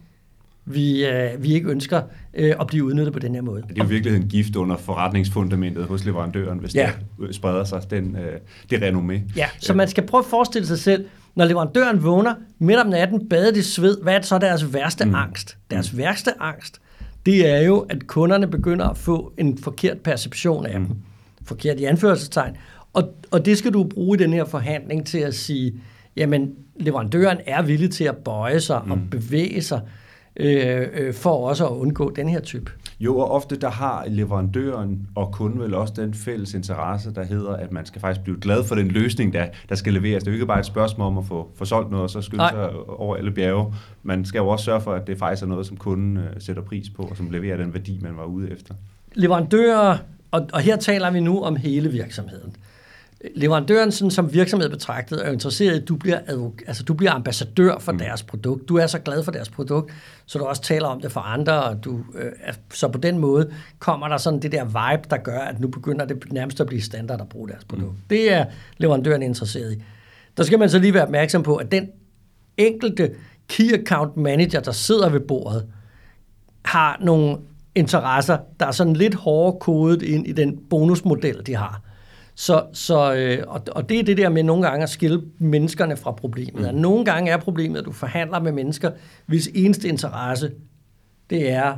vi, 0.64 1.07
øh, 1.07 1.42
vi 1.42 1.55
ikke 1.55 1.68
ønsker 1.68 2.03
øh, 2.35 2.55
at 2.61 2.66
blive 2.66 2.85
udnyttet 2.85 3.12
på 3.12 3.18
den 3.18 3.35
her 3.35 3.42
måde. 3.42 3.62
Det 3.62 3.79
er 3.79 3.85
jo 3.85 3.88
virkelig 3.88 4.16
en 4.16 4.29
gift 4.29 4.57
under 4.57 4.77
forretningsfundamentet 4.77 5.85
hos 5.85 6.05
leverandøren, 6.05 6.59
hvis 6.59 6.75
ja. 6.75 6.90
det 7.20 7.35
spreder 7.35 7.64
sig, 7.64 7.83
den, 7.90 8.16
øh, 8.16 8.38
det 8.70 8.83
renommé. 8.83 9.37
Ja, 9.37 9.46
så 9.59 9.75
man 9.75 9.88
skal 9.88 10.07
prøve 10.07 10.18
at 10.18 10.27
forestille 10.27 10.66
sig 10.66 10.79
selv, 10.79 11.05
når 11.35 11.44
leverandøren 11.44 12.05
vågner 12.05 12.35
midt 12.59 12.79
om 12.79 12.87
natten, 12.87 13.29
badet 13.29 13.57
i 13.57 13.62
sved, 13.62 14.03
hvad 14.03 14.14
er 14.14 14.23
så 14.23 14.38
deres 14.38 14.75
værste 14.75 15.05
mm. 15.05 15.14
angst? 15.14 15.57
Deres 15.70 15.92
mm. 15.92 15.99
værste 15.99 16.42
angst, 16.42 16.81
det 17.27 17.49
er 17.49 17.61
jo, 17.61 17.79
at 17.79 18.07
kunderne 18.07 18.46
begynder 18.46 18.88
at 18.88 18.99
få 18.99 19.33
en 19.38 19.59
forkert 19.59 19.99
perception 19.99 20.66
af 20.66 20.81
mm. 20.81 20.87
dem. 20.87 20.96
Forkert 21.44 21.81
i 21.81 21.85
anførselstegn. 21.85 22.57
Og, 22.92 23.14
og 23.31 23.44
det 23.44 23.59
skal 23.59 23.73
du 23.73 23.85
bruge 23.85 24.18
i 24.18 24.23
den 24.23 24.33
her 24.33 24.44
forhandling 24.44 25.07
til 25.07 25.18
at 25.18 25.35
sige, 25.35 25.73
jamen 26.16 26.51
leverandøren 26.81 27.38
er 27.46 27.62
villig 27.62 27.90
til 27.90 28.05
at 28.05 28.16
bøje 28.16 28.61
sig 28.61 28.83
mm. 28.85 28.90
og 28.90 28.99
bevæge 29.11 29.62
sig, 29.62 29.81
øh, 30.37 30.87
øh, 30.93 31.14
for 31.14 31.49
også 31.49 31.66
at 31.66 31.73
undgå 31.73 32.11
den 32.11 32.29
her 32.29 32.40
type. 32.40 32.71
Jo, 33.01 33.19
og 33.19 33.31
ofte 33.31 33.57
der 33.57 33.71
har 33.71 34.05
leverandøren 34.09 35.09
og 35.14 35.33
kunden 35.33 35.61
vel 35.61 35.75
også 35.75 35.95
den 35.97 36.14
fælles 36.14 36.55
interesse, 36.55 37.14
der 37.14 37.25
hedder, 37.25 37.53
at 37.53 37.73
man 37.73 37.87
skal 37.87 38.01
faktisk 38.01 38.25
blive 38.25 38.40
glad 38.40 38.64
for 38.64 38.75
den 38.75 38.88
løsning, 38.88 39.33
der, 39.33 39.47
der 39.69 39.75
skal 39.75 39.93
leveres. 39.93 40.23
Det 40.23 40.29
er 40.29 40.33
jo 40.33 40.35
ikke 40.35 40.47
bare 40.47 40.59
et 40.61 40.66
spørgsmål 40.66 41.07
om 41.07 41.19
at 41.19 41.25
få, 41.25 41.49
få 41.55 41.64
solgt 41.64 41.90
noget, 41.90 42.03
og 42.03 42.11
så 42.11 42.21
skynde 42.21 42.49
sig 42.51 42.71
over 42.88 43.16
alle 43.16 43.31
bjerge. 43.31 43.75
Man 44.03 44.25
skal 44.25 44.38
jo 44.38 44.49
også 44.49 44.64
sørge 44.64 44.81
for, 44.81 44.93
at 44.93 45.07
det 45.07 45.19
faktisk 45.19 45.43
er 45.43 45.47
noget, 45.47 45.66
som 45.66 45.77
kunden 45.77 46.16
øh, 46.16 46.25
sætter 46.38 46.62
pris 46.62 46.90
på, 46.90 47.03
og 47.03 47.16
som 47.16 47.31
leverer 47.31 47.57
den 47.57 47.75
værdi, 47.75 47.99
man 48.03 48.16
var 48.16 48.25
ude 48.25 48.51
efter. 48.51 48.75
Leverandører, 49.14 49.99
og, 50.31 50.47
og 50.53 50.61
her 50.61 50.77
taler 50.77 51.11
vi 51.11 51.21
nu 51.21 51.43
om 51.43 51.57
hele 51.57 51.90
virksomheden 51.90 52.57
leverandøren 53.35 53.92
sådan, 53.92 54.11
som 54.11 54.33
virksomhed 54.33 54.68
betragtet 54.68 55.26
er 55.26 55.33
interesseret 55.33 55.74
i, 55.74 55.83
at 55.83 55.88
du 55.88 55.96
bliver, 55.96 56.18
altså, 56.66 56.83
du 56.83 56.94
bliver 56.94 57.12
ambassadør 57.12 57.78
for 57.78 57.92
mm. 57.92 57.98
deres 57.98 58.22
produkt. 58.22 58.68
Du 58.68 58.76
er 58.76 58.87
så 58.87 58.98
glad 58.98 59.24
for 59.24 59.33
deres 59.33 59.48
produkt, 59.48 59.92
så 60.26 60.38
du 60.38 60.44
også 60.44 60.62
taler 60.62 60.87
om 60.87 61.00
det 61.00 61.12
for 61.12 61.20
andre, 61.20 61.62
og 61.62 61.85
du, 61.85 62.00
øh, 62.14 62.33
så 62.72 62.88
på 62.88 62.98
den 62.98 63.18
måde 63.18 63.50
kommer 63.78 64.09
der 64.09 64.16
sådan 64.16 64.42
det 64.42 64.52
der 64.52 64.64
vibe, 64.64 65.09
der 65.11 65.16
gør, 65.16 65.38
at 65.38 65.61
nu 65.61 65.68
begynder 65.68 66.04
det 66.04 66.33
nærmest 66.33 66.61
at 66.61 66.66
blive 66.66 66.83
standard 66.83 67.20
at 67.20 67.28
bruge 67.28 67.48
deres 67.48 67.64
produkt. 67.64 67.92
Mm. 67.92 67.98
Det 68.11 68.33
er 68.33 68.44
leverandøren 68.78 69.22
interesseret 69.22 69.72
i. 69.72 69.83
Der 70.37 70.42
skal 70.42 70.59
man 70.59 70.70
så 70.70 70.78
lige 70.78 70.94
være 70.94 71.02
opmærksom 71.02 71.42
på, 71.42 71.56
at 71.56 71.72
den 71.72 71.88
enkelte 72.56 73.11
key 73.48 73.72
account 73.72 74.16
manager, 74.16 74.61
der 74.61 74.72
sidder 74.72 75.09
ved 75.09 75.20
bordet, 75.20 75.66
har 76.64 76.98
nogle 77.00 77.38
interesser, 77.74 78.38
der 78.61 78.66
er 78.66 78.70
sådan 78.70 78.94
lidt 78.94 79.14
hårdere 79.14 79.59
kodet 79.61 80.02
ind 80.02 80.26
i 80.26 80.33
den 80.33 80.59
bonusmodel, 80.70 81.46
de 81.46 81.56
har. 81.56 81.89
Så, 82.35 82.64
så, 82.73 83.14
øh, 83.14 83.45
og, 83.47 83.62
og 83.73 83.88
det 83.88 83.99
er 83.99 84.03
det 84.03 84.16
der 84.16 84.29
med 84.29 84.43
nogle 84.43 84.69
gange 84.69 84.83
at 84.83 84.90
skille 84.90 85.23
menneskerne 85.38 85.97
fra 85.97 86.12
problemet. 86.12 86.75
Mm. 86.75 86.81
Nogle 86.81 87.05
gange 87.05 87.31
er 87.31 87.37
problemet, 87.37 87.79
at 87.79 87.85
du 87.85 87.93
forhandler 87.93 88.40
med 88.40 88.53
mennesker, 88.53 88.90
hvis 89.27 89.51
eneste 89.55 89.88
interesse, 89.88 90.51
det 91.31 91.51
er 91.51 91.77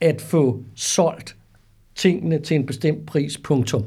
at 0.00 0.20
få 0.20 0.62
solgt 0.74 1.36
tingene 1.94 2.38
til 2.38 2.54
en 2.54 2.66
bestemt 2.66 3.06
pris, 3.06 3.38
punktum. 3.38 3.84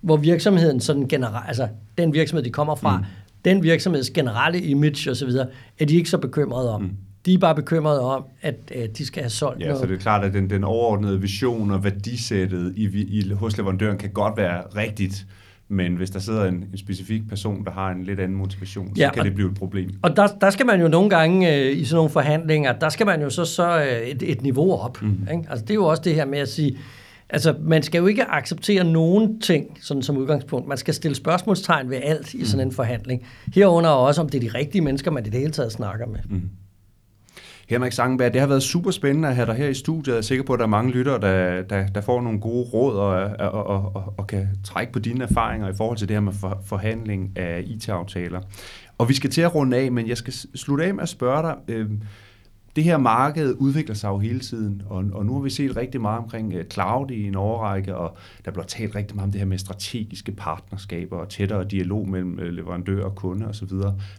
Hvor 0.00 0.16
virksomheden 0.16 0.80
sådan 0.80 1.08
generelt, 1.08 1.48
altså 1.48 1.68
den 1.98 2.12
virksomhed, 2.12 2.44
de 2.44 2.50
kommer 2.50 2.74
fra, 2.74 2.98
mm. 2.98 3.04
den 3.44 3.62
virksomheds 3.62 4.10
generelle 4.10 4.60
image 4.60 5.10
osv., 5.10 5.30
er 5.78 5.84
de 5.84 5.96
ikke 5.96 6.10
så 6.10 6.18
bekymrede 6.18 6.74
om. 6.74 6.82
Mm. 6.82 6.90
De 7.26 7.34
er 7.34 7.38
bare 7.38 7.54
bekymrede 7.54 8.00
om, 8.00 8.24
at, 8.42 8.54
at 8.74 8.98
de 8.98 9.06
skal 9.06 9.22
have 9.22 9.30
solgt 9.30 9.60
ja, 9.60 9.66
noget. 9.66 9.80
så 9.80 9.86
det 9.86 9.94
er 9.94 9.98
klart, 9.98 10.24
at 10.24 10.32
den, 10.32 10.50
den 10.50 10.64
overordnede 10.64 11.20
vision 11.20 11.70
og 11.70 11.84
værdisættet 11.84 12.72
i, 12.76 12.84
i, 13.02 13.32
hos 13.32 13.58
leverandøren 13.58 13.98
kan 13.98 14.10
godt 14.10 14.36
være 14.36 14.62
rigtigt, 14.76 15.26
men 15.68 15.96
hvis 15.96 16.10
der 16.10 16.18
sidder 16.18 16.44
en, 16.44 16.54
en 16.54 16.78
specifik 16.78 17.28
person, 17.28 17.64
der 17.64 17.70
har 17.70 17.90
en 17.90 18.04
lidt 18.04 18.20
anden 18.20 18.38
motivation, 18.38 18.92
ja, 18.96 19.08
så 19.08 19.14
kan 19.14 19.24
det 19.24 19.34
blive 19.34 19.50
et 19.50 19.56
problem. 19.56 19.90
Og 20.02 20.16
der, 20.16 20.26
der 20.26 20.50
skal 20.50 20.66
man 20.66 20.80
jo 20.80 20.88
nogle 20.88 21.10
gange 21.10 21.56
øh, 21.56 21.76
i 21.76 21.84
sådan 21.84 21.96
nogle 21.96 22.10
forhandlinger, 22.10 22.72
der 22.72 22.88
skal 22.88 23.06
man 23.06 23.22
jo 23.22 23.30
så, 23.30 23.44
så 23.44 23.80
øh, 23.80 24.08
et, 24.08 24.22
et 24.22 24.42
niveau 24.42 24.72
op. 24.72 25.02
Mm. 25.02 25.28
Ikke? 25.32 25.44
Altså, 25.50 25.64
det 25.64 25.70
er 25.70 25.74
jo 25.74 25.84
også 25.84 26.02
det 26.02 26.14
her 26.14 26.24
med 26.24 26.38
at 26.38 26.48
sige, 26.48 26.78
altså 27.30 27.54
man 27.60 27.82
skal 27.82 27.98
jo 27.98 28.06
ikke 28.06 28.24
acceptere 28.24 28.84
nogen 28.84 29.40
ting 29.40 29.78
sådan 29.82 30.02
som 30.02 30.16
udgangspunkt. 30.16 30.68
Man 30.68 30.78
skal 30.78 30.94
stille 30.94 31.14
spørgsmålstegn 31.14 31.90
ved 31.90 31.98
alt 32.02 32.34
i 32.34 32.44
sådan 32.44 32.66
en 32.66 32.72
forhandling. 32.72 33.26
Herunder 33.54 33.90
også, 33.90 34.20
om 34.20 34.28
det 34.28 34.44
er 34.44 34.50
de 34.50 34.58
rigtige 34.58 34.82
mennesker, 34.82 35.10
man 35.10 35.26
i 35.26 35.28
det 35.28 35.40
hele 35.40 35.52
taget 35.52 35.72
snakker 35.72 36.06
med. 36.06 36.18
Mm. 36.28 36.42
Henrik 37.68 37.92
Sangenberg, 37.92 38.32
det 38.32 38.40
har 38.40 38.48
været 38.48 38.62
super 38.62 38.90
spændende 38.90 39.28
at 39.28 39.34
have 39.34 39.46
dig 39.46 39.54
her 39.54 39.68
i 39.68 39.74
studiet. 39.74 40.12
Jeg 40.12 40.18
er 40.18 40.22
sikker 40.22 40.44
på, 40.44 40.52
at 40.52 40.58
der 40.58 40.64
er 40.64 40.68
mange 40.68 40.92
lyttere, 40.92 41.20
der, 41.20 41.62
der, 41.62 41.86
der 41.86 42.00
får 42.00 42.20
nogle 42.22 42.40
gode 42.40 42.64
råd 42.64 42.96
og, 42.96 43.50
og, 43.52 43.66
og, 43.66 43.96
og, 43.96 44.14
og 44.16 44.26
kan 44.26 44.48
trække 44.64 44.92
på 44.92 44.98
dine 44.98 45.24
erfaringer 45.24 45.68
i 45.68 45.72
forhold 45.76 45.98
til 45.98 46.08
det 46.08 46.16
her 46.16 46.20
med 46.20 46.32
for, 46.32 46.62
forhandling 46.64 47.38
af 47.38 47.62
IT-aftaler. 47.66 48.40
Og 48.98 49.08
vi 49.08 49.14
skal 49.14 49.30
til 49.30 49.40
at 49.40 49.54
runde 49.54 49.76
af, 49.76 49.92
men 49.92 50.08
jeg 50.08 50.16
skal 50.16 50.32
slutte 50.54 50.84
af 50.84 50.94
med 50.94 51.02
at 51.02 51.08
spørge 51.08 51.42
dig, 51.42 51.56
øh, 51.68 51.90
det 52.76 52.84
her 52.84 52.98
marked 52.98 53.54
udvikler 53.58 53.94
sig 53.94 54.08
jo 54.08 54.18
hele 54.18 54.40
tiden, 54.40 54.82
og, 54.86 55.04
og 55.12 55.26
nu 55.26 55.34
har 55.34 55.40
vi 55.40 55.50
set 55.50 55.76
rigtig 55.76 56.00
meget 56.00 56.18
omkring 56.18 56.54
uh, 56.54 56.60
cloud 56.72 57.10
i 57.10 57.26
en 57.26 57.34
overrække, 57.34 57.96
og 57.96 58.16
der 58.44 58.50
bliver 58.50 58.66
talt 58.66 58.94
rigtig 58.94 59.16
meget 59.16 59.26
om 59.26 59.32
det 59.32 59.40
her 59.40 59.46
med 59.46 59.58
strategiske 59.58 60.32
partnerskaber 60.32 61.16
og 61.16 61.28
tættere 61.28 61.64
dialog 61.64 62.08
mellem 62.08 62.38
øh, 62.38 62.48
uh, 62.48 62.52
leverandør 62.52 63.04
og 63.04 63.14
kunde 63.14 63.48
osv. 63.48 63.72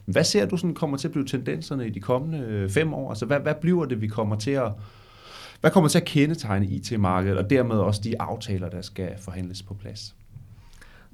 Hvad 0.04 0.24
ser 0.24 0.46
du 0.46 0.56
sådan 0.56 0.74
kommer 0.74 0.96
til 0.96 1.08
at 1.08 1.12
blive 1.12 1.26
tendenserne 1.26 1.86
i 1.86 1.90
de 1.90 2.00
kommende 2.00 2.64
uh, 2.64 2.70
fem 2.70 2.94
år? 2.94 3.08
Altså 3.10 3.26
hvad, 3.26 3.40
hvad 3.40 3.54
bliver 3.60 3.84
det, 3.84 4.00
vi 4.00 4.06
kommer 4.06 4.36
til 4.36 4.50
at 4.50 4.72
hvad 5.60 5.70
kommer 5.70 5.88
til 5.88 5.98
at 5.98 6.04
kendetegne 6.04 6.66
IT-markedet, 6.66 7.38
og 7.38 7.50
dermed 7.50 7.76
også 7.76 8.00
de 8.04 8.20
aftaler, 8.20 8.68
der 8.68 8.82
skal 8.82 9.08
forhandles 9.20 9.62
på 9.62 9.74
plads? 9.74 10.14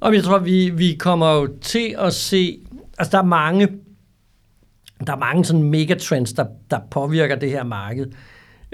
Og 0.00 0.14
jeg 0.14 0.24
tror, 0.24 0.38
vi, 0.38 0.70
vi 0.70 0.94
kommer 0.94 1.34
jo 1.34 1.48
til 1.60 1.94
at 1.98 2.14
se, 2.14 2.58
altså 2.98 3.12
der 3.12 3.18
er 3.18 3.26
mange 3.26 3.68
der 5.06 5.12
er 5.12 5.18
mange 5.18 5.44
sådan 5.44 5.62
megatrends, 5.62 6.32
der, 6.32 6.44
der 6.70 6.78
påvirker 6.90 7.36
det 7.36 7.50
her 7.50 7.64
marked. 7.64 8.06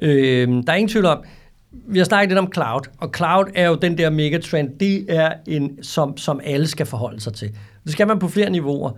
Øh, 0.03 0.49
der 0.49 0.73
er 0.73 0.75
ingen 0.75 0.89
tvivl 0.89 1.07
om, 1.07 1.25
vi 1.73 1.99
har 1.99 2.05
snakket 2.05 2.29
lidt 2.29 2.39
om 2.39 2.53
cloud, 2.53 2.81
og 2.99 3.11
cloud 3.17 3.45
er 3.55 3.69
jo 3.69 3.75
den 3.75 3.99
der 3.99 4.11
megatrend, 4.11 4.79
det 4.81 5.05
er 5.09 5.33
en, 5.47 5.83
som, 5.83 6.17
som 6.17 6.41
alle 6.45 6.67
skal 6.67 6.87
forholde 6.87 7.21
sig 7.21 7.33
til. 7.33 7.51
Det 7.85 7.93
skal 7.93 8.07
man 8.07 8.19
på 8.19 8.29
flere 8.29 8.51
niveauer. 8.51 8.91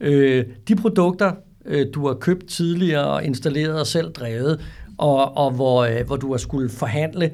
Øh, 0.00 0.44
de 0.68 0.76
produkter, 0.76 1.32
øh, 1.64 1.86
du 1.94 2.06
har 2.06 2.14
købt 2.14 2.48
tidligere 2.48 3.04
og 3.04 3.24
installeret 3.24 3.80
og 3.80 3.86
selv 3.86 4.12
drevet, 4.12 4.60
og, 4.98 5.36
og 5.36 5.50
hvor, 5.50 5.84
øh, 5.84 6.06
hvor 6.06 6.16
du 6.16 6.30
har 6.30 6.38
skulle 6.38 6.68
forhandle 6.68 7.30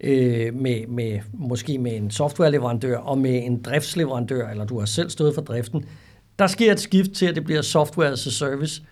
øh, 0.00 0.54
med, 0.54 0.86
med 0.88 1.20
måske 1.32 1.78
med 1.78 1.96
en 1.96 2.10
softwareleverandør 2.10 2.96
og 2.96 3.18
med 3.18 3.42
en 3.44 3.62
driftsleverandør, 3.62 4.48
eller 4.48 4.64
du 4.64 4.78
har 4.78 4.86
selv 4.86 5.10
stået 5.10 5.34
for 5.34 5.42
driften, 5.42 5.84
der 6.38 6.46
sker 6.46 6.72
et 6.72 6.80
skift 6.80 7.10
til, 7.12 7.26
at 7.26 7.34
det 7.34 7.44
bliver 7.44 7.62
software 7.62 8.10
as 8.10 8.26
a 8.26 8.30
service, 8.30 8.82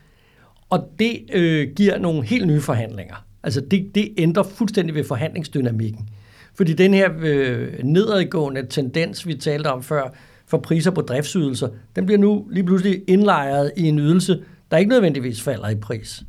og 0.71 0.91
det 0.99 1.21
øh, 1.33 1.69
giver 1.77 1.99
nogle 1.99 2.25
helt 2.25 2.47
nye 2.47 2.61
forhandlinger. 2.61 3.25
Altså 3.43 3.61
det, 3.61 3.95
det 3.95 4.15
ændrer 4.19 4.43
fuldstændig 4.43 4.95
ved 4.95 5.05
forhandlingsdynamikken. 5.05 6.09
Fordi 6.55 6.73
den 6.73 6.95
her 6.95 7.11
øh, 7.19 7.73
nedadgående 7.85 8.67
tendens, 8.67 9.27
vi 9.27 9.35
talte 9.35 9.67
om 9.67 9.83
før, 9.83 10.09
for 10.47 10.59
priser 10.59 10.91
på 10.91 11.01
driftsydelser, 11.01 11.69
den 11.97 12.07
bliver 12.07 12.19
nu 12.19 12.47
lige 12.51 12.65
pludselig 12.65 13.03
indlejret 13.07 13.73
i 13.77 13.89
en 13.89 13.99
ydelse, 13.99 14.43
der 14.71 14.77
ikke 14.77 14.91
nødvendigvis 14.91 15.43
falder 15.43 15.69
i 15.69 15.75
pris. 15.75 16.23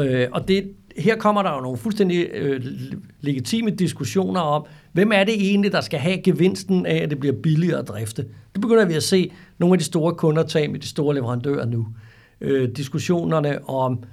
Øh, 0.00 0.28
og 0.32 0.48
det, 0.48 0.72
her 0.96 1.16
kommer 1.16 1.42
der 1.42 1.54
jo 1.54 1.60
nogle 1.60 1.78
fuldstændig 1.78 2.28
øh, 2.32 2.64
legitime 3.20 3.70
diskussioner 3.70 4.40
om, 4.40 4.66
hvem 4.94 5.12
er 5.12 5.24
det 5.24 5.34
egentlig, 5.34 5.72
der 5.72 5.80
skal 5.80 5.98
have 5.98 6.18
gevinsten 6.18 6.86
af, 6.86 6.96
at 7.02 7.10
det 7.10 7.20
bliver 7.20 7.34
billigere 7.42 7.78
at 7.78 7.88
drifte. 7.88 8.22
Det 8.52 8.60
begynder 8.60 8.84
vi 8.84 8.94
at 8.94 9.02
se 9.02 9.32
nogle 9.58 9.74
af 9.74 9.78
de 9.78 9.84
store 9.84 10.14
kunder 10.14 10.42
tage 10.42 10.68
med 10.68 10.80
de 10.80 10.88
store 10.88 11.14
leverandører 11.14 11.66
nu. 11.66 11.86
Øh, 12.40 12.68
diskussionerne 12.68 13.68
om, 13.68 14.04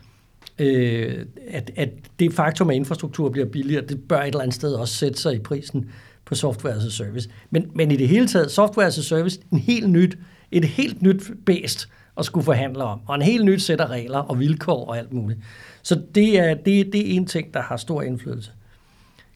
øh, 0.60 1.26
at, 1.48 1.72
at 1.76 1.90
det 2.20 2.34
faktum, 2.34 2.70
at 2.70 2.76
infrastruktur 2.76 3.30
bliver 3.30 3.48
billigere, 3.48 3.86
det 3.86 4.00
bør 4.08 4.22
et 4.22 4.28
eller 4.28 4.42
andet 4.42 4.56
sted 4.56 4.74
også 4.74 4.94
sætte 4.94 5.20
sig 5.20 5.36
i 5.36 5.40
prisen 5.40 5.90
på 6.26 6.36
software 6.36 6.76
as 6.76 6.86
a 6.86 6.90
service. 6.90 7.30
Men, 7.50 7.72
men 7.76 7.92
i 7.92 7.96
det 7.96 8.08
hele 8.08 8.28
taget, 8.28 8.52
software 8.52 8.88
as 8.88 8.98
a 8.98 9.02
service, 9.02 9.40
en 9.52 9.60
helt 9.60 9.90
nyt, 9.90 10.18
et 10.52 10.66
helt 10.66 11.02
nyt 11.02 11.32
bæst 11.46 11.90
at 12.18 12.26
skulle 12.26 12.44
forhandle 12.44 12.84
om, 12.84 13.00
og 13.08 13.16
en 13.16 13.22
helt 13.22 13.46
nyt 13.46 13.62
sæt 13.62 13.82
af 13.82 13.88
regler 13.88 14.20
og 14.20 14.40
vilkår 14.40 14.86
og 14.86 14.98
alt 14.98 15.14
muligt. 15.14 15.40
Så 15.82 16.02
det 16.16 16.40
er, 16.40 16.54
det, 16.54 16.94
det 16.94 17.12
er 17.12 17.16
en 17.16 17.26
ting, 17.26 17.54
der 17.54 17.62
har 17.62 17.78
stor 17.78 18.02
indflydelse. 18.02 18.52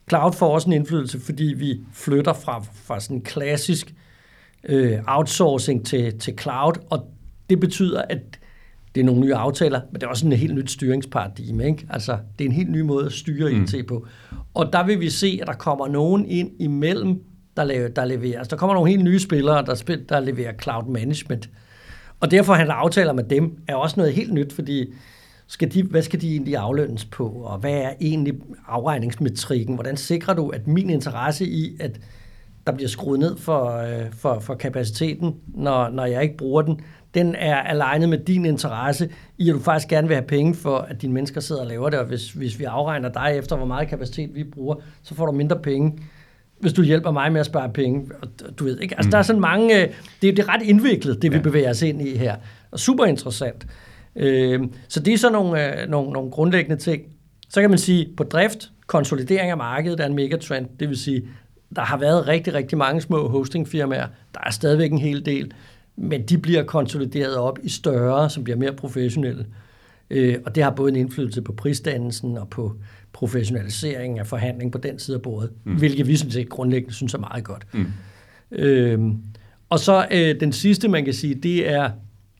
Cloud 0.10 0.34
får 0.34 0.54
også 0.54 0.68
en 0.68 0.74
indflydelse, 0.74 1.20
fordi 1.20 1.44
vi 1.44 1.80
flytter 1.94 2.34
fra, 2.34 2.64
fra 2.74 3.00
sådan 3.00 3.18
en 3.18 3.22
klassisk 3.22 3.94
øh, 4.64 5.00
outsourcing 5.08 5.86
til, 5.86 6.20
til 6.20 6.34
cloud, 6.40 6.74
og 6.90 7.08
det 7.50 7.60
betyder, 7.60 8.02
at 8.02 8.20
det 8.96 9.02
er 9.02 9.06
nogle 9.06 9.22
nye 9.22 9.36
aftaler, 9.36 9.82
men 9.92 9.96
det 9.96 10.04
er 10.04 10.08
også 10.08 10.26
en 10.26 10.34
helt 10.34 10.56
nyt 10.56 10.72
styringsparadigme. 10.72 11.66
Ikke? 11.66 11.88
Altså, 11.90 12.18
det 12.40 12.46
er 12.46 12.50
en 12.50 12.56
helt 12.56 12.72
ny 12.72 12.82
måde 12.82 13.06
at 13.06 13.12
styre 13.12 13.54
mm. 13.54 13.64
IT 13.64 13.88
på. 13.88 14.08
Og 14.54 14.74
der 14.74 14.86
vil 14.86 15.00
vi 15.00 15.10
se, 15.10 15.40
at 15.42 15.48
der 15.48 15.54
kommer 15.54 15.88
nogen 15.88 16.26
ind 16.26 16.52
imellem, 16.60 17.24
der, 17.58 17.64
laver, 17.64 17.88
der 17.88 18.06
leverer. 18.06 18.38
Altså, 18.38 18.50
der 18.50 18.58
kommer 18.58 18.74
nogle 18.74 18.90
helt 18.90 19.04
nye 19.04 19.20
spillere, 19.20 19.66
der, 19.66 19.76
spil, 19.76 20.06
der 20.10 20.20
leverer 20.20 20.54
cloud 20.62 20.92
management. 20.92 21.50
Og 22.20 22.32
derfor 22.32 22.54
handler 22.54 22.74
aftaler 22.74 23.14
med 23.14 23.24
dem 23.24 23.58
er 23.68 23.76
også 23.76 23.96
noget 23.98 24.14
helt 24.14 24.34
nyt, 24.34 24.54
fordi 24.54 24.94
skal 25.48 25.74
de, 25.74 25.84
hvad 25.84 26.02
skal 26.02 26.22
de 26.22 26.32
egentlig 26.32 26.58
aflønnes 26.58 27.06
på, 27.06 27.28
og 27.28 27.58
hvad 27.58 27.74
er 27.74 27.94
egentlig 28.02 28.34
afregningsmetrikken? 28.68 29.76
Hvordan 29.76 29.98
sikrer 29.98 30.34
du, 30.34 30.50
at 30.50 30.68
min 30.68 30.90
interesse 30.90 31.46
i, 31.46 31.78
at 31.80 32.00
der 32.68 32.72
bliver 32.72 32.90
skruet 32.90 33.20
ned 33.20 33.38
for, 33.38 33.78
øh, 33.78 34.12
for, 34.12 34.40
for 34.40 34.56
kapaciteten, 34.56 35.36
når, 35.48 35.90
når 35.90 36.06
jeg 36.06 36.24
ikke 36.24 36.38
bruger 36.38 36.62
den, 36.62 36.82
den 37.14 37.36
er 37.36 37.56
alignet 37.56 38.10
med 38.10 38.18
din 38.18 38.46
interesse 38.46 39.10
i, 39.38 39.50
at 39.50 39.56
du 39.56 39.60
faktisk 39.60 39.88
gerne 39.88 40.08
vil 40.08 40.16
have 40.16 40.28
penge 40.28 40.56
for, 40.56 40.78
at 40.78 41.02
dine 41.02 41.14
mennesker 41.14 41.42
sidder 41.42 41.62
og 41.62 41.68
laver 41.68 41.90
det, 41.90 42.00
og 42.00 42.06
hvis, 42.06 42.32
hvis 42.32 42.60
vi 42.60 42.64
afregner 42.64 43.10
dig 43.10 43.32
efter, 43.36 43.56
hvor 43.56 43.66
meget 43.66 43.88
kapacitet 43.88 44.36
vi 44.36 44.44
bruger, 44.44 44.76
så 45.04 45.16
får 45.16 45.26
du 45.26 45.32
mindre 45.32 45.60
penge, 45.60 46.00
hvis 46.60 46.74
du 46.74 46.84
hjælper 46.84 47.12
mig 47.12 47.32
med 47.32 47.40
at 47.40 47.46
spare 47.46 47.70
penge. 47.70 48.12
Du 48.60 48.64
ved 48.64 48.80
ikke, 48.80 48.96
altså 48.98 49.08
mm. 49.08 49.12
der 49.12 49.18
er 49.18 49.22
sådan 49.22 49.42
mange, 49.42 49.82
øh, 49.82 49.90
det, 50.22 50.38
det 50.38 50.40
er 50.40 50.50
ret 50.50 50.62
indviklet, 50.62 51.22
det 51.22 51.32
vi 51.32 51.38
ja. 51.38 51.42
bevæger 51.42 51.70
os 51.70 51.82
ind 51.82 52.02
i 52.02 52.18
her, 52.18 52.36
og 52.72 52.80
super 52.80 53.06
interessant. 53.06 53.68
Øh, 54.16 54.60
så 54.88 55.00
det 55.00 55.14
er 55.14 55.18
så 55.18 55.30
nogle, 55.30 55.82
øh, 55.82 55.90
nogle, 55.90 56.12
nogle 56.12 56.32
grundlæggende 56.32 56.82
ting. 56.82 57.02
Så 57.50 57.62
kan 57.62 57.70
man 57.70 57.80
sige, 57.80 58.10
på 58.18 58.24
drift, 58.24 58.72
konsolidering 58.88 59.52
af 59.52 59.58
markedet 59.58 60.00
er 60.00 60.06
en 60.06 60.14
megatrend, 60.14 60.68
det 60.80 60.90
vil 60.90 60.98
sige, 60.98 61.28
der 61.76 61.82
har 61.82 61.98
været 61.98 62.28
rigtig, 62.28 62.54
rigtig 62.54 62.78
mange 62.78 63.02
små 63.02 63.28
hostingfirmaer, 63.28 64.08
der 64.34 64.40
er 64.46 64.52
stadigvæk 64.52 64.92
en 64.92 64.98
hel 64.98 65.26
del, 65.26 65.52
men 65.96 66.24
de 66.24 66.38
bliver 66.38 66.64
konsolideret 66.64 67.36
op 67.36 67.60
i 67.64 67.70
større, 67.70 68.30
som 68.30 68.44
bliver 68.44 68.58
mere 68.58 68.74
professionelle. 68.74 69.46
Øh, 70.10 70.38
og 70.46 70.56
det 70.56 70.64
har 70.64 70.72
både 70.72 70.90
en 70.90 70.96
indflydelse 70.96 71.42
på 71.42 71.54
prisdannelsen 71.54 72.38
og 72.38 72.50
på 72.50 72.76
professionalisering 73.14 74.20
af 74.20 74.28
forhandling 74.28 74.72
på 74.72 74.78
den 74.78 75.00
side 75.00 75.16
af 75.16 75.22
bordet, 75.22 75.52
mm. 75.64 75.76
hvilket 75.76 76.08
vi 76.08 76.18
synes 76.18 76.38
grundlæggende 76.50 76.94
synes 76.94 77.14
er 77.14 77.20
meget 77.20 77.44
godt. 77.44 77.66
Mm. 77.74 77.86
Øh, 78.52 79.00
og 79.70 79.80
så 79.80 80.08
øh, 80.12 80.40
den 80.40 80.52
sidste, 80.52 80.88
man 80.88 81.06
kan 81.06 81.14
sige, 81.14 81.36
det 81.36 81.72
er 81.72 81.90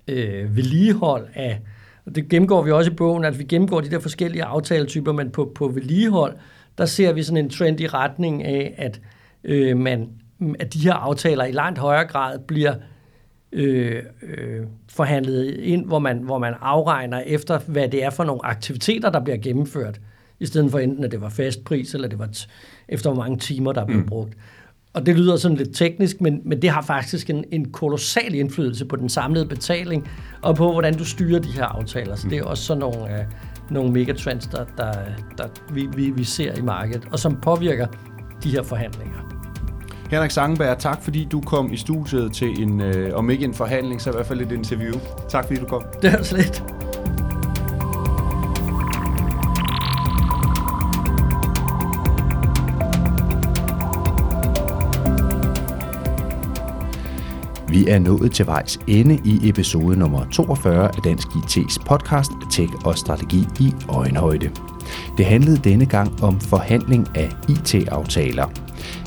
øh, 0.08 0.56
vedligehold 0.56 1.28
af, 1.34 1.62
og 2.06 2.16
det 2.16 2.30
gennemgår 2.30 2.64
vi 2.64 2.72
også 2.72 2.92
i 2.92 2.94
bogen, 2.94 3.24
at 3.24 3.40
vi 3.40 3.44
gennemgår 3.44 3.82
de 3.82 3.92
der 3.92 4.00
forskellige 4.00 4.44
aftaletyper, 4.44 5.12
men 5.12 5.30
på, 5.30 5.52
på 5.56 5.68
vedligehold, 5.68 6.36
der 6.78 6.86
ser 6.86 7.14
vi 7.14 7.24
sådan 7.24 7.46
en 7.46 7.50
trend 7.50 7.80
i 7.80 7.88
retning 7.88 8.44
af, 8.44 8.74
at, 8.78 9.02
øh, 9.44 9.78
man, 9.78 10.10
at 10.60 10.74
de 10.74 10.80
her 10.80 10.94
aftaler 10.94 11.46
i 11.46 11.52
langt 11.52 11.80
højere 11.80 12.06
grad 12.06 12.40
bliver 12.40 12.76
øh, 13.52 14.04
øh, 14.22 14.66
forhandlet 14.90 15.46
ind, 15.46 15.86
hvor 15.86 16.00
man, 16.00 16.18
hvor 16.18 16.38
man 16.38 16.54
afregner 16.62 17.20
efter, 17.20 17.60
hvad 17.68 17.90
det 17.90 18.04
er 18.04 18.10
for 18.10 18.24
nogle 18.24 18.46
aktiviteter, 18.46 19.10
der 19.10 19.20
bliver 19.20 19.38
gennemført, 19.38 20.02
i 20.40 20.46
stedet 20.46 20.72
for 20.72 20.80
enten, 20.80 21.04
at 21.04 21.12
det 21.12 21.22
var 21.22 21.30
fast 21.30 21.64
pris, 21.64 21.94
eller 21.94 22.08
det 22.08 22.20
var 22.20 22.30
efter, 22.88 23.10
hvor 23.10 23.24
mange 23.24 23.38
timer, 23.38 23.72
der 23.72 23.86
blev 23.86 24.00
mm. 24.00 24.06
brugt. 24.06 24.34
Og 24.96 25.06
det 25.06 25.16
lyder 25.16 25.36
sådan 25.36 25.58
lidt 25.58 25.76
teknisk, 25.76 26.22
men, 26.22 26.42
men 26.46 26.62
det 26.62 26.70
har 26.70 26.82
faktisk 26.82 27.30
en, 27.30 27.44
en 27.52 27.72
kolossal 27.72 28.36
indflydelse 28.36 28.86
på 28.86 28.96
den 28.96 29.10
samlede 29.10 29.46
betaling, 29.46 30.10
og 30.42 30.56
på, 30.56 30.72
hvordan 30.72 30.98
du 30.98 31.06
styrer 31.06 31.40
de 31.40 31.52
her 31.52 31.66
aftaler. 31.66 32.16
Så 32.16 32.28
det 32.30 32.38
er 32.38 32.44
også 32.44 32.64
sådan 32.64 32.80
nogle, 32.80 32.98
uh, 33.00 33.72
nogle 33.72 33.92
megatrends, 33.92 34.48
der, 34.48 34.66
der, 34.78 34.92
der 35.38 35.48
vi, 35.74 35.88
vi, 35.96 36.10
vi 36.10 36.24
ser 36.24 36.56
i 36.56 36.62
markedet, 36.62 37.08
og 37.12 37.20
som 37.20 37.36
påvirker 37.42 37.88
de 38.44 38.50
her 38.50 38.64
forhandlinger. 38.64 39.36
Henrik 40.12 40.32
Sangenberg, 40.32 40.78
tak 40.80 41.04
fordi 41.04 41.28
du 41.32 41.42
kom 41.42 41.74
i 41.74 41.78
studiet 41.78 42.34
til 42.34 42.62
en, 42.62 42.82
øh, 42.82 43.18
om 43.18 43.30
ikke 43.30 43.46
en 43.46 43.54
forhandling, 43.54 44.02
så 44.02 44.10
i 44.10 44.14
hvert 44.14 44.26
fald 44.26 44.42
et 44.42 44.52
interview. 44.52 44.94
Tak 45.30 45.48
fordi 45.48 45.60
du 45.60 45.66
kom. 45.66 45.84
Det 46.02 46.14
er 46.14 46.24
slet. 46.24 46.64
Vi 57.76 57.88
er 57.88 58.00
nået 58.00 58.32
til 58.32 58.46
vejs 58.46 58.80
ende 58.88 59.20
i 59.26 59.50
episode 59.50 60.00
nummer 60.00 60.26
42 60.32 60.88
af 60.88 61.02
Dansk 61.04 61.28
IT's 61.28 61.86
podcast 61.86 62.32
Tech 62.52 62.74
og 62.86 62.98
Strategi 62.98 63.48
i 63.60 63.74
øjenhøjde. 63.90 64.52
Det 65.18 65.26
handlede 65.26 65.58
denne 65.58 65.86
gang 65.86 66.24
om 66.24 66.40
forhandling 66.40 67.08
af 67.16 67.30
IT-aftaler. 67.50 68.46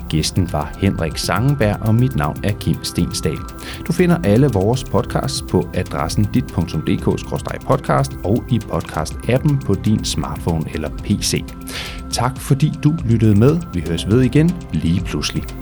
Gæsten 0.08 0.52
var 0.52 0.76
Henrik 0.80 1.18
Sangenberg, 1.18 1.76
og 1.80 1.94
mit 1.94 2.16
navn 2.16 2.36
er 2.44 2.52
Kim 2.52 2.84
Stensdal. 2.84 3.38
Du 3.86 3.92
finder 3.92 4.18
alle 4.24 4.48
vores 4.48 4.84
podcasts 4.84 5.44
på 5.50 5.68
adressen 5.74 6.24
dit.dk-podcast 6.34 8.24
og 8.24 8.44
i 8.50 8.60
podcast-appen 8.72 9.66
på 9.66 9.74
din 9.74 10.04
smartphone 10.04 10.64
eller 10.74 10.88
PC. 10.90 11.44
Tak 12.10 12.40
fordi 12.40 12.72
du 12.84 12.94
lyttede 13.04 13.34
med. 13.38 13.60
Vi 13.74 13.84
høres 13.88 14.08
ved 14.08 14.22
igen 14.22 14.50
lige 14.72 15.00
pludselig. 15.00 15.57